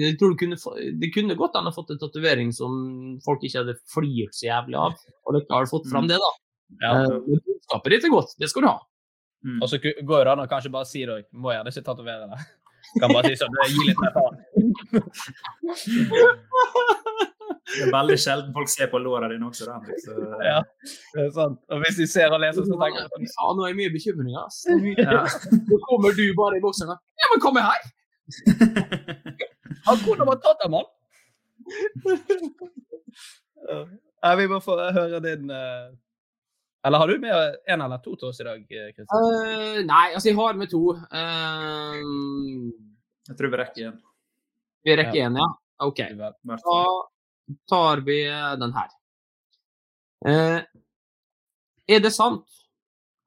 jeg 0.00 0.16
tror 0.20 0.32
du 0.32 0.36
kunne, 0.40 0.56
Det 1.00 1.08
kunne 1.14 1.36
godt 1.38 1.56
hende 1.56 1.72
fått 1.72 1.92
en 1.94 2.00
tatovering 2.00 2.50
som 2.56 2.72
folk 3.24 3.44
ikke 3.46 3.62
hadde 3.62 3.76
flirt 3.92 4.36
så 4.36 4.48
jævlig 4.48 4.76
av, 4.80 4.98
og 5.24 5.38
dere 5.38 5.54
har 5.54 5.70
fått 5.70 5.88
fram 5.92 6.10
det, 6.10 6.18
da. 6.20 6.30
ja. 6.84 6.92
Uh, 7.06 7.16
Men 7.24 7.42
budskapet 7.48 7.96
ditt 7.96 8.06
er 8.08 8.14
godt, 8.14 8.36
det 8.40 8.50
skal 8.52 8.66
du 8.66 8.70
ha. 8.70 8.78
mm. 9.46 9.58
Og 9.62 9.66
så 9.72 9.80
går 9.80 10.20
det 10.20 10.34
an 10.34 10.44
å 10.44 10.50
kanskje 10.50 10.74
bare 10.74 10.90
si 10.90 11.04
det 11.06 11.14
òg. 11.16 11.24
Må 11.32 11.54
gjerne 11.54 11.72
ikke 11.72 11.88
tatovere 11.88 12.26
det. 12.32 12.40
Kan 13.00 13.10
bare 13.10 13.32
si 13.32 13.40
sånn. 13.40 13.56
Gi 13.72 13.82
litt 13.88 14.00
mer 14.04 14.12
faen. 14.14 14.34
Det 17.66 17.82
er 17.82 17.90
veldig 17.90 18.16
sjelden 18.22 18.52
folk 18.54 18.70
ser 18.70 18.86
på 18.92 18.98
låra 19.02 19.26
dine 19.32 19.48
også. 19.48 19.66
Den, 19.66 19.98
så... 20.04 20.14
Ja, 20.46 20.60
det 21.14 21.24
er 21.24 21.30
sant. 21.34 21.58
Og 21.72 21.82
hvis 21.82 21.98
de 21.98 22.06
ser 22.10 22.30
og 22.30 22.38
leser, 22.42 22.62
så 22.62 22.78
tenker 22.78 23.08
sånn 23.10 23.26
Ja, 23.26 23.48
nå 23.58 23.66
er 23.66 23.74
det 23.74 23.80
mye 23.80 23.92
bekymringer. 23.94 24.44
ass. 24.46 24.62
Ja. 25.02 25.24
Så 25.26 25.80
kommer 25.88 26.14
du 26.14 26.24
bare 26.38 26.60
i 26.60 26.62
boksen 26.62 26.92
og 26.94 26.98
Ja, 27.18 27.30
men 27.32 27.42
kom 27.42 27.58
her! 27.58 27.82
Han 29.86 30.02
kunne 30.04 30.26
bare 30.28 30.42
tatt 30.44 30.62
en 30.66 30.76
mann! 30.76 30.88
Ja, 34.22 34.34
vi 34.38 34.46
må 34.50 34.60
få 34.62 34.76
høre 34.94 35.20
din 35.24 35.50
eh, 35.50 35.88
Eller 36.86 37.02
har 37.02 37.10
du 37.10 37.18
med 37.22 37.56
en 37.66 37.82
eller 37.82 37.98
to 38.04 38.14
til 38.18 38.30
oss 38.30 38.40
i 38.42 38.46
dag, 38.46 38.62
eh, 38.62 38.92
Kristian? 38.94 39.26
Uh, 39.26 39.80
nei, 39.86 40.06
altså 40.14 40.30
jeg 40.30 40.38
har 40.38 40.58
med 40.58 40.70
to. 40.70 40.82
Uh... 41.10 41.98
Jeg 43.26 43.38
tror 43.38 43.50
vi 43.50 43.60
rekker 43.60 43.88
én. 43.90 44.00
vi 44.86 44.96
rekker 45.02 45.20
én, 45.26 45.38
ja. 45.42 45.48
OK. 45.82 46.00
i 46.06 46.14
hvert 46.14 46.38
Da. 46.46 46.80
Tar 47.68 48.02
vi 48.06 48.22
den 48.60 48.72
her. 48.76 48.88
Eh, 50.26 50.60
er 51.86 52.00
det 52.02 52.12
sant 52.14 52.48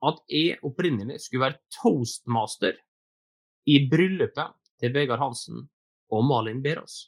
at 0.03 0.19
jeg 0.31 0.57
opprinnelig 0.65 1.19
skulle 1.23 1.45
være 1.49 1.61
toastmaster 1.75 2.75
i 3.69 3.81
bryllupet 3.91 4.55
til 4.79 4.93
Vegard 4.95 5.21
Hansen 5.21 5.67
og 6.09 6.25
Malin 6.27 6.63
Berås? 6.63 7.07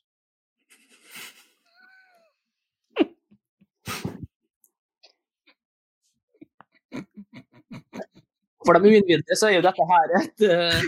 For 8.62 8.78
de 8.78 8.91
uinnvidde 8.91 9.36
så 9.36 9.49
er 9.49 9.57
jo 9.57 9.64
dette 9.66 9.86
her 9.89 10.12
et 10.20 10.43
uh, 10.45 10.80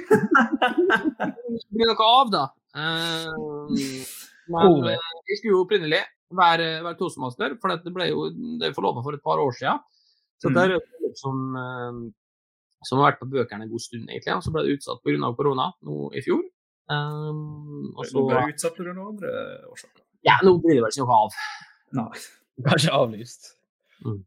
Det 1.24 1.72
blir 1.74 1.90
noe 1.90 2.06
av, 2.06 2.30
da. 2.34 2.44
Eh, 2.74 3.34
men 4.50 4.98
jeg 5.30 5.38
skulle 5.40 5.54
jo 5.56 5.64
opprinnelig 5.66 6.02
være, 6.34 6.84
være 6.84 6.98
toastmaster, 7.00 7.58
for 7.62 7.76
det 7.78 7.94
ble 7.94 8.10
jo 8.10 8.30
det 8.60 8.74
forlova 8.76 9.04
for 9.06 9.14
et 9.14 9.24
par 9.24 9.38
år 9.40 9.52
siden. 9.56 9.80
Så 10.42 10.50
Mm. 10.50 10.54
det 10.56 10.64
er 10.64 10.76
et 10.76 11.18
som, 11.18 11.56
eh, 11.56 12.12
som 12.84 13.00
har 13.00 13.12
vært 13.12 13.20
på 13.22 13.30
bøkene 13.32 13.64
en 13.64 13.70
god 13.70 13.80
stund, 13.80 14.10
egentlig. 14.10 14.36
Og 14.36 14.44
så 14.44 14.52
ble 14.52 14.64
det 14.66 14.78
utsatt 14.80 15.04
pga. 15.04 15.36
korona 15.38 15.72
nå 15.84 16.10
i 16.16 16.22
fjor. 16.22 16.42
Um, 16.90 17.94
og 17.96 18.06
så, 18.06 18.20
ble 18.28 18.36
det 18.48 18.56
utsatt 18.56 18.76
pga. 18.76 18.90
andre 18.92 19.30
årsaker. 19.72 20.02
ja, 20.26 20.34
nå 20.44 20.58
blir 20.62 20.76
det 20.76 20.84
vel 20.84 20.92
ikke 20.92 21.06
noe 21.06 21.16
av. 21.24 21.32
Nei. 21.94 22.20
Kanskje 22.68 22.90
avlyst. 22.92 23.56
Mm. 24.04 24.24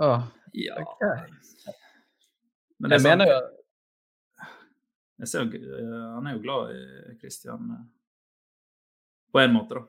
Åh, 0.00 0.22
Ja. 0.54 0.74
Okay. 0.80 1.32
Men 2.80 2.90
det 2.90 2.96
er 2.96 3.08
Jeg 3.08 3.18
mener 3.18 3.26
jo 3.26 3.40
Jeg 5.20 5.28
ser, 5.28 5.44
jo- 5.44 5.76
eh, 5.76 6.14
han 6.14 6.26
er 6.26 6.32
jo 6.36 6.42
glad 6.42 6.70
i 6.74 7.18
Christian 7.20 7.70
eh, 7.70 7.84
på 9.32 9.40
en 9.42 9.52
måte, 9.54 9.78
da. 9.78 9.86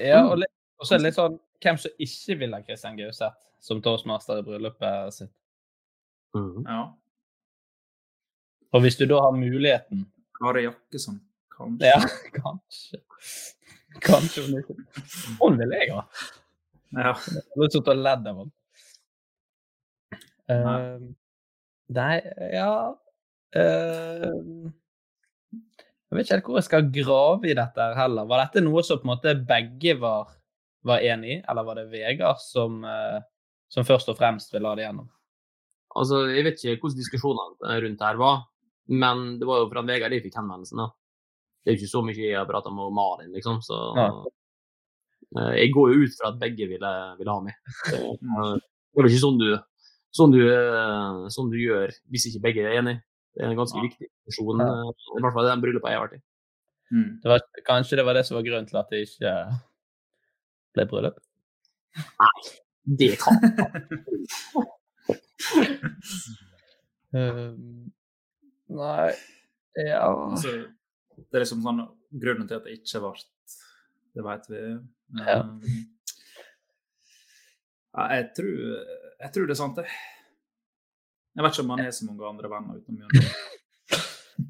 Ja, 0.00 0.20
og, 0.24 0.38
litt, 0.40 0.52
og 0.80 0.88
så 0.88 0.96
er 0.96 1.02
det 1.02 1.10
litt 1.10 1.18
sånn 1.18 1.34
Hvem 1.60 1.76
som 1.76 2.00
ikke 2.00 2.36
vil 2.40 2.54
ha 2.56 2.62
Christian 2.64 2.96
Gauseth 2.96 3.36
som 3.60 3.82
toastmaster 3.84 4.38
i 4.40 4.44
bryllupet 4.46 5.12
sitt? 5.12 5.32
Mm. 6.32 6.62
Ja. 6.64 6.84
Og 8.72 8.84
hvis 8.86 8.96
du 8.96 9.04
da 9.10 9.18
har 9.20 9.36
muligheten 9.36 10.06
Kari 10.38 10.62
Jakkesson, 10.64 11.18
kanskje. 11.52 11.90
Ja, 11.90 11.98
kanskje. 12.38 13.02
Kanskje 14.00 14.46
hun 14.46 14.62
ikke 14.62 14.76
Hun 15.42 15.60
vil 15.60 15.74
jeg 15.76 15.92
ha. 15.92 16.06
Ja. 16.96 17.12
Jeg 17.12 17.60
har 17.60 17.68
sittet 17.74 17.92
og 17.92 18.00
ledd 18.00 18.24
av 18.30 18.40
henne. 18.40 18.54
Nei. 20.50 20.76
Uh, 20.80 21.02
nei, 21.94 22.14
ja 22.50 22.70
uh, 23.54 24.70
Jeg 26.10 26.18
vet 26.18 26.26
ikke 26.26 26.34
helt 26.34 26.48
hvor 26.48 26.58
jeg 26.58 26.66
skal 26.66 26.88
grave 26.90 27.50
i 27.50 27.54
dette 27.54 27.84
heller. 27.94 28.26
Var 28.26 28.40
dette 28.42 28.62
noe 28.64 28.82
som 28.82 28.98
på 28.98 29.06
en 29.06 29.12
måte 29.12 29.34
begge 29.46 29.94
var, 30.02 30.32
var 30.86 31.04
enig 31.06 31.36
i, 31.36 31.40
eller 31.48 31.66
var 31.68 31.78
det 31.78 31.86
Vegard 31.92 32.40
som, 32.42 32.80
eh, 32.82 33.20
som 33.70 33.86
først 33.86 34.10
og 34.10 34.18
fremst 34.18 34.50
ville 34.54 34.66
ha 34.66 34.78
det 34.78 34.88
gjennom? 34.88 35.06
Altså, 36.00 36.24
jeg 36.34 36.46
vet 36.46 36.58
ikke 36.64 36.82
hvordan 36.82 36.98
diskusjonene 36.98 37.78
rundt 37.84 38.02
her 38.06 38.18
var, 38.18 38.42
men 38.90 39.22
det 39.38 39.46
var 39.46 39.62
jo 39.62 39.70
fra 39.70 39.86
Vegard 39.86 40.16
jeg 40.16 40.26
fikk 40.26 40.40
henvendelsen. 40.40 40.82
da. 40.82 40.90
Det 41.62 41.70
er 41.70 41.76
jo 41.76 41.80
ikke 41.84 41.92
så 41.92 42.02
mye 42.02 42.18
jeg 42.18 42.38
har 42.40 42.48
prata 42.48 42.74
med 42.74 42.94
Malin, 42.96 43.32
liksom, 43.36 43.62
så 43.62 43.80
ja. 43.98 44.10
Jeg 45.54 45.70
går 45.70 45.92
jo 45.92 46.06
ut 46.08 46.14
fra 46.18 46.32
at 46.32 46.40
begge 46.40 46.66
ville, 46.66 46.90
ville 47.20 47.34
ha 47.34 47.42
meg. 47.44 47.54
Det, 47.86 48.00
eh, 48.02 48.56
er 48.98 49.04
jo 49.04 49.10
ikke 49.12 49.22
sånn 49.22 49.38
du, 49.38 49.50
sånn, 50.16 50.32
du, 50.34 50.40
eh, 50.42 51.20
sånn 51.30 51.52
du 51.52 51.58
gjør 51.60 51.94
hvis 52.10 52.26
ikke 52.32 52.42
begge 52.48 52.64
er 52.66 52.80
enige. 52.80 53.04
Det 53.34 53.44
er 53.44 53.50
en 53.52 53.56
ganske 53.58 53.78
Ja. 53.78 53.82
viktig 53.86 54.06
funksjon, 54.26 54.58
Ja. 54.60 54.66
eh, 54.66 54.90
i 55.18 55.22
hvert 55.22 55.34
fall 55.36 55.46
i 55.46 55.50
den 55.50 55.62
bryllupet 55.62 55.90
jeg 55.90 55.98
har 55.98 56.06
vært 56.08 56.18
i. 56.18 56.22
Mm. 56.90 57.10
Det 57.22 57.28
var, 57.30 57.40
kanskje 57.68 57.96
det 57.96 58.04
var 58.04 58.14
det 58.18 58.26
som 58.26 58.34
var 58.36 58.42
grunnen 58.42 58.66
til 58.66 58.76
at 58.80 58.90
det 58.90 59.04
ikke 59.06 59.34
ble 60.74 60.86
bryllup? 60.90 61.18
Det 62.98 63.18
kan 63.18 63.34
Um, 67.12 67.90
nei 68.70 69.10
Ja 69.74 70.04
Altså, 70.30 70.52
det 71.18 71.34
er 71.34 71.42
liksom 71.42 71.62
sånn 71.64 71.80
Grunnen 72.22 72.46
til 72.46 72.54
at 72.60 72.66
det 72.68 72.76
ikke 72.78 73.00
ble 73.02 73.10
Det 74.14 74.22
vet 74.26 74.46
vi. 74.50 74.60
Ja. 75.18 75.40
Um, 75.40 75.58
ja, 77.94 78.04
jeg, 78.14 78.28
tror, 78.38 78.54
jeg 79.24 79.32
tror 79.34 79.46
det 79.46 79.54
er 79.54 79.58
sant, 79.58 79.76
det. 79.78 79.86
Jeg 81.36 81.44
vet 81.44 81.52
ikke 81.54 81.62
om 81.64 81.70
han 81.76 81.80
er 81.86 81.90
så 81.94 82.06
mange 82.08 82.26
andre 82.28 82.48
venner 82.50 82.74
utenom 82.80 82.96
Mjøndalen. 82.98 84.40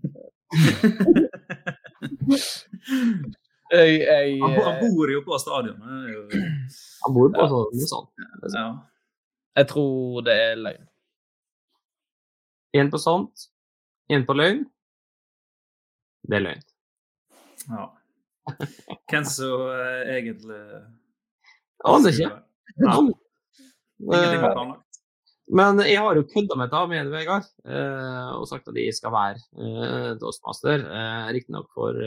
jeg, 3.71 3.89
jeg, 4.01 4.41
Han, 4.43 4.51
han 4.67 4.81
bor 4.83 5.13
jo 5.13 5.21
på 5.27 5.39
stadionet. 5.43 6.13
jo- 6.15 6.29
Han 7.05 7.15
bor 7.17 7.29
på 7.35 7.47
stadionet, 7.51 7.81
ja. 7.83 7.87
sant. 7.93 8.11
Ja. 8.57 8.67
jeg 9.61 9.67
tror 9.73 10.21
det 10.27 10.35
er 10.47 10.55
løgn. 10.65 10.85
Én 12.79 12.91
på 12.91 12.99
sant, 13.03 13.49
én 14.13 14.25
på 14.27 14.33
løgn. 14.39 14.65
Det 16.29 16.37
er 16.39 16.45
løgn. 16.49 16.63
ja. 17.71 17.87
Hvem 19.11 19.25
som 19.29 19.61
eh, 19.71 20.03
egentlig 20.17 20.63
Aner 21.85 22.11
ikke. 22.11 22.31
Ja. 22.81 22.93
Ingenting 24.01 24.41
var 24.43 24.51
Eh, 24.51 24.55
planlagt. 24.57 24.90
Men 25.51 25.81
jeg 25.83 25.99
har 25.99 26.19
jo 26.19 26.29
kødda 26.31 26.57
meg 26.61 26.71
da 26.71 26.85
med 26.91 27.11
Vegard 27.11 27.49
eh, 27.67 28.31
og 28.37 28.47
sagt 28.47 28.69
at 28.71 28.79
jeg 28.79 28.95
skal 28.95 29.15
være 29.15 29.41
eh, 29.59 30.13
toastmaster. 30.21 30.85
Eh, 30.87 31.29
Riktignok 31.35 31.69
for 31.75 31.99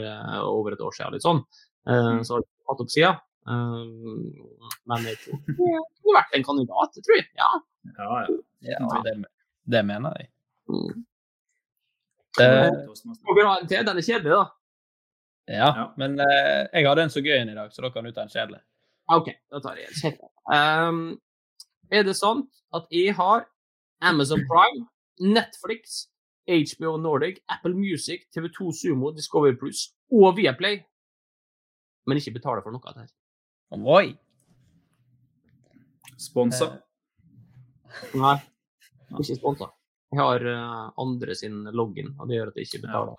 over 0.48 0.76
et 0.76 0.84
år 0.84 0.96
siden, 0.96 1.16
litt 1.16 1.26
sånn. 1.26 1.42
Så 1.84 2.38
har 2.38 2.44
det 2.44 2.48
tatt 2.64 2.82
opp 2.86 2.92
sida. 2.92 3.12
Men 3.44 5.08
jeg 5.10 5.18
tror 5.20 5.40
det 5.44 5.56
kunne 5.58 6.16
vært 6.16 6.38
en 6.38 6.46
kandidat, 6.46 7.00
tror 7.04 7.18
jeg. 7.18 7.28
Ja. 7.36 7.50
Ja, 7.98 8.22
ja. 8.24 8.38
Ja, 8.64 9.02
det, 9.04 9.18
det 9.68 9.82
mener 9.84 10.14
jeg. 10.16 10.30
Mm. 10.72 11.04
Det, 12.38 12.46
vi 13.36 13.42
ha 13.46 13.58
en 13.60 13.68
til? 13.68 13.84
Den 13.86 13.98
er 14.00 14.06
kjedelig, 14.06 14.38
da. 14.38 14.44
ja, 15.52 15.90
men 16.00 16.16
eh, 16.24 16.62
jeg 16.72 16.86
hadde 16.88 17.04
en 17.04 17.12
så 17.12 17.22
gøy 17.22 17.36
en 17.36 17.52
i 17.52 17.56
dag, 17.58 17.68
så 17.72 17.84
da 17.84 17.90
kan 17.94 18.06
du 18.06 18.10
ta 18.14 18.24
en 18.24 18.32
kjedelig. 18.32 18.62
OK, 19.14 19.28
da 19.52 19.60
tar 19.62 19.78
jeg 19.78 19.90
en 19.90 20.00
kjedelig. 20.00 20.30
Um, 20.48 21.02
er 21.94 22.06
det 22.06 22.16
sant 22.18 22.50
at 22.74 22.88
jeg 22.92 23.14
har 23.18 23.46
Amazon 24.04 24.42
Prime, 24.48 24.86
Netflix, 25.20 26.08
HBO 26.48 26.96
Nordic, 27.00 27.40
Apple 27.48 27.74
Music, 27.74 28.26
TV2 28.36 28.72
Sumo, 28.76 29.12
Discovery 29.16 29.54
Plus 29.56 29.86
og 30.12 30.36
Viaplay, 30.36 30.82
men 32.06 32.20
ikke 32.20 32.34
betaler 32.36 32.64
for 32.64 32.74
noe 32.74 32.84
av 32.90 32.98
det 32.98 33.06
her? 33.06 33.12
Oi! 33.74 34.12
Sponsa? 36.20 36.68
Nei, 38.18 38.36
ikke 39.16 39.38
sponsa. 39.38 39.70
Jeg 40.14 40.20
har 40.20 40.44
eh, 40.46 40.82
andre 41.00 41.34
sin 41.38 41.62
login, 41.74 42.12
og 42.18 42.28
det 42.28 42.38
gjør 42.38 42.52
at 42.52 42.58
jeg 42.60 42.68
ikke 42.68 42.82
betaler. 42.86 43.16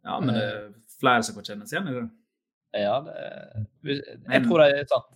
Ja, 0.00 0.18
men 0.20 0.34
det 0.34 0.42
er 0.44 0.58
flere 1.00 1.22
som 1.24 1.36
får 1.38 1.48
seg 1.48 1.62
igjen 1.64 1.88
i 1.88 1.94
det. 1.96 2.04
Ja, 2.80 2.98
det 3.04 3.96
Jeg 3.96 4.44
tror 4.46 4.62
det 4.62 4.68
er 4.76 4.86
sant. 4.90 5.08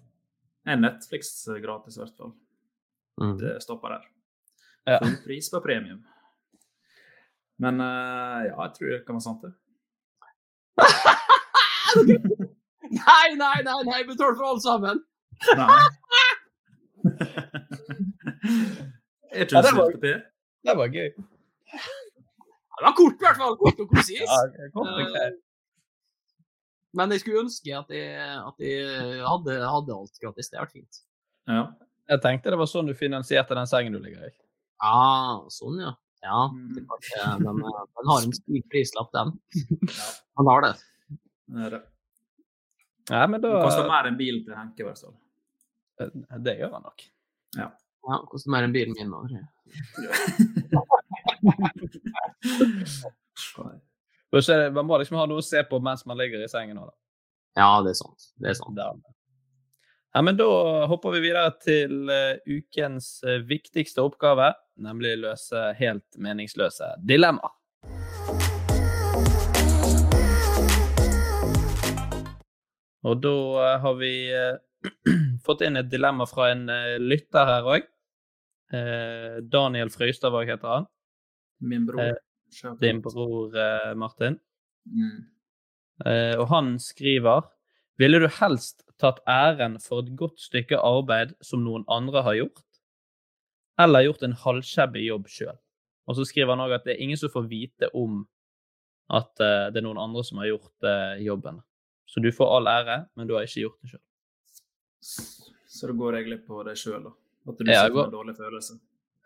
Er 0.67 0.77
Netflix 0.81 1.33
gratis, 1.63 1.97
i 1.97 2.01
hvert 2.03 2.17
fall. 2.19 2.33
Mm. 3.21 3.35
Det 3.41 3.63
stopper 3.63 3.89
der. 3.95 4.05
Ja. 4.89 4.99
Full 5.03 5.17
pris 5.25 5.51
på 5.53 5.61
premium. 5.65 6.01
Men 7.63 7.81
uh, 7.81 8.41
ja, 8.49 8.55
jeg 8.65 8.73
tror 8.79 8.89
det 8.91 9.03
kan 9.07 9.15
være 9.19 9.27
sant, 9.29 9.43
det. 9.45 9.53
Nei, 12.95 13.29
nei, 13.39 13.59
nei, 13.65 13.77
nei, 13.87 14.01
betal 14.09 14.35
for 14.37 14.45
alle 14.51 14.61
sammen! 14.63 14.99
Nei. 15.57 15.83
er 19.35 19.45
ikke 19.45 19.57
Ja, 19.57 19.63
det 19.63 19.73
var- 19.79 19.97
det? 20.03 20.17
Det 20.65 20.75
var 20.81 20.87
gøy. 20.89 21.09
Det 22.75 22.83
var 22.87 22.95
kort, 22.99 23.15
i 23.15 23.25
hvert 23.25 23.37
fall. 23.41 23.57
Kort 23.63 23.81
og 23.81 23.89
konsis. 23.95 24.21
Ja, 24.21 24.27
kort 24.75 24.89
og 24.89 24.95
greit. 25.15 25.35
Eh, 25.39 25.44
Men 26.95 27.11
jeg 27.15 27.21
skulle 27.25 27.43
ønske 27.45 27.75
at 27.77 27.91
jeg, 27.91 28.15
at 28.49 28.63
jeg 28.63 29.21
hadde, 29.27 29.57
hadde 29.67 29.97
alt 29.99 30.21
gratis. 30.23 30.49
Det 30.51 30.59
hadde 30.59 30.67
vært 30.67 30.77
fint. 30.79 31.01
Ja. 31.51 31.65
Jeg 32.13 32.21
tenkte 32.25 32.53
det 32.53 32.59
var 32.61 32.69
sånn 32.71 32.87
du 32.91 32.95
finansierte 32.97 33.57
den 33.59 33.67
sengen 33.71 33.93
du 33.97 34.01
ligger 34.03 34.29
i. 34.29 34.33
Ja, 34.85 35.41
sånn, 35.53 35.79
ja. 35.83 35.93
Ja, 36.25 36.47
Mm. 36.49 36.71
det 36.73 36.83
eh, 37.21 37.35
den, 37.37 37.59
eh, 37.61 37.81
den 37.99 38.07
har 38.09 38.23
en 38.25 38.33
stor 38.33 38.61
prislapp, 38.73 39.11
den. 39.13 39.33
Han 40.41 40.47
har 40.49 40.61
det. 40.65 40.71
Det 41.53 41.71
det. 41.75 41.83
Ja, 43.11 43.27
men 43.29 43.41
Det 43.43 43.51
koster 43.53 43.83
da 43.85 43.89
mer 43.91 44.09
enn 44.09 44.17
bilen 44.17 44.41
til 44.47 44.55
Henke, 44.57 44.81
i 44.81 44.87
hvert 44.89 45.03
fall. 45.05 45.17
Det 46.47 46.55
gjør 46.63 46.73
han 46.79 46.83
nok. 46.87 47.05
Ja. 47.59 47.69
Ja, 48.09 48.17
det 48.23 48.29
koster 48.33 48.51
mer 48.57 48.65
enn 48.65 48.73
bilen 48.73 48.95
min. 48.97 49.11
nå, 49.13 49.21
tror 53.53 53.75
Man 54.35 54.87
må 54.89 54.99
liksom 54.99 55.19
ha 55.21 55.29
noe 55.31 55.39
å 55.39 55.47
se 55.47 55.63
på 55.69 55.79
mens 55.79 56.03
man 56.11 56.19
ligger 56.19 56.43
i 56.43 56.51
sengen. 56.51 56.79
også, 56.83 56.91
da. 56.91 57.01
Ja, 57.55 57.83
det 57.87 57.93
er 57.93 58.01
sant. 58.01 58.33
Det 58.43 58.51
er 58.51 58.57
sant. 58.59 58.79
Ja, 60.15 60.23
men 60.23 60.37
Da 60.37 60.47
hopper 60.91 61.15
vi 61.15 61.21
videre 61.23 61.53
til 61.63 62.11
eh, 62.11 62.41
ukens 62.47 63.23
eh, 63.27 63.41
viktigste 63.47 64.03
oppgave, 64.03 64.53
nemlig 64.79 65.17
løse 65.23 65.73
helt 65.79 66.19
meningsløse 66.19 66.93
dilemmaer. 67.03 67.55
Og 73.07 73.23
da 73.23 73.35
eh, 73.65 73.79
har 73.87 73.99
vi 74.03 74.15
fått 75.47 75.63
inn 75.67 75.79
et 75.79 75.91
dilemma 75.91 76.27
fra 76.31 76.51
en 76.55 76.67
lytter 77.03 77.51
her 77.51 77.75
òg. 77.77 77.91
Daniel 79.51 79.91
Frøystadvåg 79.93 80.49
heter 80.51 80.71
han. 80.73 80.87
Min 81.63 81.87
bror. 81.87 82.17
Din 82.81 83.01
bror 83.03 83.57
eh, 83.57 83.95
Martin. 83.99 84.39
Mm. 84.87 85.25
Eh, 86.07 86.35
og 86.39 86.49
han 86.51 86.75
skriver 86.83 87.49
Ville 87.99 88.19
du 88.19 88.27
helst 88.41 88.83
tatt 88.99 89.21
æren 89.31 89.79
for 89.83 90.03
et 90.03 90.15
godt 90.19 90.41
stykke 90.43 90.81
arbeid 90.83 91.37
som 91.45 91.63
noen 91.63 91.85
andre 91.87 92.25
har 92.27 92.35
gjort, 92.41 92.65
eller 93.79 94.03
gjort 94.03 94.25
en 94.27 94.35
halvshabby 94.35 95.05
jobb 95.07 95.29
sjøl? 95.31 95.55
Og 96.11 96.19
så 96.19 96.27
skriver 96.27 96.53
han 96.53 96.65
òg 96.65 96.75
at 96.75 96.89
det 96.89 96.97
er 96.97 97.05
ingen 97.05 97.21
som 97.21 97.31
får 97.31 97.47
vite 97.51 97.91
om 97.95 98.25
at 99.15 99.31
eh, 99.39 99.71
det 99.71 99.79
er 99.79 99.87
noen 99.87 100.03
andre 100.03 100.25
som 100.27 100.43
har 100.43 100.51
gjort 100.51 100.91
jobben. 101.23 101.63
Så 102.11 102.21
du 102.21 102.33
får 102.35 102.51
all 102.57 102.69
ære, 102.69 102.99
men 103.17 103.29
du 103.31 103.35
har 103.37 103.47
ikke 103.47 103.63
gjort 103.65 103.79
det 103.83 103.95
sjøl. 103.95 104.03
Så 105.75 105.89
da 105.91 105.95
går 105.99 106.19
jeg 106.19 106.31
litt 106.31 106.45
på 106.47 106.63
deg 106.67 106.79
sjøl, 106.79 107.03
da. 107.07 107.15
At 107.45 107.59
du 107.59 107.71
Ja, 107.71 107.85
sitter 107.85 107.95
med 107.95 108.05
en 108.05 108.15
dårlig 108.15 108.37
følelse. 108.39 108.77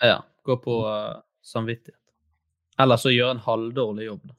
Ja, 0.03 0.19
Går 0.47 0.57
på 0.65 0.75
uh, 0.87 1.21
samvittighet. 1.43 2.01
Eller 2.79 3.01
så 3.01 3.13
gjøre 3.13 3.37
en 3.37 3.45
halvdårlig 3.47 4.07
jobb. 4.07 4.33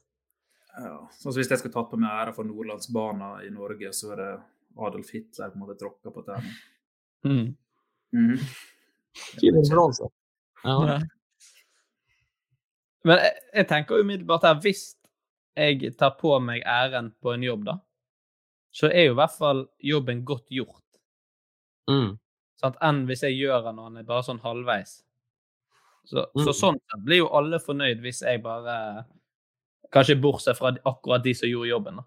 Ja. 0.80 0.94
Sånn 1.18 1.34
Hvis 1.36 1.50
jeg 1.50 1.60
skulle 1.60 1.74
tatt 1.74 1.90
på 1.90 1.98
meg 2.00 2.12
æra 2.12 2.34
for 2.36 2.48
Nordlandsbana 2.48 3.32
i 3.44 3.50
Norge, 3.52 3.92
så 3.96 4.14
er 4.14 4.22
det 4.22 4.30
Adolf 4.80 5.10
Hitler 5.12 5.50
på 5.50 5.58
en 5.58 5.64
måte 5.64 5.76
tråkka 5.80 6.12
på 6.14 6.24
tærne. 6.24 6.54
Mm. 7.26 7.50
Mm. 8.16 8.38
Fin 9.40 9.58
referanse. 9.58 10.08
Ja. 10.64 11.00
Men 13.04 13.22
jeg, 13.24 13.36
jeg 13.54 13.68
tenker 13.68 14.00
umiddelbart 14.00 14.46
her, 14.48 14.58
hvis 14.62 14.84
jeg 15.56 15.92
tar 15.98 16.16
på 16.20 16.32
meg 16.42 16.64
æren 16.68 17.12
på 17.20 17.34
en 17.34 17.44
jobb, 17.44 17.64
da, 17.68 17.76
så 18.70 18.90
er 18.90 19.08
jo 19.08 19.14
i 19.14 19.18
hvert 19.18 19.36
fall 19.36 19.64
jobben 19.82 20.24
godt 20.24 20.52
gjort. 20.54 20.84
Mm. 21.90 22.14
Sånn, 22.60 22.76
Enn 22.84 23.04
hvis 23.08 23.24
jeg 23.26 23.38
gjør 23.40 23.64
den 23.66 23.80
og 23.80 23.90
den 23.90 24.02
er 24.02 24.08
bare 24.08 24.26
sånn 24.26 24.42
halvveis. 24.44 25.00
Så, 26.10 26.24
Mm. 26.34 26.42
så 26.44 26.52
sånn 26.58 26.74
sett 26.80 27.04
blir 27.06 27.18
jo 27.22 27.28
alle 27.38 27.58
fornøyd 27.62 28.00
hvis 28.02 28.22
jeg 28.26 28.42
bare 28.42 29.04
Kanskje 29.92 30.16
bortsett 30.22 30.56
fra 30.58 30.70
akkurat 30.86 31.22
de 31.22 31.34
som 31.34 31.48
gjorde 31.48 31.68
jobben, 31.70 31.96
da. 31.96 32.02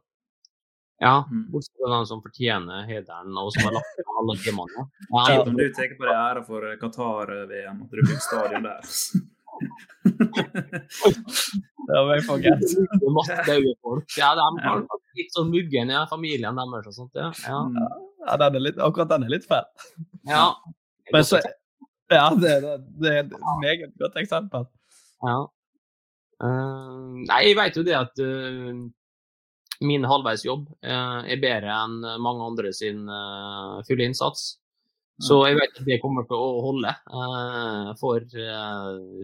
Ja, 1.02 1.24
Mm. 1.32 1.50
bortsett 1.52 1.76
fra 1.82 1.90
den 1.98 2.06
som 2.08 2.22
fortjener 2.24 2.86
hederen, 2.88 3.36
og 3.38 3.52
som 3.52 3.64
har 3.68 3.74
lagt 3.76 3.98
ned 3.98 4.06
alle 4.20 4.36
timene. 4.44 4.82
Ja, 5.12 5.36
Ja, 5.36 5.44
men 5.46 5.56
du 5.58 5.70
tar 5.74 5.88
på 6.00 6.04
deg 6.08 6.16
æra 6.16 6.44
for 6.46 6.64
eh, 6.72 6.78
Qatar-VM, 6.80 7.82
at 7.84 7.90
du 7.92 7.98
bygde 8.02 8.20
stadion 8.24 8.64
der. 8.64 8.82
Det 11.88 12.00
var 12.00 12.14
jeg 12.16 12.24
forget. 12.24 12.60
det 12.64 13.46
daue 13.48 13.74
folk. 13.84 14.06
Ja, 14.18 14.32
de 14.36 14.42
har 14.64 14.80
litt 15.20 15.34
sånn 15.36 15.50
muggen 15.52 15.92
i 15.92 16.06
familien 16.10 16.56
deres 16.56 16.88
og 16.88 16.94
sånt. 16.96 17.12
Ja. 17.20 17.32
Ja. 17.44 17.60
Ja, 18.24 18.38
den 18.40 18.56
er 18.56 18.60
litt, 18.70 18.78
akkurat 18.80 19.10
den 19.12 19.24
er 19.28 19.34
litt 19.36 19.44
feil. 19.50 19.66
ja. 20.30 20.54
Men 21.12 21.24
så 21.28 21.42
Ja, 22.12 22.30
det, 22.44 22.56
det, 22.64 22.74
det 23.02 23.14
er 23.14 23.22
et 23.24 23.38
meget 23.62 23.94
godt 24.00 24.18
eksempel. 24.22 24.68
Ja. 25.24 25.38
Uh, 26.44 27.24
nei, 27.24 27.40
jeg 27.48 27.56
vet 27.60 27.78
jo 27.80 27.86
det 27.88 27.96
at 27.96 28.20
uh, 28.20 28.74
min 29.88 30.08
halvveisjobb 30.08 30.66
uh, 30.84 31.22
er 31.24 31.40
bedre 31.40 31.72
enn 31.72 32.02
mange 32.24 32.50
andre 32.50 32.74
sin 32.76 33.06
fulle 33.88 34.10
innsats. 34.10 34.58
Så 35.24 35.38
jeg 35.46 35.56
vet 35.60 35.76
at 35.78 35.86
det 35.88 36.02
kommer 36.02 36.26
til 36.26 36.36
å 36.42 36.64
holde 36.66 36.90
for, 38.00 38.24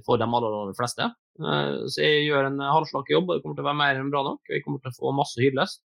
for 0.06 0.22
de 0.22 0.28
aller, 0.28 0.58
aller 0.60 0.76
fleste. 0.78 1.08
Så 1.42 2.04
jeg 2.04 2.28
gjør 2.28 2.46
en 2.46 2.62
halvslakk 2.62 3.10
jobb, 3.10 3.26
og 3.26 3.34
det 3.34 3.42
kommer 3.42 3.58
til 3.58 3.66
å 3.66 3.68
være 3.72 3.80
mer 3.80 3.98
enn 3.98 4.12
bra 4.14 4.22
nok. 4.28 4.44
Jeg 4.54 4.62
kommer 4.64 4.84
til 4.84 4.94
å 4.94 4.98
få 5.00 5.16
masse 5.18 5.42
hyllest 5.42 5.82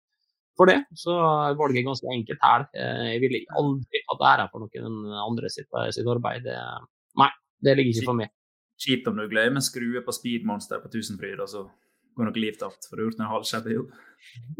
for 0.58 0.70
det. 0.70 0.80
Så 0.98 1.14
valget 1.58 1.80
er 1.80 1.88
ganske 1.88 2.10
enkelt 2.14 2.44
her. 2.44 2.66
Eh, 2.76 3.06
jeg 3.14 3.22
ville 3.24 3.42
aldri 3.60 4.02
hatt 4.10 4.26
æra 4.32 4.48
for 4.52 4.64
noen 4.64 5.14
andre 5.24 5.50
sitt, 5.52 5.70
sitt 5.96 6.10
arbeid. 6.10 6.46
Det, 6.46 6.58
nei, 7.20 7.30
det 7.64 7.76
ligger 7.78 7.96
ikke 7.96 8.10
for 8.10 8.20
meg. 8.22 8.32
Kjipt 8.84 9.08
om 9.10 9.18
du 9.18 9.26
glemmer 9.30 9.62
skrue 9.64 10.02
på 10.04 10.14
Speedmonster 10.14 10.82
på 10.82 10.90
Tusenfryd, 10.92 11.42
og 11.42 11.50
så 11.50 11.64
går 12.14 12.28
noe 12.28 12.42
liv 12.42 12.56
tapt, 12.58 12.88
for 12.88 12.96
du 12.96 13.04
har 13.04 13.10
gjort 13.10 13.20
en 13.20 13.30
halvskjebbe 13.32 13.76
jobb. 13.76 13.92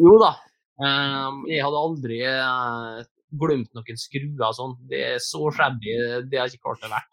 Jo 0.03 0.15
da. 0.23 0.35
Eh, 0.83 1.41
jeg 1.55 1.65
hadde 1.67 1.83
aldri 1.87 2.21
eh, 2.27 3.01
glemt 3.41 3.75
noen 3.75 3.99
skruer 4.01 4.47
og 4.49 4.55
sånn. 4.59 4.79
Det 4.91 5.03
er 5.15 5.19
så 5.23 5.51
shabby, 5.55 5.99
det 6.31 6.39
har 6.39 6.49
jeg 6.49 6.59
ikke 6.59 6.71
klart 6.71 6.87
å 6.89 6.95
være. 6.95 7.11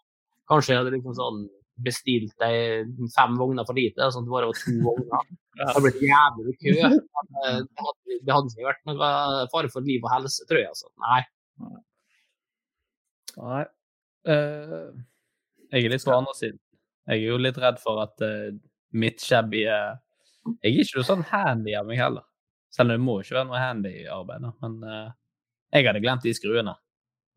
Kanskje 0.50 0.74
jeg 0.74 0.82
hadde 0.82 0.94
liksom 0.96 1.14
sånn 1.16 1.44
bestilt 1.82 2.34
fem 3.14 3.38
vogner 3.40 3.66
for 3.68 3.78
lite, 3.78 4.08
sånn 4.12 4.24
at 4.24 4.28
det 4.28 4.34
bare 4.34 4.50
var 4.50 4.60
to 4.60 4.74
vogner. 4.84 5.30
Det 5.52 5.66
hadde 5.68 5.80
blitt 5.84 5.98
jævlig 6.00 6.52
kø. 6.56 6.72
Det 6.80 7.82
hadde, 7.84 8.14
det 8.24 8.32
hadde 8.32 8.52
ikke 8.54 8.64
vært 8.70 8.86
noe 8.88 9.08
fare 9.52 9.68
for 9.68 9.84
liv 9.84 10.00
og 10.00 10.08
helse, 10.14 10.46
tror 10.48 10.62
jeg. 10.62 10.70
Altså. 10.70 10.88
Nei. 11.04 11.18
Nei. 13.36 13.62
Uh, 14.28 14.88
jeg 15.72 15.84
er 15.84 15.92
litt 15.92 16.06
på 16.08 16.14
andre 16.16 16.34
siden. 16.38 16.60
Jeg 17.10 17.20
er 17.20 17.34
jo 17.34 17.36
litt 17.42 17.60
redd 17.60 17.82
for 17.82 18.00
at 18.00 18.24
uh, 18.24 18.48
mitt 18.96 19.20
shabby 19.20 19.66
uh, 19.68 19.98
Jeg 20.62 20.72
er 20.72 20.80
ikke 20.86 21.02
noe 21.02 21.08
sånn 21.10 21.26
handy 21.28 21.76
av 21.76 21.88
meg 21.90 22.00
heller. 22.00 22.24
Selv 22.72 22.88
om 22.88 22.94
det 22.94 23.04
må 23.04 23.18
ikke 23.20 23.36
være 23.36 23.48
noe 23.50 23.60
handy 23.60 23.92
i 24.00 24.08
arbeidet. 24.10 24.52
Men 24.64 24.78
eh, 24.88 25.10
jeg 25.76 25.86
hadde 25.86 26.00
glemt 26.00 26.24
de 26.24 26.32
skruene. 26.36 26.72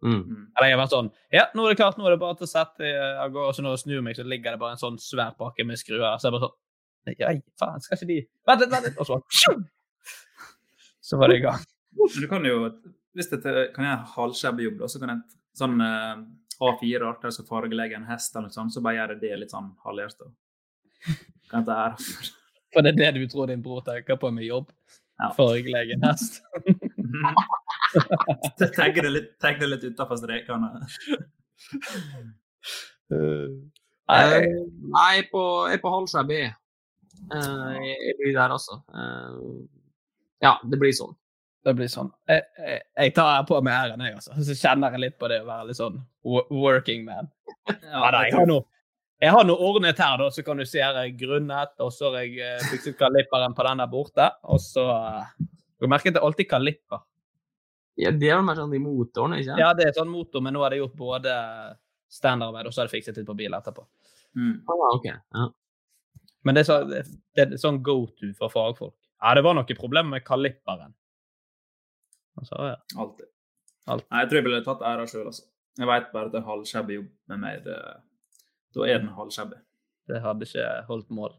Mm. 0.03 0.49
Eller 0.57 0.67
jeg 0.67 0.75
har 0.75 0.81
vært 0.81 0.93
sånn 0.93 1.07
Ja, 1.33 1.45
nå 1.55 1.63
er 1.63 1.71
det 1.71 1.79
klart, 1.79 1.95
nå 1.97 2.05
er 2.05 2.13
det 2.13 2.21
bare 2.21 2.35
til 2.37 2.45
å 2.45 2.51
sette 2.51 2.89
eh, 2.89 3.21
av 3.21 3.31
gårde. 3.33 3.47
Og 3.51 3.55
så 3.57 3.63
når 3.65 3.77
jeg 3.77 3.83
snur 3.85 4.03
meg, 4.05 4.17
så 4.17 4.25
ligger 4.27 4.55
det 4.55 4.61
bare 4.61 4.75
en 4.75 4.81
sånn 4.81 4.99
svær 5.01 5.37
pakke 5.39 5.65
med 5.67 5.79
skruer. 5.81 6.03
Så 6.19 6.29
jeg 6.29 6.35
bare 6.35 6.49
sånn 6.49 7.15
Ja, 7.21 7.31
faen, 7.61 7.81
skal 7.85 7.99
ikke 7.99 8.09
de 8.11 8.19
Vent 8.49 8.65
litt, 8.65 8.75
vent 8.75 8.89
litt! 8.89 8.99
Og 8.99 9.09
så 9.09 9.55
Så 11.05 11.21
var 11.21 11.31
det 11.31 11.39
i 11.39 11.45
gang. 11.45 11.63
Men 11.95 12.21
du 12.21 12.27
kan 12.29 12.45
jo 12.45 12.59
hvis 13.15 13.29
det 13.31 13.39
kan 13.75 13.85
jeg 13.87 14.07
halvskjebbejobb, 14.11 14.79
da, 14.81 14.87
så 14.91 14.99
kan 14.99 15.13
jeg 15.13 15.21
sånn 15.55 15.79
eh, 15.83 16.23
A4-ark 16.65 17.21
der 17.23 17.31
skal 17.35 17.47
fargelegge 17.47 17.95
en 17.99 18.09
hest 18.09 18.35
eller 18.35 18.49
noe 18.49 18.55
sånt, 18.55 18.75
så 18.75 18.83
bare 18.83 18.97
gjør 18.97 19.13
jeg 19.15 19.21
det 19.21 19.37
litt 19.39 19.55
sånn 19.55 19.69
halvhjertet. 19.85 20.33
Kan 21.47 21.61
jeg 21.61 21.69
ta 21.69 21.77
æra 21.85 21.95
for. 22.01 22.33
For 22.75 22.83
det 22.83 22.91
er 22.91 22.99
det 22.99 23.21
du 23.21 23.29
tror 23.31 23.47
din 23.47 23.63
bror 23.63 23.85
tenker 23.87 24.19
på 24.19 24.33
med 24.35 24.43
jobb? 24.49 24.67
Ja. 25.21 25.29
Fargelegge 25.37 25.95
en 25.95 26.09
hest? 26.09 26.41
Tagge 28.75 29.05
det 29.05 29.11
litt, 29.11 29.31
tagge 29.41 29.63
det 29.63 29.71
litt 29.73 29.87
utafor 29.87 30.19
strekene. 30.21 30.71
Eh, 33.11 34.45
Nei, 34.93 35.13
på, 35.31 35.41
jeg 35.69 35.79
er 35.79 35.81
på 35.81 35.91
halvskjebb 35.93 36.33
E. 36.35 36.43
Eh, 37.33 37.75
jeg 37.81 37.95
jeg 38.09 38.17
blir 38.19 38.35
der, 38.35 38.53
altså. 38.53 38.79
Eh, 38.93 39.39
ja, 40.45 40.55
det 40.61 40.79
blir 40.81 40.93
sånn. 40.93 41.15
Det 41.65 41.73
blir 41.77 41.89
sånn. 41.89 42.11
Jeg, 42.29 42.43
jeg, 42.61 42.83
jeg 42.99 43.15
tar 43.17 43.47
på 43.49 43.57
meg 43.65 43.73
æren, 43.73 44.03
jeg, 44.05 44.19
altså. 44.19 44.37
Så 44.45 44.57
kjenner 44.59 44.93
jeg 44.93 45.07
litt 45.07 45.17
på 45.21 45.29
det 45.31 45.41
å 45.41 45.49
være 45.49 45.71
litt 45.71 45.79
sånn 45.79 45.97
working 46.25 47.07
man. 47.07 47.31
Ja, 47.69 48.11
da, 48.13 48.25
jeg 48.27 48.35
har 48.37 48.49
noe 48.49 48.65
jeg 49.23 49.31
har 49.31 49.45
noe 49.47 49.63
ordnet 49.63 49.99
her, 50.01 50.17
da, 50.19 50.27
så 50.29 50.43
kan 50.43 50.59
du 50.59 50.65
si 50.67 50.81
her 50.83 50.97
er 50.99 51.13
grunnet, 51.15 51.71
og 51.81 51.91
så 51.95 52.11
har 52.11 52.25
jeg 52.25 52.35
eh, 52.43 52.63
fikset 52.67 52.97
kalipperen 52.99 53.55
på 53.55 53.63
den 53.63 53.79
der 53.81 53.87
borte, 53.89 54.27
og 54.43 54.59
så 54.61 54.83
eh, 54.91 55.45
Du 55.79 55.87
merker 55.91 56.11
at 56.11 56.17
det 56.17 56.21
er 56.21 56.27
alltid 56.27 56.49
kalipper. 56.51 57.01
Ja, 57.99 58.11
det 58.11 58.29
er 58.31 58.41
mer 58.43 58.57
sånn 58.59 58.73
i 58.75 58.81
motoren, 58.83 59.37
ikke 59.39 59.55
Ja, 59.59 59.69
det 59.77 59.85
er 59.87 59.93
sånn 59.95 60.11
motor, 60.11 60.43
men 60.43 60.55
nå 60.55 60.63
har 60.65 60.73
de 60.73 60.81
gjort 60.81 60.97
både 60.99 61.35
standardarbeid, 62.11 62.67
og 62.67 62.75
så 62.75 62.81
har 62.83 62.89
de 62.89 62.95
fikset 62.95 63.19
litt 63.19 63.27
på 63.27 63.37
bil 63.37 63.55
etterpå. 63.55 63.85
Mm. 64.35 64.57
Ah, 64.67 64.89
ok. 64.97 65.07
Ja. 65.07 65.45
Men 66.45 66.57
det 66.57 66.65
er, 66.65 66.67
så, 66.67 66.81
det, 66.89 67.05
det 67.35 67.45
er 67.45 67.61
sånn 67.61 67.79
go 67.83 68.01
to 68.19 68.33
for 68.37 68.51
fagfolk. 68.53 68.95
Ja, 69.23 69.31
det 69.37 69.45
var 69.47 69.55
noe 69.57 69.77
problem 69.79 70.11
med 70.13 70.25
kalipperen. 70.27 70.91
Og 72.35 72.47
så, 72.49 72.59
ja. 72.73 72.75
Alltid. 72.99 73.29
Alt. 73.85 74.05
Nei, 74.09 74.23
jeg 74.23 74.29
tror 74.29 74.39
jeg 74.39 74.47
ville 74.49 74.65
tatt 74.65 74.83
æra 74.85 75.05
sjøl, 75.09 75.29
altså. 75.31 75.45
Jeg 75.75 75.89
veit 75.89 76.11
bare 76.13 76.31
at 76.31 76.35
en 76.39 76.45
halvskjebbe 76.47 76.95
jobb 76.95 77.07
med 77.31 77.41
meg, 77.41 77.63
det, 77.65 77.79
da 78.75 78.85
er 78.87 79.01
den 79.01 79.11
halvskjebbe. 79.15 79.57
Det 80.09 80.21
hadde 80.23 80.47
ikke 80.47 80.67
holdt 80.89 81.09
mål. 81.15 81.33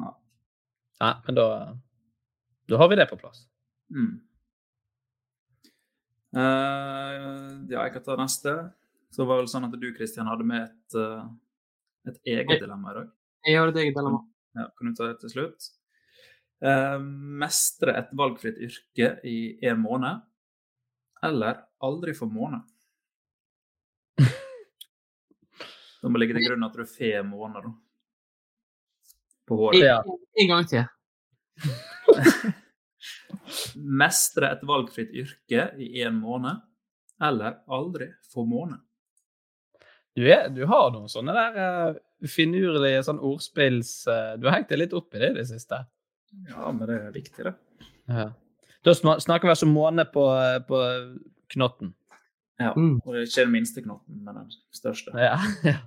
Ja. 0.00 0.12
Nei, 1.02 1.12
men 1.26 1.38
da 1.38 1.48
Da 2.70 2.78
har 2.80 2.88
vi 2.88 2.96
det 2.96 3.08
på 3.10 3.18
plass. 3.20 3.42
Mm. 3.92 4.22
Eh, 6.34 7.20
ja, 7.70 7.84
jeg 7.84 7.92
kan 7.94 8.04
ta 8.06 8.16
neste. 8.18 8.54
Så 9.14 9.26
var 9.26 9.38
det 9.38 9.44
vel 9.44 9.52
sånn 9.52 9.68
at 9.68 9.76
du, 9.78 9.88
Kristian, 9.94 10.26
hadde 10.26 10.46
med 10.48 10.64
et, 10.66 10.96
uh, 10.98 11.28
et 12.10 12.16
eget 12.34 12.64
dilemma 12.64 12.90
i 12.90 12.96
dag. 12.96 13.10
Jeg 13.46 13.60
har 13.60 13.70
et 13.70 13.78
eget 13.84 13.94
dilemma. 13.94 14.24
Ja, 14.58 14.66
kan 14.74 14.90
du 14.90 14.98
ta 14.98 15.06
det 15.12 15.20
til 15.20 15.30
slutt? 15.30 15.68
Uh, 16.64 16.98
mestre 17.44 17.94
et 18.00 18.10
valgfritt 18.18 18.58
yrke 18.66 19.12
i 19.30 19.36
en 19.70 19.78
måned, 19.84 20.24
eller 21.22 21.62
aldri 21.86 22.16
få 22.18 22.26
måned? 22.26 22.66
Det 24.18 26.10
må 26.12 26.20
ligge 26.20 26.34
til 26.36 26.50
grunn 26.50 26.66
at 26.66 26.74
du 26.76 26.82
fem 26.84 27.30
måneder 27.30 27.70
på 29.48 29.56
håret. 29.62 29.86
En, 29.86 30.18
en 30.42 30.50
gang 30.50 30.68
til. 30.68 30.84
Mestre 33.76 34.52
et 34.54 34.64
valgfritt 34.66 35.12
yrke 35.14 35.68
i 35.80 36.02
en 36.06 36.16
måned, 36.20 36.62
eller 37.22 37.60
aldri 37.72 38.10
få 38.32 38.46
måned? 38.48 38.80
Du, 40.14 40.22
er, 40.30 40.46
du 40.54 40.62
har 40.70 40.92
noen 40.94 41.10
sånne 41.10 41.34
der 41.34 41.56
uh, 41.58 42.28
finurlige 42.30 43.02
sånn 43.06 43.18
ordspills 43.18 44.04
Uh, 44.06 44.36
Du 44.38 44.46
har 44.46 44.60
hengt 44.60 44.70
deg 44.70 44.84
litt 44.84 44.94
opp 44.94 45.14
i 45.16 45.22
det 45.22 45.32
i 45.32 45.38
det 45.40 45.48
siste. 45.50 45.80
Ja, 46.50 46.70
men 46.70 46.86
det 46.86 46.98
er 47.00 47.14
viktig, 47.14 47.46
det. 47.46 47.54
Ja. 48.10 48.28
Da 48.84 48.92
snakker 48.94 49.48
vi 49.48 49.52
altså 49.54 49.68
måne 49.70 50.04
på, 50.12 50.24
eh, 50.36 50.60
på 50.66 50.80
knotten. 51.54 51.94
Ja, 52.60 52.72
Mm. 52.76 53.00
Og 53.04 53.14
det 53.14 53.20
er 53.20 53.26
ikke 53.26 53.44
den 53.44 53.52
minste 53.52 53.82
knotten, 53.82 54.20
men 54.24 54.34
den 54.34 54.50
største. 54.74 55.14
Ja. 55.18 55.38
ja. 55.64 55.78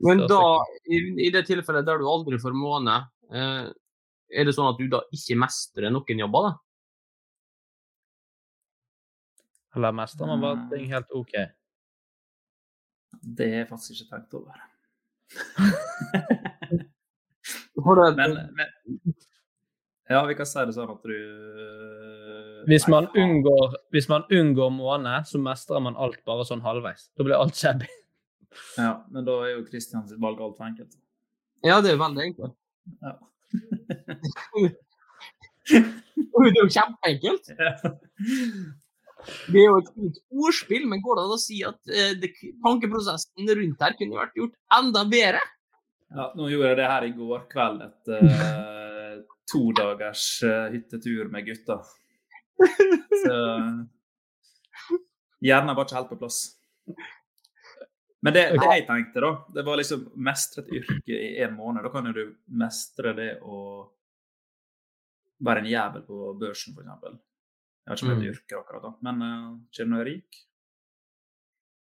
Men 0.00 0.22
da, 0.30 0.64
i, 0.88 1.00
i 1.26 1.30
det 1.32 1.44
tilfellet 1.48 1.84
der 1.84 2.00
du 2.00 2.06
aldri 2.08 2.38
får 2.40 2.54
måned, 2.56 3.08
eh, 3.34 3.66
er 4.30 4.46
det 4.46 4.54
sånn 4.56 4.70
at 4.70 4.78
du 4.80 4.86
da 4.88 5.02
ikke 5.12 5.36
mestrer 5.36 5.92
noen 5.92 6.22
jobber, 6.22 6.48
da? 6.48 6.52
Eller 9.76 9.92
mestrer 9.94 10.26
man 10.26 10.40
bare 10.42 10.64
ting 10.72 10.88
helt 10.90 11.10
OK? 11.14 11.32
Det 13.20 13.46
har 13.50 13.56
jeg 13.62 13.68
faktisk 13.70 13.90
ikke 13.96 14.10
tenkt 14.16 14.34
over. 14.38 14.54
Men, 17.80 18.34
men 18.52 18.68
Ja, 20.10 20.24
vi 20.26 20.34
kan 20.34 20.46
si 20.46 20.58
det 20.66 20.74
sånn 20.74 20.90
at 20.90 21.04
du 21.06 21.14
Hvis 22.68 22.88
man 22.90 23.06
unngår, 23.16 23.76
hvis 23.94 24.08
man 24.10 24.24
unngår 24.28 24.70
måne, 24.74 25.24
så 25.24 25.38
mestrer 25.40 25.80
man 25.80 25.96
alt 25.96 26.18
bare 26.28 26.44
sånn 26.44 26.60
halvveis. 26.66 27.06
Da 27.16 27.24
blir 27.24 27.38
alt 27.38 27.56
shabby. 27.56 27.86
Ja, 28.76 29.04
men 29.14 29.24
da 29.24 29.32
er 29.46 29.50
jo 29.54 29.62
Kristian 29.68 30.08
sitt 30.10 30.20
valg 30.20 30.40
altfor 30.42 30.66
enkelt. 30.66 30.98
Ja, 31.64 31.80
det 31.80 31.90
er 31.94 31.98
veldig 32.02 32.22
enkelt. 32.26 32.54
Ja. 33.00 33.14
Det 35.70 36.48
er 36.48 36.56
jo 36.56 36.68
kjempeenkelt. 36.72 37.50
Det 39.50 39.60
er 39.60 39.66
jo 39.68 39.78
et 39.80 39.90
fint 39.94 40.20
ordspill, 40.30 40.86
men 40.90 41.02
går 41.04 41.18
det 41.18 41.24
an 41.26 41.36
å 41.36 41.40
si 41.40 41.60
at 41.66 41.92
eh, 41.92 42.12
det, 42.20 42.32
tankeprosessen 42.64 43.54
rundt 43.60 43.84
her 43.84 43.96
kunne 43.98 44.20
vært 44.20 44.38
gjort 44.40 44.54
enda 44.78 45.04
bedre? 45.10 45.42
Ja, 46.10 46.26
nå 46.34 46.48
gjorde 46.50 46.72
jeg 46.72 46.80
det 46.80 46.90
her 46.90 47.06
i 47.06 47.14
går 47.14 47.46
kveld 47.52 47.84
etter 47.86 48.24
uh, 48.26 49.20
to 49.50 49.62
dagers 49.78 50.26
eh, 50.46 50.66
hyttetur 50.74 51.30
med 51.30 51.46
gutta. 51.46 51.80
Så 53.22 53.36
hjernen 55.40 55.76
var 55.76 55.86
ikke 55.86 56.00
helt 56.00 56.10
på 56.10 56.20
plass. 56.20 56.42
Men 58.20 58.34
det, 58.36 58.42
det 58.52 58.66
jeg 58.68 58.84
tenkte, 58.88 59.22
da, 59.24 59.30
det 59.54 59.64
var 59.64 59.80
liksom 59.80 60.02
mestre 60.20 60.66
et 60.66 60.74
yrke 60.80 61.16
i 61.16 61.38
en 61.44 61.54
måned. 61.56 61.86
Da 61.86 61.92
kan 61.94 62.10
jo 62.10 62.16
du 62.16 62.24
mestre 62.60 63.14
det 63.16 63.30
å 63.40 63.60
være 65.40 65.62
en 65.62 65.70
jævel 65.70 66.04
på 66.04 66.34
børsen, 66.40 66.76
f.eks. 66.76 67.20
Jeg 67.90 67.96
har 67.96 67.98
ikke 67.98 68.14
Mm. 68.14 68.20
et 68.22 68.30
yrke 68.30 68.58
akkurat 68.60 68.82
da, 68.86 68.90
men 69.02 69.22
uh, 69.22 69.58
kjenner 69.74 69.96
du 69.98 70.00
er 70.00 70.04
rik 70.12 70.36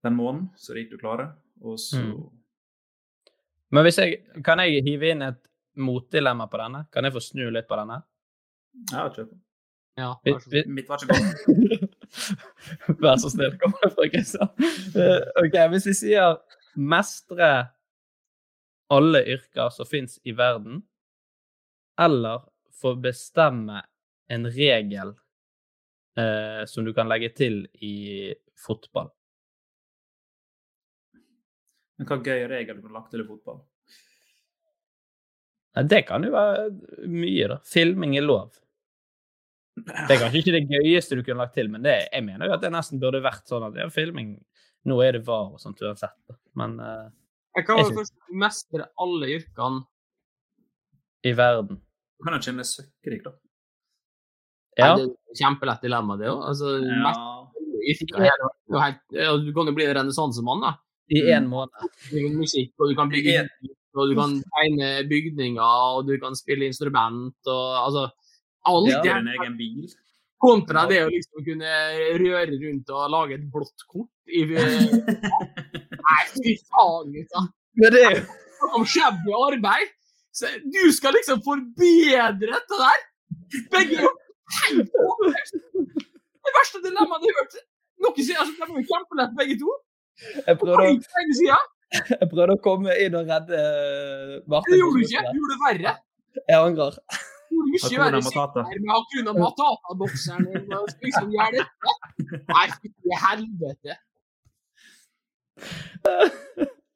den 0.04 0.16
måneden, 0.18 0.48
så 0.58 0.74
rik 0.74 0.90
du 0.90 0.98
klarer, 0.98 1.36
og 1.62 1.78
så 1.80 2.00
Mm. 2.02 2.30
Men 3.72 3.84
hvis 3.86 3.98
jeg, 4.02 4.18
kan 4.44 4.60
jeg 4.60 4.82
hive 4.84 5.12
inn 5.14 5.22
et 5.22 5.38
motdilemma 5.78 6.48
på 6.52 6.58
denne? 6.58 6.88
Kan 6.92 7.06
jeg 7.06 7.14
få 7.14 7.22
snu 7.22 7.46
litt 7.54 7.68
på 7.70 7.78
denne? 7.80 8.02
Ja, 8.92 9.06
kjør 9.14 9.30
på. 9.30 9.38
Ja, 9.98 10.10
vær 10.26 10.40
så. 10.42 10.64
Mitt 10.68 10.90
var 10.90 10.98
ikke 10.98 11.14
godt. 11.14 11.98
Vær 13.02 13.16
så 13.22 13.30
snill, 13.32 13.56
kom 13.62 13.72
fra 13.80 14.08
Kristian. 14.12 14.50
Eh, 14.60 15.22
OK, 15.40 15.56
hvis 15.72 15.86
vi 15.88 15.94
sier 15.94 16.36
mestre 16.76 17.70
alle 18.92 19.22
yrker 19.38 19.70
som 19.72 19.86
fins 19.88 20.20
i 20.28 20.34
verden, 20.36 20.82
eller 22.00 22.44
få 22.82 22.96
bestemme 23.00 23.84
en 24.32 24.48
regel 24.52 25.14
eh, 26.18 26.64
som 26.68 26.86
du 26.86 26.94
kan 26.98 27.10
legge 27.12 27.32
til 27.38 27.64
i 27.84 28.34
fotball. 28.60 29.12
Men 32.02 32.10
hva 32.10 32.18
gøy 32.26 32.48
regel 32.50 32.80
du 32.80 32.82
kunne 32.82 32.98
lagt 32.98 33.12
til 33.14 33.22
i 33.24 33.28
fotball? 33.28 33.62
Nei, 35.78 35.84
det 35.88 36.02
kan 36.10 36.26
jo 36.26 36.34
være 36.34 36.66
mye, 37.08 37.48
da. 37.54 37.58
Filming 37.68 38.18
er 38.20 38.26
lov. 38.26 38.58
Det 39.78 40.16
er 40.16 40.20
kanskje 40.20 40.42
ikke 40.42 40.56
det 40.58 40.66
gøyeste 40.68 41.16
du 41.16 41.22
kunne 41.24 41.46
lagt 41.46 41.54
til, 41.56 41.70
men 41.72 41.86
det, 41.86 41.94
jeg 42.12 42.26
mener 42.28 42.50
jo 42.50 42.56
at 42.58 42.64
det 42.66 42.74
nesten 42.74 43.00
burde 43.00 43.22
vært 43.24 43.48
sånn 43.48 43.70
at 43.70 43.78
ja, 43.80 43.88
filming 43.94 44.36
Nå 44.90 44.96
er 45.06 45.14
det 45.14 45.22
var 45.28 45.52
og 45.54 45.62
sånt 45.62 45.78
uansett, 45.86 46.16
da. 46.26 46.34
men 46.58 46.72
eh, 46.82 47.06
Jeg 47.60 47.68
kan 47.68 47.78
jo 47.78 47.86
vel 47.86 48.00
først 48.00 48.16
mestre 48.42 48.88
alle 49.04 49.28
yrkene. 49.36 49.84
i 51.30 51.34
verden 51.38 51.78
Du 51.78 52.26
kan 52.26 52.34
jo 52.34 52.42
kjenne 52.48 52.66
søkkrik, 52.66 53.22
da. 53.28 53.36
Ja. 54.78 54.96
Det 54.96 55.04
er 55.04 55.10
et 55.12 55.40
kjempelett 55.42 55.82
dilemma, 55.84 56.18
det 56.18 56.28
òg. 56.32 56.42
Altså, 56.48 56.78
Ja. 56.80 57.12
her, 58.20 58.38
helt- 58.80 59.02
ja, 59.12 59.38
Du 59.38 59.52
kan 59.54 59.66
jo 59.68 59.74
bli 59.74 59.86
renessansemann, 59.94 60.62
da. 60.62 60.74
I 61.12 61.22
én 61.36 61.48
måned. 61.48 61.72
Du 62.10 62.18
kan 62.22 62.38
musikk, 62.38 62.72
og 62.80 62.90
du 62.90 62.96
kan 62.96 63.10
bygge 63.10 63.50
og 63.94 64.08
du 64.08 64.16
kan 64.16 64.42
tegne 64.56 65.04
bygninger, 65.10 65.60
og 65.62 66.08
du 66.08 66.18
kan 66.18 66.34
spille 66.36 66.64
instrument, 66.66 67.36
og 67.46 67.86
altså 67.88 68.10
Alt 68.66 68.90
Ja. 68.90 69.02
det 69.02 69.14
din 69.16 69.28
egen 69.28 69.58
bil. 69.58 69.90
kontra 70.42 70.88
det 70.88 71.02
å 71.06 71.10
liksom 71.10 71.44
kunne 71.46 71.72
røre 72.18 72.54
rundt 72.62 72.90
og 72.90 73.10
lage 73.12 73.34
et 73.36 73.52
blått 73.52 73.84
kort 73.90 74.10
i 74.28 74.42
Nei, 76.06 76.24
fy 76.34 76.56
faen, 76.70 77.12
gutta. 77.14 77.42
Men 77.76 77.92
det 77.94 78.02
er 78.06 78.16
jo 78.16 78.24
om 78.76 78.86
shabby 78.86 79.32
arbeid. 79.48 79.88
Så 80.34 80.48
du 80.64 80.92
skal 80.92 81.14
liksom 81.14 81.42
forbedre 81.44 82.48
dette 82.56 82.80
der? 82.80 83.00
Begge 83.72 84.08
helt. 84.60 84.92
Det 86.42 86.54
verste 86.58 86.82
dilemmaet 86.86 87.26
jeg 87.28 87.34
har 87.36 87.42
hørt. 87.42 87.56
Noen 88.02 88.24
sier 88.26 88.40
altså, 88.42 88.54
det 88.58 88.68
var 88.68 88.78
jo 88.82 88.86
kjempelett, 88.92 89.34
begge 89.40 89.58
to. 89.62 89.76
Jeg 90.48 90.58
prøvde, 90.62 90.86
jeg 92.22 92.28
prøvde 92.32 92.56
å 92.56 92.62
komme 92.66 92.96
inn 93.04 93.16
og 93.20 93.30
redde 93.32 93.58
eh, 93.58 94.38
Martin. 94.52 94.74
Det 94.74 94.80
gjorde 94.82 95.02
du 95.02 95.06
ikke. 95.08 95.22
Du 95.28 95.40
gjorde 95.42 95.54
det 95.54 95.62
verre. 95.66 95.94
Jeg 96.42 96.58
angrer. 96.62 96.98
Hakuna 97.52 97.90
gjøre 97.92 98.20
Matata. 98.24 98.64
sitter 98.64 98.82
med 98.86 98.92
Hakuna 98.96 99.34
Matata-bokseren 99.36 100.46
og 100.78 100.88
liksom 101.04 101.34
gjøre 101.36 101.52
dette. 101.60 101.96
Nei, 102.52 102.66
fytti 102.78 103.20
helvete. 103.26 103.98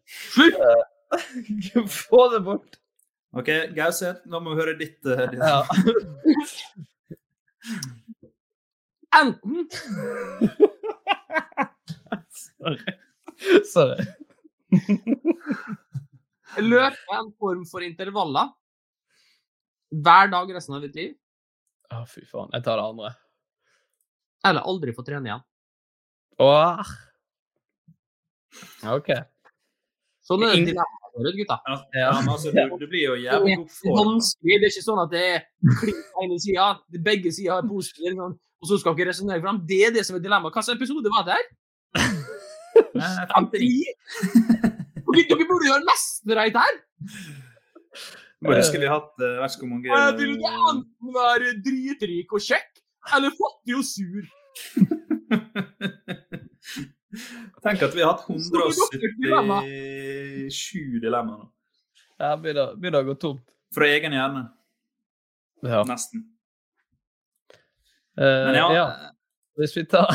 Slutt! 0.05 0.57
Få 1.91 2.21
det 2.33 2.41
bort. 2.47 2.79
OK, 3.35 3.49
Gauseth, 3.75 4.23
nå 4.31 4.39
må 4.39 4.53
vi 4.55 4.61
høre 4.63 4.77
ditt. 4.79 4.99
eh, 5.05 5.25
ditt. 5.33 5.41
Ja. 5.43 5.63
Enten 9.15 9.67
Sorry. 12.35 12.93
Sorry. 13.71 14.05
løpe 16.61 17.15
en 17.19 17.31
form 17.39 17.63
for 17.69 17.83
intervaller 17.85 18.51
hver 19.95 20.31
dag 20.33 20.49
resten 20.55 20.75
av 20.75 20.81
ditt 20.83 20.95
liv, 20.97 21.11
Å, 21.93 22.01
fy 22.09 22.23
faen. 22.27 22.49
Jeg 22.51 22.63
tar 22.65 22.79
det 22.79 22.85
andre. 22.89 23.11
eller 24.45 24.61
aldri 24.67 24.91
få 24.93 25.03
trene 25.05 25.29
igjen. 25.29 25.43
Åh. 26.41 26.89
OK. 28.95 29.09
Sånn 30.25 30.43
er 30.43 30.49
det 30.51 30.57
Ingen- 30.59 30.69
dilemmaet 30.73 31.04
vårt, 31.15 31.37
gutta. 31.39 31.57
Ja, 31.95 32.09
men 32.19 32.31
altså, 32.33 32.51
du, 32.55 32.61
du 32.81 32.87
blir 32.91 33.03
jo 33.05 33.15
jævlig 33.19 33.57
god 33.61 33.75
form. 33.79 33.97
vanskelig. 33.99 34.57
Det 34.61 34.67
er 34.67 34.73
ikke 34.73 34.85
sånn 34.85 35.03
at 35.03 35.13
det 35.13 35.23
er 35.31 35.39
klink 35.81 36.01
på 36.11 36.25
ene 36.25 36.39
sida. 36.43 36.67
Begge 37.09 37.33
sider 37.35 37.55
har 37.55 37.69
positive, 37.69 38.15
sånn, 38.19 38.35
og 38.35 38.69
så 38.71 38.79
skal 38.81 38.97
dere 38.99 39.13
resonnere 39.13 39.43
fram. 39.43 39.61
Det 39.69 39.81
er 39.87 39.95
det 39.95 40.05
som 40.07 40.17
er 40.19 40.23
dilemmaet. 40.25 40.55
Hvilken 40.55 40.79
episode 40.79 41.13
var 41.15 41.27
det 41.27 41.39
her? 41.39 41.47
Eh, 42.75 43.19
59. 43.31 43.71
Dere, 45.15 45.25
dere 45.29 45.47
burde 45.47 45.69
gjøre 45.69 45.87
mesterreit 45.87 46.57
her! 46.59 46.79
Bare 48.45 48.63
skulle 48.67 48.83
vi 48.83 48.91
hatt 48.91 49.13
uh, 49.23 49.37
vet 49.41 49.55
ikke 49.55 49.63
hvor 49.63 49.71
mange 49.71 49.87
Jeg 49.89 50.17
vil 50.19 50.33
enten 50.49 51.13
være 51.15 51.53
dritrik 51.65 52.35
og 52.35 52.43
kjekk, 52.43 52.81
eller 53.15 53.31
fattig 53.39 53.77
og 53.79 53.85
sur. 53.87 54.23
Tenk 57.63 57.83
at 57.87 57.95
vi 57.95 58.03
har 58.03 58.13
hatt 58.13 58.25
Så 58.27 58.89
er 58.93 59.01
det 59.01 59.11
dilemma. 59.23 59.61
177 59.61 61.01
dilemmaer 61.03 61.43
nå. 61.43 61.51
Ja, 62.19 62.35
begynner, 62.39 63.01
å 63.01 63.07
gå 63.09 63.15
tomt. 63.19 63.43
Fra 63.75 63.87
egen 63.91 64.13
hjerne. 64.15 64.45
Ja. 65.65 65.81
Nesten. 65.87 66.23
Eh, 68.15 68.43
Men 68.47 68.55
ja, 68.55 68.67
ja. 68.75 68.85
Hvis 69.59 69.75
vi 69.75 69.83
tar 69.91 70.13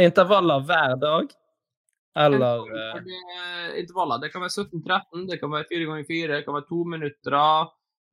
intervaller 0.00 0.64
hver 0.64 0.96
dag, 1.00 1.34
eller 2.16 2.64
uh... 2.64 3.00
Intervaller. 3.76 4.22
Det 4.22 4.30
kan 4.32 4.44
være 4.46 4.64
17-13, 4.64 5.26
det 5.28 5.40
kan 5.40 5.52
være 5.52 5.68
4 5.68 5.88
ganger 5.90 6.06
4, 6.08 6.28
det 6.32 6.44
kan 6.46 6.56
være 6.56 6.68
to 6.70 6.84
minutter. 6.88 7.36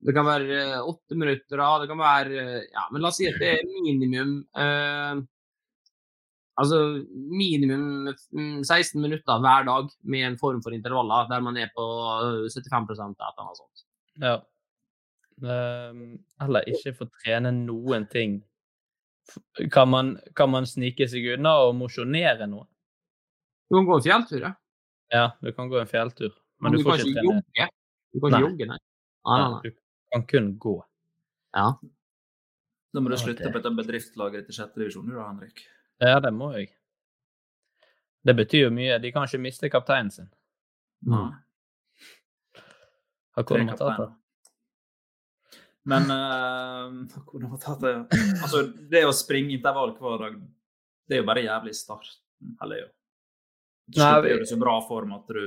Det 0.04 0.16
kan 0.16 0.28
være 0.28 0.58
eh, 0.60 0.80
åtte 0.84 1.16
minutter. 1.16 1.64
Det 1.80 1.88
kan 1.88 2.02
være 2.02 2.42
Ja, 2.74 2.90
men 2.92 3.04
la 3.04 3.12
oss 3.14 3.22
si 3.22 3.30
at 3.30 3.40
det 3.40 3.54
er 3.54 3.70
minimum 3.70 4.42
eh, 4.60 5.22
Altså 6.62 6.80
minimum 7.14 8.12
mm, 8.32 8.60
16 8.64 9.02
minutter 9.02 9.40
hver 9.42 9.64
dag 9.66 9.88
med 10.06 10.26
en 10.28 10.38
form 10.38 10.60
for 10.62 10.76
intervaller 10.76 11.26
der 11.32 11.42
man 11.42 11.58
er 11.58 11.72
på 11.74 11.86
eh, 12.46 12.50
75 12.54 12.92
eller 12.94 13.40
noe 13.48 13.58
sånt. 13.58 13.86
Ja. 14.22 14.36
Ehm, 15.42 16.04
eller 16.46 16.68
ikke 16.70 16.94
få 17.00 17.08
trene 17.24 17.50
noen 17.56 18.06
ting. 18.12 18.38
Kan 19.74 19.90
man, 19.90 20.14
kan 20.38 20.52
man 20.52 20.68
snike 20.70 21.08
seg 21.10 21.26
unna 21.38 21.56
og 21.66 21.74
mosjonere 21.80 22.46
noe? 22.52 22.68
Du 23.72 23.80
kan 23.80 23.88
gå 23.90 23.98
en 23.98 24.06
fjelltur, 24.06 24.42
ja. 24.44 24.54
Ja, 25.14 25.26
du 25.42 25.52
kan 25.56 25.70
gå 25.72 25.80
en 25.80 25.90
fjelltur, 25.90 26.34
men 26.62 26.72
Men 26.72 26.78
du 26.78 26.84
du 26.84 26.90
får 26.90 27.02
ikke 27.02 27.14
trene. 27.18 27.24
jogge. 27.32 27.70
Du 28.14 28.20
kan 28.20 28.34
ikke 28.36 28.46
jogge, 28.46 28.66
nei. 28.70 28.80
Nei, 29.26 29.38
nei, 29.40 29.52
nei. 29.54 29.62
Du 29.64 30.12
kan 30.14 30.26
kun 30.30 30.50
gå. 30.60 30.76
Ja. 31.56 31.68
Da 32.94 33.02
må 33.02 33.10
du 33.10 33.18
slutte 33.18 33.50
på 33.50 33.58
dette 33.58 33.72
bedriftslaget 33.80 34.46
til 34.46 34.54
sjette 34.60 34.78
divisjon, 34.82 35.08
du 35.10 35.16
da, 35.16 35.32
Henrik. 35.32 35.64
Ja, 36.04 36.18
det 36.20 36.34
må 36.36 36.50
jeg. 36.58 36.70
Det 38.24 38.36
betyr 38.36 38.66
jo 38.68 38.72
mye. 38.76 38.98
De 39.04 39.12
kan 39.16 39.28
ikke 39.28 39.40
miste 39.44 39.70
kapteinen 39.72 40.12
sin. 40.12 40.28
Nei. 41.08 41.30
Matata. 43.68 43.96
kapteiner. 43.96 44.12
Men 45.92 46.04
uh, 46.08 47.16
Hakuna 47.18 47.50
Matata 47.52 47.90
ja. 47.92 48.02
Altså, 48.42 48.62
det 48.92 49.02
å 49.08 49.14
springe 49.16 49.52
intervall 49.58 49.92
hver 49.98 50.22
dag, 50.22 50.36
det 51.10 51.18
er 51.18 51.24
jo 51.24 51.28
bare 51.28 51.44
jævlig 51.44 51.74
starten. 51.76 52.20
Eller 52.64 52.84
jo. 52.86 52.90
Du 53.94 54.00
Nei, 54.00 54.12
jo 54.38 54.44
i 54.46 54.48
så 54.48 54.58
bra 54.62 54.78
form 54.88 55.12
at 55.18 55.28
du 55.36 55.42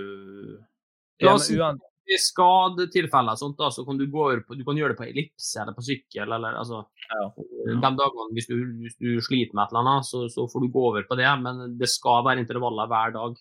Ja, 1.20 1.30
La 1.30 1.36
oss 1.38 1.46
si- 1.48 1.56
men 1.56 1.60
uan... 1.60 1.78
I 2.06 2.16
skadetilfeller 2.22 3.34
sånt, 3.38 3.56
da, 3.58 3.66
så 3.74 3.82
kan 3.86 3.98
du, 3.98 4.04
gå 4.10 4.20
over 4.22 4.40
på, 4.46 4.54
du 4.54 4.62
kan 4.66 4.76
gjøre 4.78 4.94
det 4.94 4.98
på 5.00 5.06
ellipse 5.08 5.58
eller 5.62 5.74
på 5.74 5.82
sykkel. 5.82 6.32
eller 6.36 6.54
altså, 6.60 6.84
Ja. 7.10 7.24
De 7.66 7.80
dagene 7.82 8.28
hvis 8.36 8.46
du, 8.46 8.54
hvis 8.84 8.94
du 9.00 9.08
sliter 9.26 9.54
med 9.58 9.64
et 9.64 9.72
eller 9.74 9.82
annet, 9.82 10.06
så, 10.06 10.26
så 10.30 10.44
får 10.52 10.62
du 10.62 10.68
gå 10.74 10.84
over 10.92 11.02
på 11.08 11.16
det. 11.18 11.26
Men 11.42 11.76
det 11.80 11.88
skal 11.90 12.22
være 12.28 12.44
intervaller 12.44 12.86
hver 12.92 13.14
dag. 13.16 13.40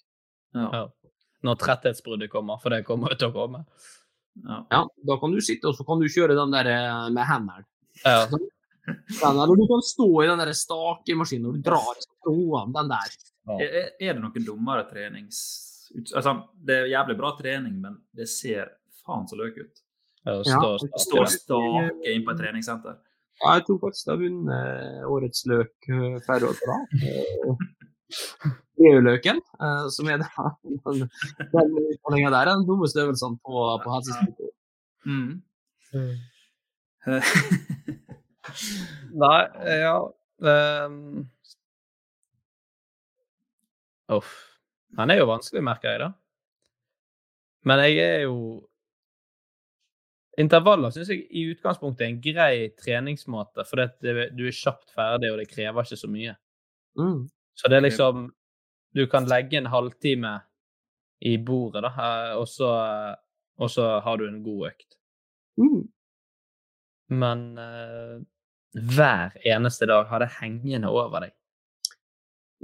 Ja. 0.56 0.70
Ja. 0.80 0.84
Når 1.46 1.60
tretthetsbruddet 1.62 2.32
kommer, 2.34 2.58
for 2.62 2.74
det 2.74 2.82
kommer 2.88 3.14
jo 3.14 3.20
til 3.22 3.30
å 3.30 3.36
komme. 3.36 3.66
ja. 4.42 4.64
Ja, 4.72 4.82
Da 5.08 5.18
kan 5.22 5.32
du 5.36 5.40
sitte 5.46 5.70
og 5.70 5.76
så 5.78 5.86
kan 5.86 6.02
du 6.02 6.08
kjøre 6.10 6.34
den 6.38 6.52
der 6.58 6.66
eh, 6.74 7.10
med 7.14 7.26
hendene. 7.30 7.66
Ja. 8.04 8.26
Den, 8.86 9.34
eller 9.42 9.56
du 9.58 9.64
kan 9.66 9.82
stå 9.82 10.06
i 10.22 10.28
den 10.30 10.38
der 10.38 10.52
stakemaskinen 10.54 11.48
og 11.50 11.56
du 11.56 11.62
drar 11.66 11.96
i 11.98 12.04
trådene, 12.22 12.74
den 12.76 12.92
der. 12.92 13.14
Er, 13.50 13.64
er- 13.80 13.94
er 13.98 14.14
det 14.14 14.22
noen 14.22 14.46
dummere 14.46 14.84
trenings... 14.90 15.40
ut- 15.96 16.14
Altså, 16.16 16.34
det 16.66 16.76
er 16.76 16.86
jævlig 16.92 17.18
bra 17.18 17.32
trening, 17.40 17.76
men 17.82 17.98
det 18.16 18.28
ser 18.30 18.66
faen 19.06 19.28
så 19.30 19.36
løk 19.40 19.58
ut. 19.64 19.82
Ja, 20.26 20.32
Ja. 20.38 20.42
stå, 20.44 20.78
stå. 20.82 20.98
Stå 21.06 21.18
og 21.22 21.28
stake 21.30 22.14
inn 22.14 22.26
på 22.26 22.32
et 22.34 22.38
treningssenter. 22.42 22.96
Ja, 23.44 23.54
jeg 23.58 23.66
tror 23.68 23.80
faktisk 23.84 24.06
jeg 24.08 24.14
har 24.16 24.22
vunnet 24.24 25.06
årets 25.12 25.42
løk 25.52 25.74
færre 25.88 26.22
flere 26.26 26.46
år 26.50 26.56
på 26.56 26.66
rad. 26.72 26.86
Eh, 27.04 27.56
EU-løken, 28.86 29.38
eh, 29.62 29.86
som 29.90 30.08
er 30.08 30.18
den, 30.18 30.30
den, 30.86 31.10
den 31.52 32.32
der, 32.32 32.40
er 32.40 32.46
den 32.56 32.66
dummeste 32.68 33.00
øvelsen 33.04 33.38
på, 33.44 33.54
på 33.84 33.90
helsesporten. 33.94 34.50
Mm. 35.06 35.42
Nei, 39.16 39.42
ja 39.84 39.96
um... 40.86 41.30
Uff. 44.10 44.32
Han 44.98 45.12
er 45.12 45.20
jo 45.20 45.28
vanskelig, 45.30 45.64
merker 45.66 45.92
jeg, 45.92 46.02
da. 46.06 46.12
Men 47.66 47.82
jeg 47.88 48.00
er 48.04 48.24
jo 48.28 48.40
Intervaller 50.36 50.92
syns 50.92 51.08
jeg 51.14 51.22
i 51.32 51.46
utgangspunktet 51.54 52.04
er 52.04 52.10
en 52.12 52.18
grei 52.20 52.56
treningsmåte, 52.76 53.64
for 53.64 53.80
det, 53.80 54.26
du 54.36 54.42
er 54.44 54.56
kjapt 54.56 54.92
ferdig, 54.92 55.30
og 55.32 55.40
det 55.40 55.48
krever 55.48 55.88
ikke 55.88 56.00
så 56.02 56.10
mye. 56.12 56.34
Mm. 57.00 57.22
Så 57.56 57.72
det 57.72 57.78
er 57.78 57.86
liksom 57.88 58.26
Du 58.96 59.06
kan 59.12 59.26
legge 59.28 59.58
en 59.58 59.68
halvtime 59.68 60.38
i 61.20 61.38
bordet, 61.38 61.82
da, 61.84 61.90
eh, 62.00 62.36
og 62.40 62.48
så, 62.48 62.70
og 63.60 63.72
så 63.72 64.00
har 64.00 64.18
du 64.18 64.28
en 64.28 64.44
god 64.44 64.70
økt. 64.70 64.96
Mm. 65.60 65.82
Men 67.12 67.42
uh, 67.60 68.22
hver 68.96 69.36
eneste 69.44 69.88
dag 69.92 70.08
har 70.08 70.24
det 70.24 70.30
hengende 70.40 70.88
over 70.88 71.26
deg. 71.26 71.36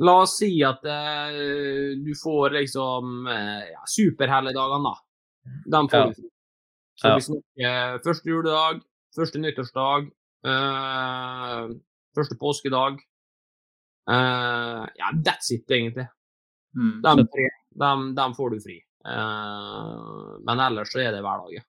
La 0.01 0.15
oss 0.23 0.37
si 0.39 0.49
at 0.65 0.85
eh, 0.89 1.95
du 2.01 2.11
får 2.17 2.55
liksom 2.57 3.27
eh, 3.29 3.67
ja, 3.71 3.81
superhelligdagene, 3.85 4.89
da. 4.89 4.95
De 5.75 5.81
får 5.91 6.13
du. 6.15 6.27
Så 7.01 7.07
Ja. 7.07 7.15
vi 7.17 7.21
snakker 7.27 8.01
første 8.05 8.29
juledag, 8.29 8.81
første 9.15 9.41
nyttårsdag, 9.41 10.09
eh, 10.45 11.67
første 12.17 12.37
påskedag. 12.41 12.99
Eh, 14.09 14.83
ja, 15.01 15.11
that's 15.25 15.51
it, 15.53 15.69
egentlig. 15.69 16.07
Mm. 16.75 17.01
De 17.05 17.27
tre, 17.27 17.47
dem, 17.83 18.15
de, 18.15 18.33
får 18.37 18.49
du 18.55 18.59
fri. 18.63 18.79
Uh, 19.01 20.37
men 20.45 20.59
ellers 20.61 20.91
så 20.93 20.99
er 21.01 21.11
det 21.15 21.23
hver 21.25 21.39
dag. 21.41 21.53
ja. 21.57 21.63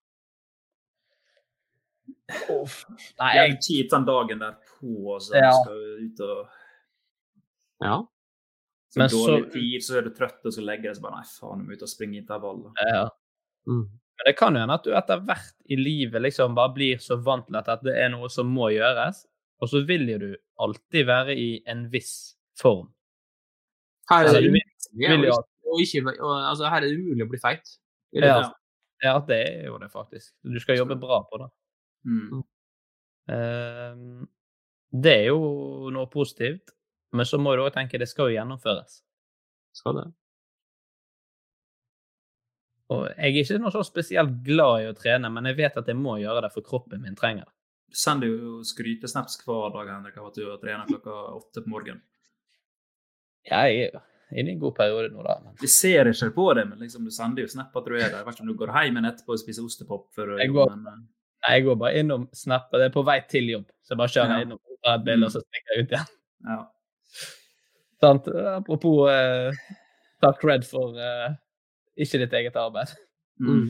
Nei, 3.18 3.30
Jeg 3.36 3.50
er 3.50 3.56
kjipt 3.64 3.90
den 3.94 4.04
dagen 4.08 4.38
der 4.42 4.52
på, 4.68 5.16
så 5.20 5.34
Ja. 5.36 5.52
skal 5.52 5.78
ut 6.04 6.20
og 6.20 6.48
Ja. 7.80 7.96
Så 8.92 9.00
Men 9.00 9.08
dårlig 9.10 9.44
så- 9.46 9.52
tid, 9.54 9.82
så 9.86 9.98
er 9.98 10.02
du 10.06 10.10
trøtt, 10.12 10.40
og 10.44 10.52
så 10.52 10.62
legger 10.64 10.90
deg 10.90 10.96
så 10.98 11.02
bare 11.06 11.16
Nei, 11.16 11.24
faen, 11.24 11.58
jeg 11.62 11.66
må 11.68 11.72
ut 11.78 11.82
og 11.82 11.88
springe 11.88 12.18
intervall. 12.20 12.58
Ja. 12.84 13.04
Mm. 13.66 13.84
Men 13.88 14.26
det 14.26 14.36
kan 14.36 14.54
jo 14.54 14.60
hende 14.60 14.74
at 14.76 14.84
du 14.84 14.90
etter 14.92 15.22
hvert 15.24 15.54
i 15.72 15.76
livet 15.80 16.22
liksom 16.22 16.54
bare 16.54 16.74
blir 16.74 16.98
så 17.00 17.16
vant 17.24 17.46
til 17.48 17.56
at 17.56 17.82
det 17.82 17.94
er 17.96 18.10
noe 18.12 18.28
som 18.28 18.46
må 18.52 18.68
gjøres, 18.74 19.24
og 19.62 19.68
så 19.70 19.80
vil 19.86 20.04
jo 20.10 20.18
du 20.18 20.36
alltid 20.60 21.06
være 21.08 21.36
i 21.38 21.62
en 21.66 21.86
viss 21.90 22.36
form. 22.58 22.92
Her 24.10 24.24
er 24.24 24.28
Altså, 24.28 24.40
det 24.40 24.50
umulig 24.50 24.62
ikke- 25.80 26.20
altså, 26.20 26.68
her 26.68 26.76
er 26.76 26.80
det 26.80 26.98
umulig 26.98 27.24
å 27.24 27.28
bli 27.30 27.38
feit. 27.38 27.78
Ja. 28.12 28.52
ja, 29.02 29.18
det 29.20 29.38
er 29.48 29.66
jo 29.66 29.78
det, 29.78 29.90
faktisk. 29.90 30.32
Du 30.44 30.60
skal 30.60 30.76
jobbe 30.76 31.00
bra 31.00 31.22
på 31.32 31.38
det. 31.38 31.50
Mm. 32.04 32.42
Uh, 33.30 34.26
det 34.92 35.12
er 35.22 35.26
jo 35.30 35.88
noe 35.94 36.06
positivt, 36.12 36.74
men 37.12 37.26
så 37.28 37.38
må 37.40 37.54
du 37.56 37.62
òg 37.66 37.72
tenke 37.74 37.98
det 38.00 38.08
skal 38.08 38.30
jo 38.30 38.36
gjennomføres. 38.38 39.00
Skal 39.76 39.94
det. 40.00 40.06
Og 42.92 43.06
jeg 43.08 43.30
er 43.32 43.40
ikke 43.40 43.58
noe 43.62 43.72
så 43.72 43.82
spesielt 43.86 44.38
glad 44.44 44.82
i 44.84 44.88
å 44.90 44.96
trene, 44.96 45.30
men 45.32 45.48
jeg 45.48 45.56
vet 45.62 45.76
at 45.80 45.88
jeg 45.88 45.96
må 45.96 46.18
gjøre 46.20 46.42
det, 46.44 46.50
for 46.52 46.64
kroppen 46.66 47.00
min 47.04 47.16
trenger 47.16 47.46
det. 47.46 47.54
Du 47.92 47.98
sender 48.00 48.28
jo 48.28 48.58
skrytesnaps 48.64 49.38
hver 49.46 49.72
dag 49.74 49.88
Henrik, 49.94 50.16
av 50.20 50.30
at 50.30 50.36
du 50.40 50.48
trener 50.60 50.88
klokka 50.88 51.14
åtte 51.36 51.62
på 51.64 51.72
morgenen. 51.72 52.02
Ja, 53.48 53.62
jeg 53.68 53.88
er 53.88 53.96
jo 53.96 54.02
inne 54.40 54.52
i 54.52 54.54
en 54.54 54.60
god 54.62 54.74
periode 54.76 55.08
nå, 55.12 55.24
da. 55.26 55.38
Men 55.44 55.56
Vi 55.60 55.68
ser 55.68 56.08
ikke 56.08 56.30
på 56.36 56.46
det, 56.56 56.66
men 56.68 56.78
liksom, 56.80 57.04
du 57.04 57.12
sender 57.12 57.44
jo 57.44 57.52
snap 57.52 57.74
at 57.76 57.88
du 57.88 57.94
er 57.96 58.06
der. 58.06 58.18
Jeg 58.20 58.26
vet 58.28 58.36
ikke 58.38 58.44
om 58.46 58.52
du 58.52 58.58
går 58.60 58.72
hjem 58.76 58.96
igjen 59.00 59.08
etterpå 59.10 59.34
og 59.36 59.40
spiser 59.42 59.66
ostepop 59.66 60.06
før 60.16 60.36
Jeg 60.40 60.52
går- 60.54 60.70
men 60.76 60.86
eh, 60.92 61.00
Nei, 61.42 61.54
jeg 61.58 61.64
går 61.66 61.76
bare 61.80 61.98
innom 61.98 62.28
snapper. 62.38 62.78
Det 62.78 62.84
er 62.86 62.94
på 62.94 63.02
vei 63.04 63.16
til 63.28 63.48
jobb, 63.50 63.64
så 63.82 63.92
jeg 63.92 63.98
bare 63.98 64.12
kjører 64.14 64.36
Ja. 64.36 64.42
innom 64.46 64.60
tar 64.84 64.94
et 64.98 65.04
bilde, 65.04 65.26
og 65.26 65.32
så 65.32 65.40
stikker 65.42 65.74
jeg 65.76 65.84
ut 65.84 65.90
igjen. 65.96 66.06
ja. 66.46 66.60
Sant? 68.02 68.26
Apropos 68.28 69.06
eh, 69.10 69.52
ta 70.20 70.32
cred 70.40 70.64
for 70.66 70.96
eh, 70.98 71.34
ikke 72.02 72.18
ditt 72.24 72.32
eget 72.34 72.56
arbeid. 72.58 72.90
Mm. 73.42 73.68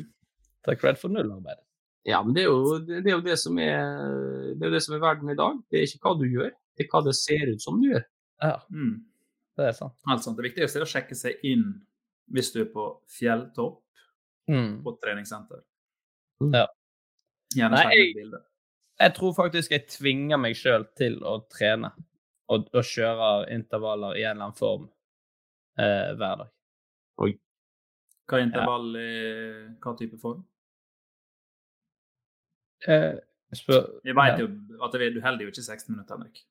Ta 0.64 0.74
cred 0.78 0.98
for 1.00 1.12
null 1.12 1.30
arbeid. 1.34 1.60
Ja, 2.08 2.22
men 2.22 2.34
det 2.34 2.42
er, 2.42 2.48
jo, 2.50 2.78
det 2.82 3.04
er 3.06 3.12
jo 3.14 3.20
det 3.22 3.36
som 3.38 3.58
er 3.62 4.54
det 4.58 4.64
er 4.64 4.70
jo 4.70 4.74
det 4.74 4.82
som 4.82 4.96
er 4.96 5.02
verden 5.04 5.30
i 5.30 5.36
dag. 5.38 5.60
Det 5.70 5.78
er 5.78 5.86
ikke 5.86 6.02
hva 6.08 6.14
du 6.18 6.24
gjør, 6.26 6.50
det 6.78 6.86
er 6.86 6.90
hva 6.90 7.02
det 7.06 7.14
ser 7.14 7.52
ut 7.52 7.62
som 7.62 7.78
du 7.82 7.90
gjør. 7.92 8.04
Ja, 8.42 8.56
Mm. 8.72 8.96
det 9.58 9.66
er 9.68 9.72
sant. 9.76 9.94
Altså. 10.10 10.32
Det 10.34 10.48
viktigste 10.48 10.80
er 10.80 10.86
å 10.86 10.90
sjekke 10.90 11.14
seg 11.14 11.44
inn 11.46 11.68
hvis 12.32 12.50
du 12.54 12.62
er 12.64 12.70
på 12.74 12.88
fjelltopp 13.18 13.78
Mm. 14.50 14.82
på 14.82 14.96
treningssenter. 14.98 15.60
Ja. 16.50 16.66
Gjerne 17.54 17.76
Nei, 17.78 17.94
jeg- 17.94 18.40
Jeg 19.00 19.14
tror 19.14 19.32
faktisk 19.34 19.70
jeg 19.70 19.86
tvinger 19.88 20.38
meg 20.40 20.54
sjøl 20.56 20.84
til 20.96 21.20
å 21.20 21.46
trene 21.48 21.92
og, 22.48 22.68
og 22.72 22.84
kjører 22.84 23.50
intervaller 23.54 24.16
i 24.18 24.24
en 24.24 24.34
eller 24.36 24.48
annen 24.48 24.58
form 24.58 24.88
eh, 25.78 26.12
hver 26.18 26.42
dag. 26.44 26.50
Hva 27.22 28.38
er 28.38 28.46
intervall 28.46 28.96
i 28.96 29.12
hva 29.82 29.92
type 29.98 30.18
form? 30.22 30.40
Eh, 32.88 33.12
spør, 33.54 33.84
Vi 34.02 34.14
vet 34.16 34.40
jo 34.40 34.48
at 34.82 34.96
det, 34.98 35.12
du 35.14 35.20
holder 35.22 35.46
jo 35.46 35.52
ikke 35.52 35.62
16 35.62 35.92
minutter, 35.92 36.16
Henrik. 36.16 36.42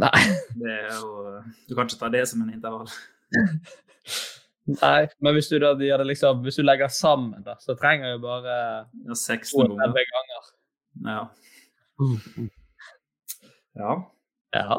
Nei. 0.00 0.10
Det 0.60 0.74
er 0.74 0.92
jo, 0.98 1.40
du 1.68 1.74
kan 1.74 1.88
ikke 1.88 2.00
ta 2.00 2.10
det 2.12 2.24
som 2.30 2.42
en 2.44 2.52
intervall. 2.52 2.90
Nei, 4.70 5.06
men 5.22 5.34
hvis 5.34 5.48
du 5.50 5.56
da 5.62 5.72
de 5.78 5.88
liksom 6.04 6.42
Hvis 6.44 6.58
du 6.60 6.62
legger 6.62 6.90
sammen, 6.92 7.42
da, 7.46 7.56
så 7.62 7.74
trenger 7.78 8.12
jeg 8.12 8.20
bare 8.22 8.54
Ja, 9.06 9.14
16 9.14 9.54
32 9.54 9.78
ganger. 9.78 10.04
ganger. 10.14 10.50
Ja. 11.06 11.20
ja. 13.78 13.94
Ja. 14.54 14.78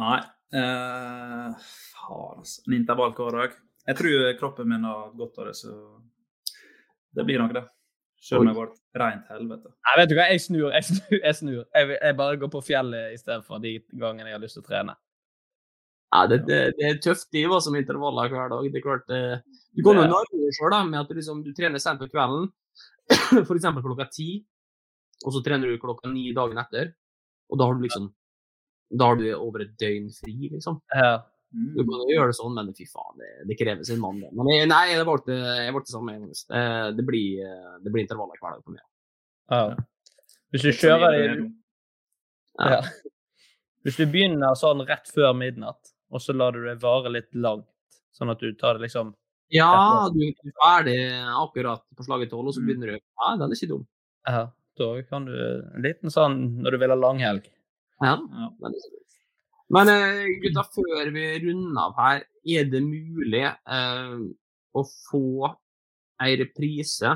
Nei. 0.00 0.18
Uh, 0.54 1.54
faen, 1.94 2.40
altså. 2.40 2.64
En 2.66 2.76
intervall 2.78 3.14
hver 3.16 3.38
dag. 3.40 3.54
Jeg 3.84 3.98
tror 4.00 4.26
kroppen 4.40 4.68
min 4.70 4.84
har 4.88 5.12
godt 5.18 5.40
av 5.42 5.48
det, 5.50 5.56
så 5.58 5.72
det 7.14 7.24
blir 7.28 7.42
nok 7.42 7.54
det. 7.56 7.64
Selv 8.24 8.40
om 8.40 8.48
jeg 8.48 8.56
har 8.56 8.62
vært 8.62 9.00
rent 9.02 9.32
helvete. 9.34 9.70
Nei, 9.84 9.94
vet 10.00 10.08
du 10.10 10.14
hva, 10.16 10.28
jeg 10.32 10.40
snur. 10.40 10.70
Jeg 10.72 10.86
snur. 10.88 11.16
Jeg, 11.18 11.36
snur. 11.36 11.58
jeg, 11.76 11.90
jeg 11.98 12.16
bare 12.16 12.38
går 12.40 12.50
på 12.54 12.62
fjellet 12.64 13.12
i 13.12 13.18
stedet 13.20 13.44
for 13.44 13.60
de 13.60 13.74
gangene 14.00 14.30
jeg 14.30 14.38
har 14.38 14.44
lyst 14.44 14.56
til 14.56 14.64
å 14.64 14.68
trene. 14.70 14.94
Ja, 16.14 16.22
det, 16.30 16.38
det, 16.46 16.58
det 16.78 16.88
er 16.88 16.98
tøft 17.02 17.34
liv 17.34 17.52
altså, 17.52 17.72
med 17.74 17.82
intervaller 17.84 18.32
hver 18.32 18.52
dag. 18.54 18.66
Det 18.70 18.80
er 18.80 18.86
klart, 18.86 19.04
Det, 19.10 19.20
Du 19.76 19.82
kan 19.82 19.98
jo 19.98 20.06
Det- 20.06 20.10
narre 20.14 20.40
deg 20.40 20.56
sjøl 20.56 20.76
med 20.88 21.00
at 21.00 21.08
du, 21.10 21.14
liksom, 21.18 21.44
du 21.44 21.52
trener 21.52 21.82
sent 21.82 22.00
på 22.00 22.08
kvelden, 22.08 22.48
f.eks. 23.44 23.66
klokka 23.84 24.06
ti, 24.14 24.28
og 25.26 25.34
så 25.34 25.42
trener 25.44 25.68
du 25.68 25.82
klokka 25.82 26.08
ni 26.12 26.30
dagen 26.32 26.60
etter. 26.62 26.94
Og 27.50 27.58
da 27.60 27.66
har 27.68 27.76
du 27.76 27.84
liksom 27.84 28.08
Da 28.90 29.08
har 29.10 29.16
du 29.20 29.24
over 29.34 29.64
et 29.64 29.72
døgn 29.80 30.10
fri, 30.12 30.50
liksom. 30.52 30.80
Ja. 30.94 31.22
Du 31.54 31.84
kan 31.86 32.02
jo 32.02 32.10
gjøre 32.10 32.32
det 32.32 32.36
sånn, 32.36 32.56
men 32.58 32.74
fy 32.74 32.84
faen, 32.90 33.14
det, 33.20 33.30
det 33.48 33.56
krever 33.58 33.86
sin 33.86 34.00
mann. 34.02 34.18
Men 34.34 34.50
jeg, 34.50 34.66
nei, 34.70 34.82
jeg 34.90 35.06
valgte, 35.06 35.36
jeg 35.38 35.74
valgte 35.76 35.94
samme 35.94 36.14
en 36.16 36.24
gang. 36.24 36.32
Det, 36.34 36.62
det, 36.98 37.04
blir, 37.06 37.44
eh, 37.46 37.74
det 37.84 37.92
blir 37.94 38.02
intervaller 38.02 38.40
hver 38.42 38.56
dag 38.56 38.64
på 38.64 38.74
meg. 38.74 38.86
ja. 39.54 39.66
Hvis 40.54 40.62
du 40.62 40.70
kjører 40.70 41.16
i 41.18 41.22
Ja. 42.62 42.66
ja. 42.76 42.80
Hvis 43.82 43.96
du 43.98 44.04
begynner 44.06 44.54
sånn 44.56 44.84
rett 44.86 45.08
før 45.10 45.32
midnatt, 45.34 45.90
og 46.14 46.22
så 46.22 46.34
lar 46.36 46.54
du 46.54 46.62
det 46.62 46.76
vare 46.82 47.10
litt 47.10 47.32
langt, 47.34 47.66
sånn 48.14 48.30
at 48.30 48.38
du 48.38 48.52
tar 48.54 48.78
det 48.78 48.86
liksom 48.86 49.10
Ja, 49.52 50.06
du 50.14 50.20
er 50.22 50.54
ferdig 50.60 50.94
akkurat 51.34 51.82
på 51.96 52.06
slaget 52.06 52.30
tolv, 52.30 52.52
og 52.52 52.54
så 52.54 52.62
begynner 52.62 52.94
du 52.94 52.98
Ja, 52.98 53.34
den 53.40 53.50
er 53.50 53.58
ikke 53.58 53.72
dum. 53.74 53.82
Ja, 54.30 54.44
da 54.78 54.88
kan 55.10 55.26
du 55.26 55.34
En 55.34 55.82
liten 55.84 56.14
sånn 56.14 56.38
når 56.62 56.76
du 56.76 56.82
vil 56.84 56.94
ha 56.94 56.98
langhelg. 57.02 57.50
Ja. 58.02 58.16
Men 59.74 59.90
eh, 59.90 60.24
gutta, 60.42 60.64
før 60.74 61.10
vi 61.14 61.26
runder 61.44 61.80
av 61.86 61.94
her, 61.98 62.24
er 62.44 62.66
det 62.70 62.82
mulig 62.84 63.44
eh, 63.46 64.18
å 64.74 64.82
få 65.08 65.50
ei 66.24 66.34
reprise 66.40 67.14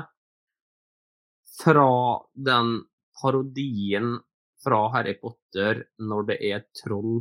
fra 1.59 1.89
den 2.33 2.73
parodien 3.19 4.17
fra 4.63 4.81
Harry 4.95 5.15
Potter 5.19 5.85
når 6.03 6.31
det 6.31 6.39
er 6.51 6.65
troll 6.81 7.19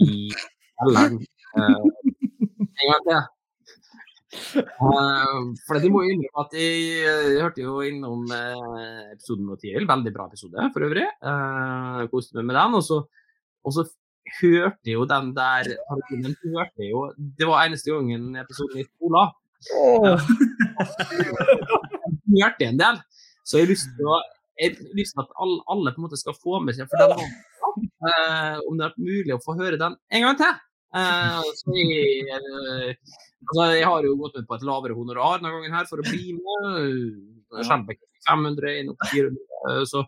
i 0.00 0.28
kjelleren? 0.32 1.22
Eh, 1.54 1.84
en 2.82 2.88
gang 2.90 3.02
til. 3.06 3.18
Eh, 4.54 5.38
for 5.66 5.80
det 5.82 5.90
må 5.92 6.02
jeg 6.04 6.14
innrømme 6.14 6.42
at 6.44 6.52
jeg, 6.58 6.78
jeg 7.02 7.42
hørte 7.42 7.64
jo 7.64 7.80
innom 7.86 8.24
eh, 8.34 9.12
episoden 9.14 9.48
med 9.48 9.60
Tiril, 9.62 9.86
veldig 9.88 10.12
bra 10.14 10.26
episode 10.28 10.66
for 10.74 10.86
øvrig. 10.86 11.06
Uh, 11.24 12.04
Koste 12.12 12.38
meg 12.38 12.48
med 12.50 12.58
den. 12.58 12.76
Og 12.78 12.84
så, 12.86 13.00
og 13.64 13.74
så 13.74 13.86
hørte 14.40 14.90
jeg 14.90 14.98
jo 14.98 15.06
den 15.08 15.32
der 15.36 15.72
den 16.10 16.36
hørte 16.42 16.86
jo 16.88 17.06
Det 17.16 17.46
var 17.48 17.64
eneste 17.66 17.92
gangen 17.92 18.36
episoden 18.40 18.82
i 18.82 18.86
skolen. 18.88 19.34
Jeg 22.34 22.44
hørte 22.44 22.70
en 22.70 22.80
del. 22.80 23.02
Så 23.44 23.58
jeg 23.58 23.66
har 23.66 23.74
lyst 23.74 23.90
til 23.98 24.08
å 24.08 24.20
jeg 24.54 24.76
har 24.78 24.94
lyst 24.94 25.16
til 25.16 25.24
at 25.24 25.32
alle, 25.42 25.58
alle 25.72 25.90
på 25.90 25.98
en 25.98 26.06
måte 26.06 26.20
skal 26.20 26.36
få 26.38 26.60
med 26.62 26.76
seg 26.76 26.86
for 26.86 27.02
den 27.02 27.18
eh, 28.06 28.58
Om 28.68 28.78
det 28.78 28.86
er 28.86 29.02
mulig 29.02 29.34
å 29.34 29.42
få 29.42 29.56
høre 29.58 29.80
den 29.80 29.96
en 30.14 30.26
gang 30.28 30.38
til. 30.38 30.52
Eh, 30.94 31.48
så 31.58 31.74
jeg, 31.74 32.94
altså 33.44 33.68
jeg 33.76 33.84
har 33.86 34.02
jo 34.08 34.16
gått 34.20 34.34
med 34.40 34.46
på 34.48 34.56
et 34.58 34.66
lavere 34.66 34.96
honorar 34.96 35.38
denne 35.40 35.52
gangen 35.54 35.76
her 35.78 35.86
for 35.90 36.02
å 36.02 36.06
bli 36.08 36.34
med. 36.38 37.64
Skjelbæk 37.64 38.00
500, 38.28 38.74
inn 38.80 38.92
opp 38.94 39.04
400. 39.12 39.40
eh, 39.70 39.82
Så 39.90 40.00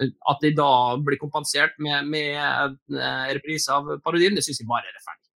eh, 0.00 0.10
at 0.30 0.42
de 0.44 0.50
da 0.54 0.68
blir 1.02 1.18
kompensert 1.18 1.72
med, 1.82 2.06
med 2.06 2.36
en 2.38 2.76
eh, 2.98 3.30
reprise 3.38 3.72
av 3.74 3.88
parodien, 4.04 4.34
det 4.36 4.44
syns 4.46 4.60
jeg 4.62 4.68
bare 4.70 4.86
er 4.90 4.94
rettferdig. 4.98 5.30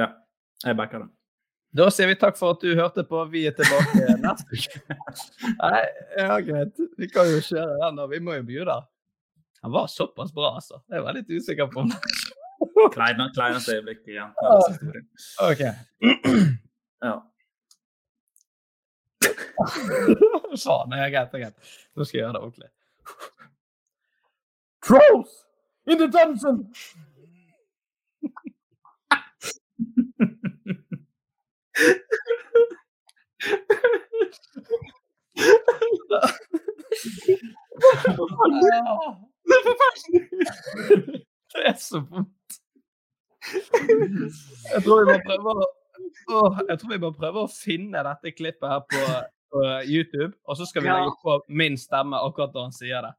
Ja, 0.00 0.06
jeg 0.68 0.78
backer 0.78 1.04
det. 1.04 1.10
Da 1.76 1.86
sier 1.94 2.08
vi 2.10 2.16
takk 2.18 2.34
for 2.38 2.56
at 2.56 2.64
du 2.64 2.72
hørte 2.74 3.04
på. 3.06 3.20
Vi 3.30 3.44
er 3.46 3.52
tilbake 3.54 4.14
neste 4.24 4.56
uke. 4.58 4.96
Nei, 5.60 5.82
ja, 6.18 6.38
greit. 6.42 6.80
Vi 6.98 7.06
kan 7.12 7.28
jo 7.30 7.38
kjøre 7.46 7.76
den, 7.84 8.00
da. 8.00 8.06
Vi 8.10 8.18
må 8.26 8.34
jo 8.40 8.46
bjude. 8.48 8.78
Han 9.62 9.74
var 9.76 9.86
såpass 9.92 10.32
bra, 10.34 10.54
altså. 10.58 10.80
Jeg 10.90 11.04
var 11.04 11.14
litt 11.18 11.30
usikker 11.30 11.68
på 11.70 11.84
om 11.84 11.92
Kleine- 12.94 13.28
Kleineste 13.36 13.76
øyeblikk 13.76 14.02
igjen. 14.08 14.32
Ja. 14.40 14.58
OK. 15.46 15.62
Ja. 17.02 17.16
Faen, 20.64 20.90
det 20.90 20.98
er 20.98 21.10
greit. 21.12 21.32
det 21.32 21.38
er 21.38 21.44
greit. 21.44 21.58
Nå 21.96 22.04
skal 22.04 22.18
jeg 22.18 22.24
gjøre 22.24 22.36
det 22.36 22.42
ordentlig. 22.46 22.70
Trolls 24.84 25.32
in 25.86 25.98
the 25.98 26.08
dungeon! 26.08 26.58
Det 41.52 41.66
er 41.66 41.76
så 41.78 42.00
vondt. 42.10 42.52
Jeg 44.74 44.82
tror 44.84 45.00
vi 45.00 45.12
må 45.12 45.16
prøve 45.26 45.54
å 45.54 45.68
Åh, 46.30 46.60
jeg 46.68 46.80
tror 46.80 46.92
vi 46.92 47.00
må 47.02 47.12
prøve 47.16 47.44
å 47.44 47.50
finne 47.52 48.02
dette 48.06 48.32
klippet 48.36 48.68
her 48.70 48.82
på, 48.90 49.04
på 49.54 49.64
YouTube, 49.88 50.32
og 50.46 50.58
så 50.58 50.68
skal 50.68 50.84
vi 50.84 50.92
legge 50.92 51.16
på 51.22 51.38
min 51.60 51.78
stemme 51.80 52.20
akkurat 52.20 52.54
da 52.54 52.66
han 52.66 52.76
sier 52.76 53.08
det. 53.08 53.14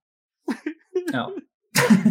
Ja. 1.11 1.25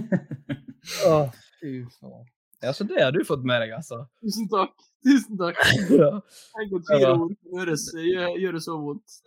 Åh, 1.09 1.41
fy 1.61 1.81
faen. 1.99 2.29
Ja, 2.61 2.73
så 2.77 2.85
det 2.85 3.01
har 3.01 3.13
du 3.13 3.23
fått 3.25 3.45
med 3.49 3.63
deg, 3.63 3.73
altså. 3.73 4.03
Tusen 4.21 4.49
takk. 4.53 4.75
Tusen 5.07 5.39
takk. 5.41 5.61
Ja. 6.03 6.11
Tenk 6.57 6.75
at 6.77 6.91
fire 6.91 7.13
ord 7.15 7.37
høres, 7.57 7.87
gjør, 7.97 8.35
gjøre, 8.37 8.59
det 8.59 8.65
så 8.67 8.77
vondt. 8.77 9.21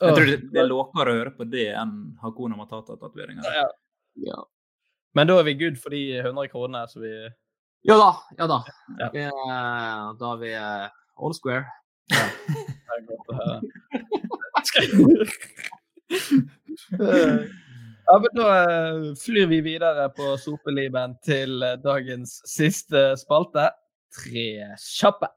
Jeg 0.00 0.14
tror 0.16 0.28
det, 0.28 0.36
det 0.54 0.62
er 0.62 0.70
låkere 0.70 1.12
å 1.12 1.18
høre 1.18 1.32
på 1.36 1.46
det 1.50 1.66
enn 1.76 1.96
Hakuna 2.22 2.56
Matata-tatoveringer. 2.60 3.50
Ja. 3.58 3.66
Ja. 4.30 4.38
Men 5.18 5.26
da 5.26 5.40
er 5.40 5.48
vi 5.48 5.58
good 5.58 5.78
for 5.82 5.90
de 5.94 6.20
100 6.20 6.52
kronene, 6.52 6.86
som 6.88 7.02
vi 7.02 7.12
Ja 7.82 7.96
da. 7.96 8.10
Ja 8.38 8.46
da. 8.46 8.58
Ja. 8.98 9.08
Vi 9.12 9.18
er- 9.20 10.14
da 10.20 10.32
er 10.32 10.36
vi 10.40 10.52
eh, 10.52 10.88
all 11.16 11.34
square. 11.34 11.64
Er 12.12 13.00
godt 13.06 13.28
å 13.28 13.34
høre. 13.38 13.60
Ja, 18.10 18.18
men 18.18 18.32
Da 18.34 18.46
eh, 18.64 19.14
flyr 19.22 19.46
vi 19.48 19.60
videre 19.62 20.08
på 20.16 20.32
sopeliben 20.42 21.16
til 21.24 21.62
eh, 21.62 21.76
dagens 21.84 22.40
siste 22.50 23.14
spalte. 23.20 23.70
Tre 24.10 24.46
kjappe. 24.82 25.28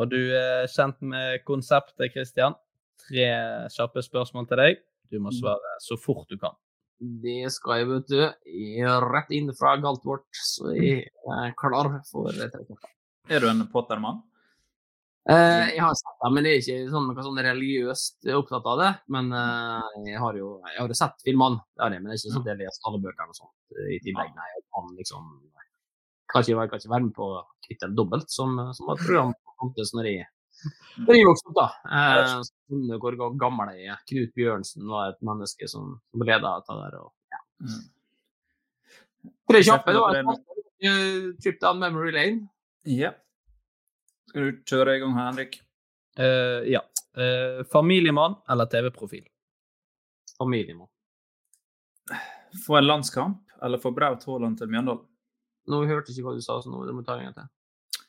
Og 0.00 0.08
du 0.08 0.16
er 0.32 0.64
kjent 0.72 1.00
med 1.04 1.42
konseptet, 1.44 2.12
Christian? 2.14 2.54
tre 3.00 3.26
kjappe 3.72 4.02
spørsmål 4.04 4.46
til 4.48 4.60
deg. 4.60 4.80
Du 5.10 5.16
må 5.24 5.32
svare 5.34 5.70
så 5.82 5.96
fort 5.98 6.28
du 6.30 6.36
kan. 6.38 6.52
Det 7.00 7.48
skal 7.54 7.80
jeg, 7.80 7.86
vet 7.88 8.10
du. 8.12 8.24
Rett 9.06 9.30
inn 9.32 9.52
fra 9.56 9.76
Galtvort, 9.80 10.28
så 10.36 10.74
jeg 10.76 11.06
er 11.08 11.54
klar 11.56 11.88
for 12.10 12.34
trekk. 12.36 12.90
Er 13.30 13.40
du 13.40 13.48
en 13.48 13.64
Potter-mann? 13.72 14.20
Eh, 15.30 15.76
jeg 15.76 15.80
har 15.84 15.94
sett 15.96 16.16
det, 16.20 16.30
men 16.34 16.46
jeg 16.48 16.58
er 16.58 16.62
ikke 16.62 16.92
sånn, 16.92 17.06
noe 17.08 17.24
sånn 17.24 17.40
religiøst 17.44 18.28
opptatt 18.36 18.68
av 18.72 18.80
det. 18.80 18.90
Men 19.16 19.30
eh, 19.36 20.10
jeg 20.10 20.20
har 20.20 20.36
jo 20.36 20.50
jeg 20.66 20.80
har 20.80 20.94
sett 20.98 21.24
filmene, 21.24 21.60
det 21.76 21.84
har 21.84 21.96
jeg, 21.96 22.02
men 22.02 22.10
det 22.10 22.16
er 22.16 22.20
ikke 22.22 22.34
sånn 22.34 22.44
at 22.44 22.50
jeg 22.52 22.60
leser 22.60 22.90
alle 22.90 23.02
bøkene 23.06 23.34
og 23.34 23.38
sånt 23.38 23.80
i 23.86 24.00
tillegg. 24.04 24.34
Nei, 24.36 24.50
jeg 24.56 24.66
kan 24.74 24.92
liksom 24.98 25.30
kan 26.30 26.44
ikke, 26.44 26.68
kan 26.70 26.82
ikke 26.82 26.92
være 26.92 27.06
med 27.06 27.14
på 27.16 27.30
Kvitt 27.66 27.84
eller 27.84 27.96
dobbelt, 27.98 28.28
som, 28.30 28.54
som 28.76 28.90
var 28.90 28.98
et 28.98 29.06
program 29.06 29.32
som 29.34 29.56
fantes 29.64 29.94
når 29.96 30.08
jeg 30.10 30.28
når 31.06 31.16
er 31.16 31.26
vokste 31.28 31.50
opp, 31.50 31.56
da. 31.56 31.66
Eh, 31.96 32.98
hvor 33.00 33.16
gammel 33.40 33.72
jeg 33.76 33.94
er. 33.94 34.02
Knut 34.10 34.36
Bjørnsen 34.36 34.86
var 34.90 35.14
et 35.14 35.20
menneske 35.26 35.68
som, 35.70 35.96
som 36.10 36.26
leda 36.26 36.54
dette 36.58 36.76
der. 36.82 36.98
Og, 37.00 37.10
ja. 37.32 37.40
Tre 39.50 39.64
kjappe. 39.66 39.96
Det 39.96 40.04
var 40.04 40.20
en 40.20 41.34
trip 41.40 41.60
down 41.62 41.80
memory 41.82 42.12
lane. 42.16 42.48
Ja. 42.88 43.12
Skal 44.30 44.46
du 44.46 44.62
kjøre 44.68 44.96
i 44.96 45.02
gang 45.02 45.16
her, 45.16 45.28
Henrik? 45.32 45.60
Uh, 46.20 46.60
ja. 46.68 46.84
Uh, 47.18 47.64
familiemann 47.72 48.36
eller 48.50 48.68
TV-profil? 48.70 49.24
Familiemann. 50.38 50.90
Få 52.66 52.78
en 52.78 52.86
landskamp 52.86 53.40
eller 53.62 53.78
få 53.78 53.92
Braut 53.94 54.24
Haaland 54.26 54.58
til 54.58 54.70
Mjøndalen? 54.70 55.06
Nå 55.70 55.82
hørte 55.86 56.12
ikke 56.12 56.24
hva 56.24 56.34
du 56.34 56.42
sa, 56.42 56.56
så 56.62 56.70
nå 56.70 56.80
må 56.80 57.02
du 57.02 57.06
ta 57.06 57.18
en 57.18 57.28
gang 57.28 57.36
til. 57.36 58.06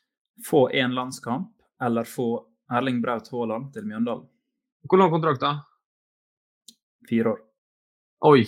Få 0.47 0.67
en 0.77 0.95
landskamp 0.97 1.51
eller 1.81 2.07
få 2.07 2.45
Erling 2.71 3.01
Braut 3.03 3.27
Haaland 3.31 3.71
til 3.73 3.85
Mjøndalen? 3.87 4.27
Hvor 4.89 4.97
lang 4.97 5.11
kontrakt, 5.13 5.41
da? 5.41 5.53
Fire 7.09 7.33
år. 7.33 7.39
Oi. 8.31 8.45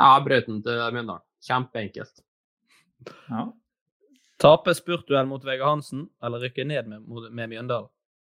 Ja, 0.00 0.18
Brauten 0.24 0.62
til 0.64 0.80
Mjøndalen. 0.92 1.24
Kjempeenkelt. 1.42 2.22
Ja. 3.28 3.46
Tape 4.42 4.74
spurtduell 4.74 5.28
mot 5.30 5.44
Vegard 5.46 5.76
Hansen 5.76 6.06
eller 6.22 6.42
rykke 6.42 6.64
ned 6.66 6.88
med, 6.90 7.30
med 7.30 7.52
Mjøndalen? 7.54 7.90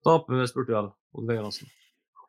Tape 0.03 0.35
med 0.35 0.49
spurtduell 0.51 0.91
mot 1.15 1.27
Vegard 1.29 1.51
Hansen. 1.51 1.71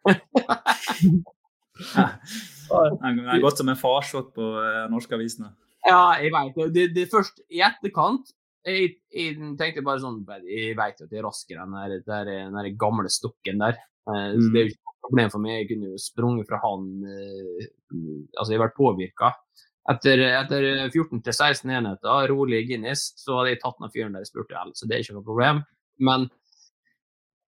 Det 1.74 3.34
er 3.34 3.42
godt 3.42 3.58
som 3.58 3.68
en 3.68 3.78
farsott 3.78 4.30
på 4.34 4.44
eh, 4.62 4.84
norske 4.90 5.14
avisene. 5.16 5.50
Ja, 5.84 6.14
jeg 6.22 6.32
veit 6.32 6.56
det. 6.56 6.86
det. 6.94 7.02
er 7.04 7.10
først 7.12 7.42
i 7.52 7.60
etterkant 7.64 8.30
jeg, 8.64 8.94
jeg 9.12 9.36
tenkte 9.60 9.84
bare 9.84 10.00
sånn 10.02 10.22
Jeg 10.48 10.76
vet 10.78 11.00
jo 11.00 11.06
at 11.06 11.12
jeg 11.12 11.20
er 11.20 11.26
raskere 11.28 11.64
enn 11.64 11.74
den 11.76 12.02
der- 12.06 12.24
den 12.30 12.54
der 12.58 12.70
gamle 12.80 13.08
stokken 13.12 13.58
der. 13.60 13.78
Eh, 14.08 14.32
så 14.36 14.52
Det 14.52 14.60
er 14.60 14.64
jo 14.64 14.72
ikke 14.72 14.84
noe 14.84 15.00
problem 15.08 15.30
for 15.30 15.38
meg. 15.44 15.52
Jeg 15.60 15.68
kunne 15.68 15.90
jo 15.92 15.98
sprunget 15.98 16.48
fra 16.48 16.60
han 16.64 16.86
eh, 17.04 17.66
Altså, 18.38 18.50
jeg 18.52 18.58
har 18.58 18.68
vært 18.68 18.80
påvirka. 18.80 19.32
Etter, 19.90 20.18
etter 20.40 20.88
14-16 20.88 21.68
enheter, 21.70 22.28
rolig 22.32 22.62
Guinness, 22.68 23.12
så 23.20 23.38
hadde 23.38 23.50
jeg 23.52 23.60
tatt 23.60 23.76
den 23.82 23.92
fyren 23.92 24.12
der 24.16 24.24
jeg 24.24 24.30
spurte 24.32 24.56
om, 24.56 24.72
så 24.72 24.88
det 24.88 24.96
er 24.96 25.02
ikke 25.04 25.16
noe 25.18 25.26
problem. 25.26 25.60
Men 26.00 26.24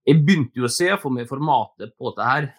jeg 0.06 0.20
begynte 0.22 0.60
jo 0.60 0.68
å 0.68 0.74
se 0.76 0.90
for 1.02 1.16
meg 1.16 1.30
formatet 1.30 1.96
på 1.98 2.12
det 2.18 2.28
her. 2.28 2.50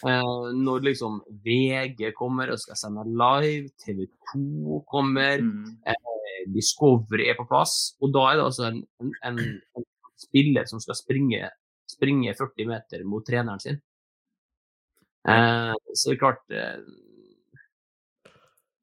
Uh, 0.00 0.48
når 0.56 0.86
liksom 0.86 1.18
VG 1.44 2.14
kommer 2.16 2.54
og 2.54 2.60
skal 2.62 2.78
sende 2.80 3.02
live, 3.04 3.68
TV 3.82 4.06
2 4.32 4.78
kommer, 4.88 5.42
eh, 5.84 6.13
Discovery 6.54 7.28
er 7.30 7.38
på 7.38 7.46
plass. 7.48 7.94
Og 8.02 8.12
da 8.14 8.26
er 8.30 8.40
det 8.40 8.46
altså 8.48 8.68
en, 8.70 8.82
en, 9.02 9.40
en, 9.40 9.88
spiller 10.24 10.68
som 10.70 10.80
skal 10.82 10.96
springe, 10.96 11.48
springe 11.90 12.34
40 12.38 12.68
meter 12.70 13.02
mot 13.08 13.24
treneren 13.26 13.62
sin. 13.62 13.80
Eh, 15.28 15.74
så 15.94 16.10
det 16.10 16.14
er 16.14 16.20
klart 16.20 16.52
eh, 16.52 16.80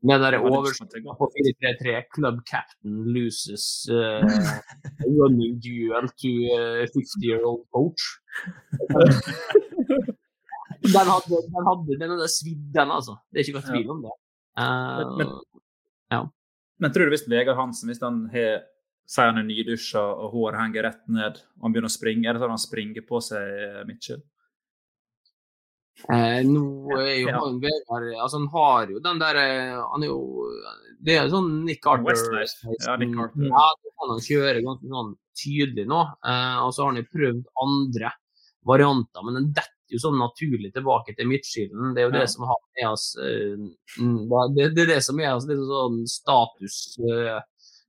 Med 0.01 0.23
den 0.23 0.39
overskriften 0.41 1.05
på 1.19 1.27
433 1.35 1.99
Club 2.15 2.39
captain 2.49 2.95
loses 3.13 3.85
uh, 3.93 4.25
running 5.05 5.59
duel 5.61 6.09
to 6.17 6.31
uh, 6.57 6.87
50 6.89 7.21
year 7.21 7.45
old 7.45 7.67
coach. 7.69 8.01
Den 10.81 11.07
hadde, 11.13 11.37
den 11.45 11.67
hadde, 11.69 11.97
den 12.01 12.29
svidd, 12.29 12.61
den, 12.73 12.91
altså. 12.91 13.17
Det 13.29 13.41
er 13.41 13.45
ikke 13.45 13.59
noe 13.59 13.69
tvil 13.69 13.89
om 13.93 13.99
det. 14.05 14.13
Eh, 14.63 15.01
Men- 15.19 15.35
ja. 16.11 16.21
Men 16.81 16.93
tror 16.93 17.07
du 17.07 17.13
hvis 17.13 17.27
Vegard 17.29 17.59
Hansen, 17.59 17.91
hvis 17.91 18.01
han 18.01 18.23
har 18.33 18.63
sier 19.11 19.31
han 19.31 19.41
er 19.41 19.47
nydusja 19.47 20.01
og 20.01 20.31
håret 20.35 20.61
henger 20.61 20.85
rett 20.87 21.01
ned, 21.11 21.39
og 21.59 21.65
han 21.65 21.73
begynner 21.73 21.91
å 21.91 21.93
springe, 21.93 22.27
er 22.29 22.37
det 22.37 22.43
sånn 22.43 22.53
han 22.53 22.61
springer 22.61 23.03
på 23.07 23.19
seg 23.23 23.81
Mitchell? 23.89 24.21
Eh, 26.07 26.39
nå 26.47 26.63
er 26.95 27.17
jo 27.19 27.27
Ja. 27.27 27.39
han 27.43 27.59
Vegard 27.61 28.07
Altså, 28.15 28.39
han 28.39 28.47
har 28.53 28.87
jo 28.89 29.01
den 29.03 29.19
der 29.19 29.35
eh, 29.37 29.81
Han 29.91 30.01
er 30.01 30.07
jo 30.07 30.47
Det 31.03 31.17
er 31.17 31.27
sånn 31.29 31.65
Nick 31.65 31.85
Arthur. 31.85 32.15
Ja, 32.15 32.95
Nick 32.97 33.17
Arthur. 33.19 33.49
Ja, 33.51 33.65
han 33.99 34.23
kjøre 34.23 34.63
ganske 34.63 34.87
sånn 34.87 35.11
tydelig 35.37 35.85
nå. 35.91 35.99
Eh, 36.25 36.57
og 36.63 36.73
så 36.73 36.85
har 36.85 36.93
han 36.93 37.01
jo 37.03 37.11
prøvd 37.11 37.43
andre 37.65 38.11
varianter, 38.65 39.25
men 39.25 39.37
den 39.39 39.51
detter 39.53 39.80
jo 39.95 40.01
sånn 40.03 40.19
naturlig 40.19 40.71
tilbake 40.75 41.15
til 41.17 41.29
midtskillen. 41.29 41.93
Det 41.95 42.03
er 42.03 42.09
jo 42.09 42.15
det 42.15 42.27
som 42.31 42.45
har 42.49 42.59
med 42.79 42.87
oss 42.89 43.07
eh, 43.21 43.55
det, 44.55 44.69
det 44.75 44.85
er 44.85 44.93
det 44.95 45.01
som 45.05 45.19
er 45.21 45.33
oss 45.35 45.47
litt 45.49 45.63
sånn 45.69 46.03
status 46.09 46.77
eh, 47.05 47.39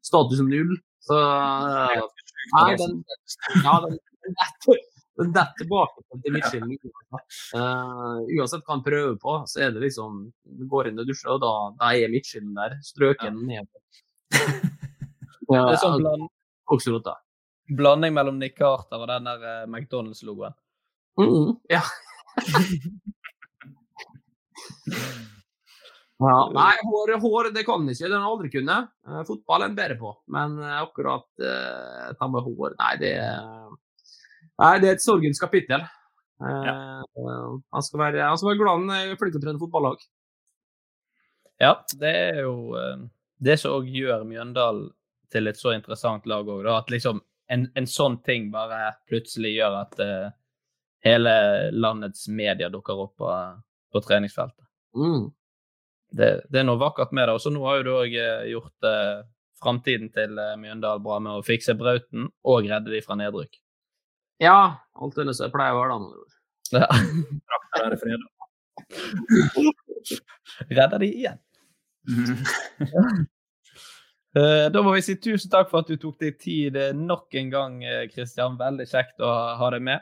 status 0.02 0.42
null. 0.46 0.74
Så 1.02 1.18
eh, 1.18 2.00
Nei, 2.52 2.72
den, 2.78 2.96
ja, 3.62 3.76
den, 3.84 4.00
den 4.24 4.40
detter 4.40 4.80
den 5.20 5.32
detter 5.34 5.60
tilbake 5.60 6.20
til 6.24 6.34
midtskillen. 6.34 6.70
Uh, 7.52 8.22
uansett 8.38 8.62
hva 8.64 8.78
han 8.78 8.84
prøver 8.84 9.18
på, 9.20 9.34
så 9.50 9.66
er 9.66 9.74
det 9.74 9.82
liksom 9.84 10.22
Du 10.42 10.64
går 10.70 10.88
inn 10.88 11.02
og 11.02 11.08
dusjer, 11.08 11.34
og 11.34 11.42
da, 11.42 11.52
da 11.76 11.90
er 11.92 12.12
midtskillen 12.12 12.54
der. 12.56 12.78
Strøken 12.86 13.42
ned. 13.48 13.68
Ja, 15.52 15.66
Det 15.66 15.72
er 15.74 15.80
sånn 15.82 15.98
bland, 16.00 17.08
blanding 17.76 18.14
mellom 18.16 18.38
Nick 18.40 18.54
Carter 18.56 19.02
og 19.02 19.10
den 19.10 19.26
der 19.26 19.66
McDonald's-logoen. 19.66 20.54
Mm, 21.20 21.56
ja. 21.68 21.82
ja. 26.22 26.36
Nei, 26.54 26.74
hår, 26.88 27.14
hår 27.20 27.50
det 27.52 27.64
kan 27.68 27.84
ikke. 27.88 28.08
Den 28.08 28.20
har 28.20 28.28
aldri 28.30 28.52
kunnet. 28.52 28.92
Uh, 29.08 29.22
fotball 29.28 29.64
er 29.64 29.72
en 29.72 29.78
bedre 29.78 29.98
på. 30.00 30.14
Men 30.32 30.56
uh, 30.62 30.78
akkurat 30.82 31.28
uh, 31.42 32.12
ta 32.16 32.30
med 32.30 32.46
hår 32.46 32.78
Nei, 32.78 32.94
det 33.02 33.16
er 33.20 33.42
Nei, 34.62 34.76
det 34.82 34.88
er 34.88 34.96
et 34.96 35.02
sorgens 35.04 35.40
kapittel. 35.42 35.82
Eh, 36.42 36.68
eh, 36.68 37.48
han, 37.70 37.82
skal 37.82 38.00
være, 38.00 38.22
han 38.26 38.38
skal 38.38 38.52
være 38.52 38.60
glad 38.60 38.80
han 38.80 38.92
er 38.94 39.18
flink 39.18 39.34
til 39.34 39.40
å 39.40 39.44
trene 39.44 39.62
fotballag. 39.62 40.04
Ja, 41.62 41.76
det 41.98 42.10
er 42.10 42.40
jo 42.42 42.54
det 43.42 43.56
som 43.62 43.76
òg 43.76 43.90
gjør 43.90 44.24
Mjøndalen 44.26 44.88
til 45.32 45.48
et 45.48 45.58
så 45.58 45.74
interessant 45.76 46.26
lag 46.28 46.48
òg, 46.50 46.66
at 46.68 46.90
liksom 46.92 47.22
en, 47.52 47.66
en 47.78 47.88
sånn 47.88 48.18
ting 48.26 48.50
bare 48.52 48.92
plutselig 49.10 49.54
gjør 49.56 49.78
at 49.84 50.02
hele 51.04 51.32
landets 51.74 52.28
media 52.28 52.68
dukker 52.70 53.00
opp 53.06 53.16
på, 53.18 53.28
på 53.92 54.00
treningsfeltet. 54.04 54.64
Mm. 54.96 55.30
Det, 56.12 56.30
det 56.52 56.60
er 56.60 56.66
noe 56.68 56.78
vakkert 56.80 57.12
med 57.16 57.28
det. 57.28 57.34
Og 57.38 57.40
så 57.42 57.50
nå 57.50 57.62
har 57.66 57.80
jo 57.80 57.86
du 57.86 57.92
òg 57.96 58.12
gjort 58.50 58.88
eh, 58.88 59.22
framtiden 59.62 60.10
til 60.14 60.38
eh, 60.38 60.56
Mjøndalen 60.60 61.02
bra 61.04 61.18
med 61.24 61.32
å 61.40 61.44
fikse 61.46 61.74
Brauten 61.78 62.28
og 62.44 62.68
redde 62.68 62.92
de 62.92 63.00
fra 63.04 63.16
nedrykk. 63.18 63.56
Ja, 64.42 64.58
alt 64.98 65.18
under 65.22 65.34
seg 65.38 65.52
pleier 65.54 65.74
å 65.74 65.80
være, 65.80 65.92
det, 65.92 65.98
med 65.98 66.06
andre 66.06 66.18
ord. 66.22 66.32
Ja. 66.72 66.86
Er. 67.82 67.92
Redder 70.76 70.98
de 71.02 71.08
igjen. 71.12 71.38
Eh, 74.32 74.70
Da 74.72 74.80
må 74.80 74.94
vi 74.94 75.02
si 75.04 75.12
tusen 75.20 75.50
takk 75.52 75.68
for 75.68 75.82
at 75.82 75.90
du 75.92 75.98
tok 76.00 76.14
deg 76.22 76.38
tid 76.40 76.76
eh, 76.80 76.94
nok 76.96 77.34
en 77.36 77.50
gang, 77.52 77.74
Kristian. 78.14 78.54
Veldig 78.56 78.86
kjekt 78.88 79.20
å 79.20 79.28
ha- 79.28 79.56
ha 79.60 79.66
deg 79.74 79.82
med. 79.84 80.00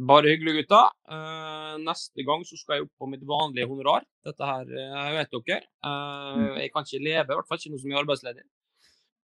Bare 0.00 0.30
hyggelig, 0.32 0.62
gutta. 0.62 0.80
Eh, 1.12 1.74
neste 1.84 2.24
gang 2.24 2.44
så 2.48 2.56
skal 2.56 2.78
jeg 2.78 2.86
opp 2.86 3.02
på 3.02 3.08
mitt 3.10 3.24
vanlige 3.28 3.68
honorar. 3.68 4.06
Dette 4.24 4.46
her 4.48 4.70
eh, 4.70 5.10
vet 5.18 5.34
dere. 5.34 5.58
Eh, 5.84 6.46
jeg 6.62 6.72
kan 6.72 6.86
ikke 6.86 7.02
leve, 7.04 7.26
i 7.26 7.36
hvert 7.36 7.50
fall 7.50 7.60
ikke 7.60 7.72
nå 7.74 7.80
som 7.82 7.90
jeg 7.90 7.98
er 7.98 8.04
arbeidsledig, 8.06 8.46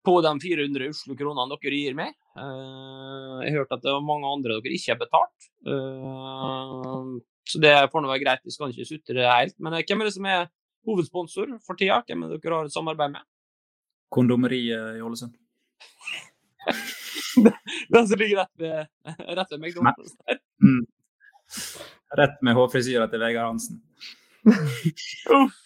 på 0.05 0.17
de 0.25 0.33
400 0.43 0.91
usle 0.91 1.19
kronene 1.21 1.61
dere 1.61 1.79
gir 1.79 1.95
meg. 1.99 2.17
Jeg 2.35 3.53
har 3.53 3.61
hørt 3.61 3.77
at 3.77 3.85
det 3.85 3.93
er 3.93 4.03
mange 4.09 4.27
andre 4.27 4.59
dere 4.59 4.75
ikke 4.75 4.97
har 4.97 5.01
betalt. 5.05 5.49
Så 7.47 7.61
det 7.63 7.73
får 7.93 8.03
nå 8.03 8.11
være 8.11 8.25
greit, 8.25 8.43
vi 8.43 8.57
skal 8.57 8.75
ikke 8.75 8.89
sutre 8.89 9.31
helt. 9.31 9.57
Men 9.63 9.79
hvem 9.79 10.03
er 10.03 10.11
det 10.11 10.17
som 10.17 10.27
er 10.27 10.51
hovedsponsor 10.89 11.55
for 11.65 11.79
tida? 11.79 12.03
Hvem 12.09 12.27
er 12.27 12.35
det 12.35 12.43
dere 12.43 12.59
har 12.59 12.69
et 12.69 12.75
samarbeid 12.75 13.15
med? 13.15 13.25
Kondomeriet 14.13 14.99
i 14.99 15.05
Ålesund. 15.05 15.39
Den 17.95 18.09
som 18.09 18.19
ligger 18.19 18.45
rett 18.45 18.55
ved, 18.61 18.87
rett 19.39 19.51
ved 19.53 19.61
McDonald's 19.61 20.15
der. 20.25 20.39
Mm. 20.63 20.85
Rett 22.19 22.41
med 22.47 22.57
hårfrisyra 22.57 23.09
til 23.11 23.23
Vegard 23.23 23.53
Hansen. 23.53 23.83
Uff. 25.39 25.61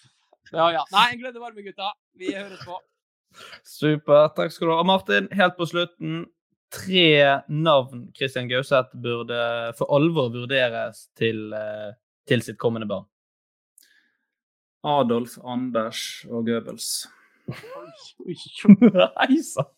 Ja, 0.51 0.71
ja. 0.73 0.83
Nei, 0.93 1.05
en 1.13 1.21
glede 1.21 1.41
varme, 1.41 1.61
gutta. 1.61 1.91
Vi 2.17 2.33
høres 2.33 2.61
på. 2.65 2.79
Super. 3.67 4.31
Takk 4.35 4.53
skal 4.53 4.71
du 4.71 4.73
ha. 4.73 4.83
Martin, 4.87 5.29
helt 5.37 5.57
på 5.59 5.67
slutten, 5.69 6.23
tre 6.73 7.41
navn 7.49 8.07
Christian 8.17 8.49
Gauseth 8.49 8.97
burde 8.97 9.39
for 9.77 9.93
alvor 9.93 10.31
vurderes 10.33 11.07
til, 11.17 11.53
eh, 11.53 11.93
til 12.27 12.41
sitt 12.45 12.57
kommende 12.61 12.89
barn. 12.89 13.05
Adolf, 14.83 15.37
Anders 15.43 16.25
og 16.29 16.47
Goebbels. 16.47 17.07
Oi, 17.49 18.35
oi, 18.37 19.41
sann! 19.51 19.69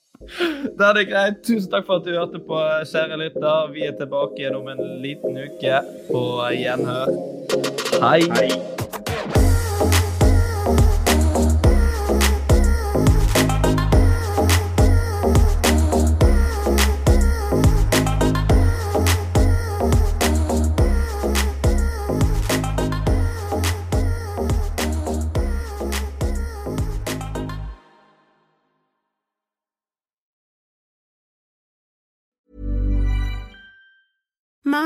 Da 0.77 0.91
er 0.91 0.99
det 0.99 1.07
greit. 1.09 1.41
Tusen 1.45 1.71
takk 1.71 1.87
for 1.87 2.01
at 2.01 2.05
du 2.05 2.13
hørte 2.15 2.41
på, 2.45 2.59
kjære 2.91 3.17
lytter. 3.23 3.71
Vi 3.73 3.87
er 3.87 3.97
tilbake 3.99 4.43
igjen 4.43 4.59
om 4.59 4.69
en 4.73 4.83
liten 5.03 5.41
uke. 5.41 5.81
På 6.11 6.27
gjenhør. 6.55 7.17
Hei. 8.01 8.21
Hei. 8.37 8.80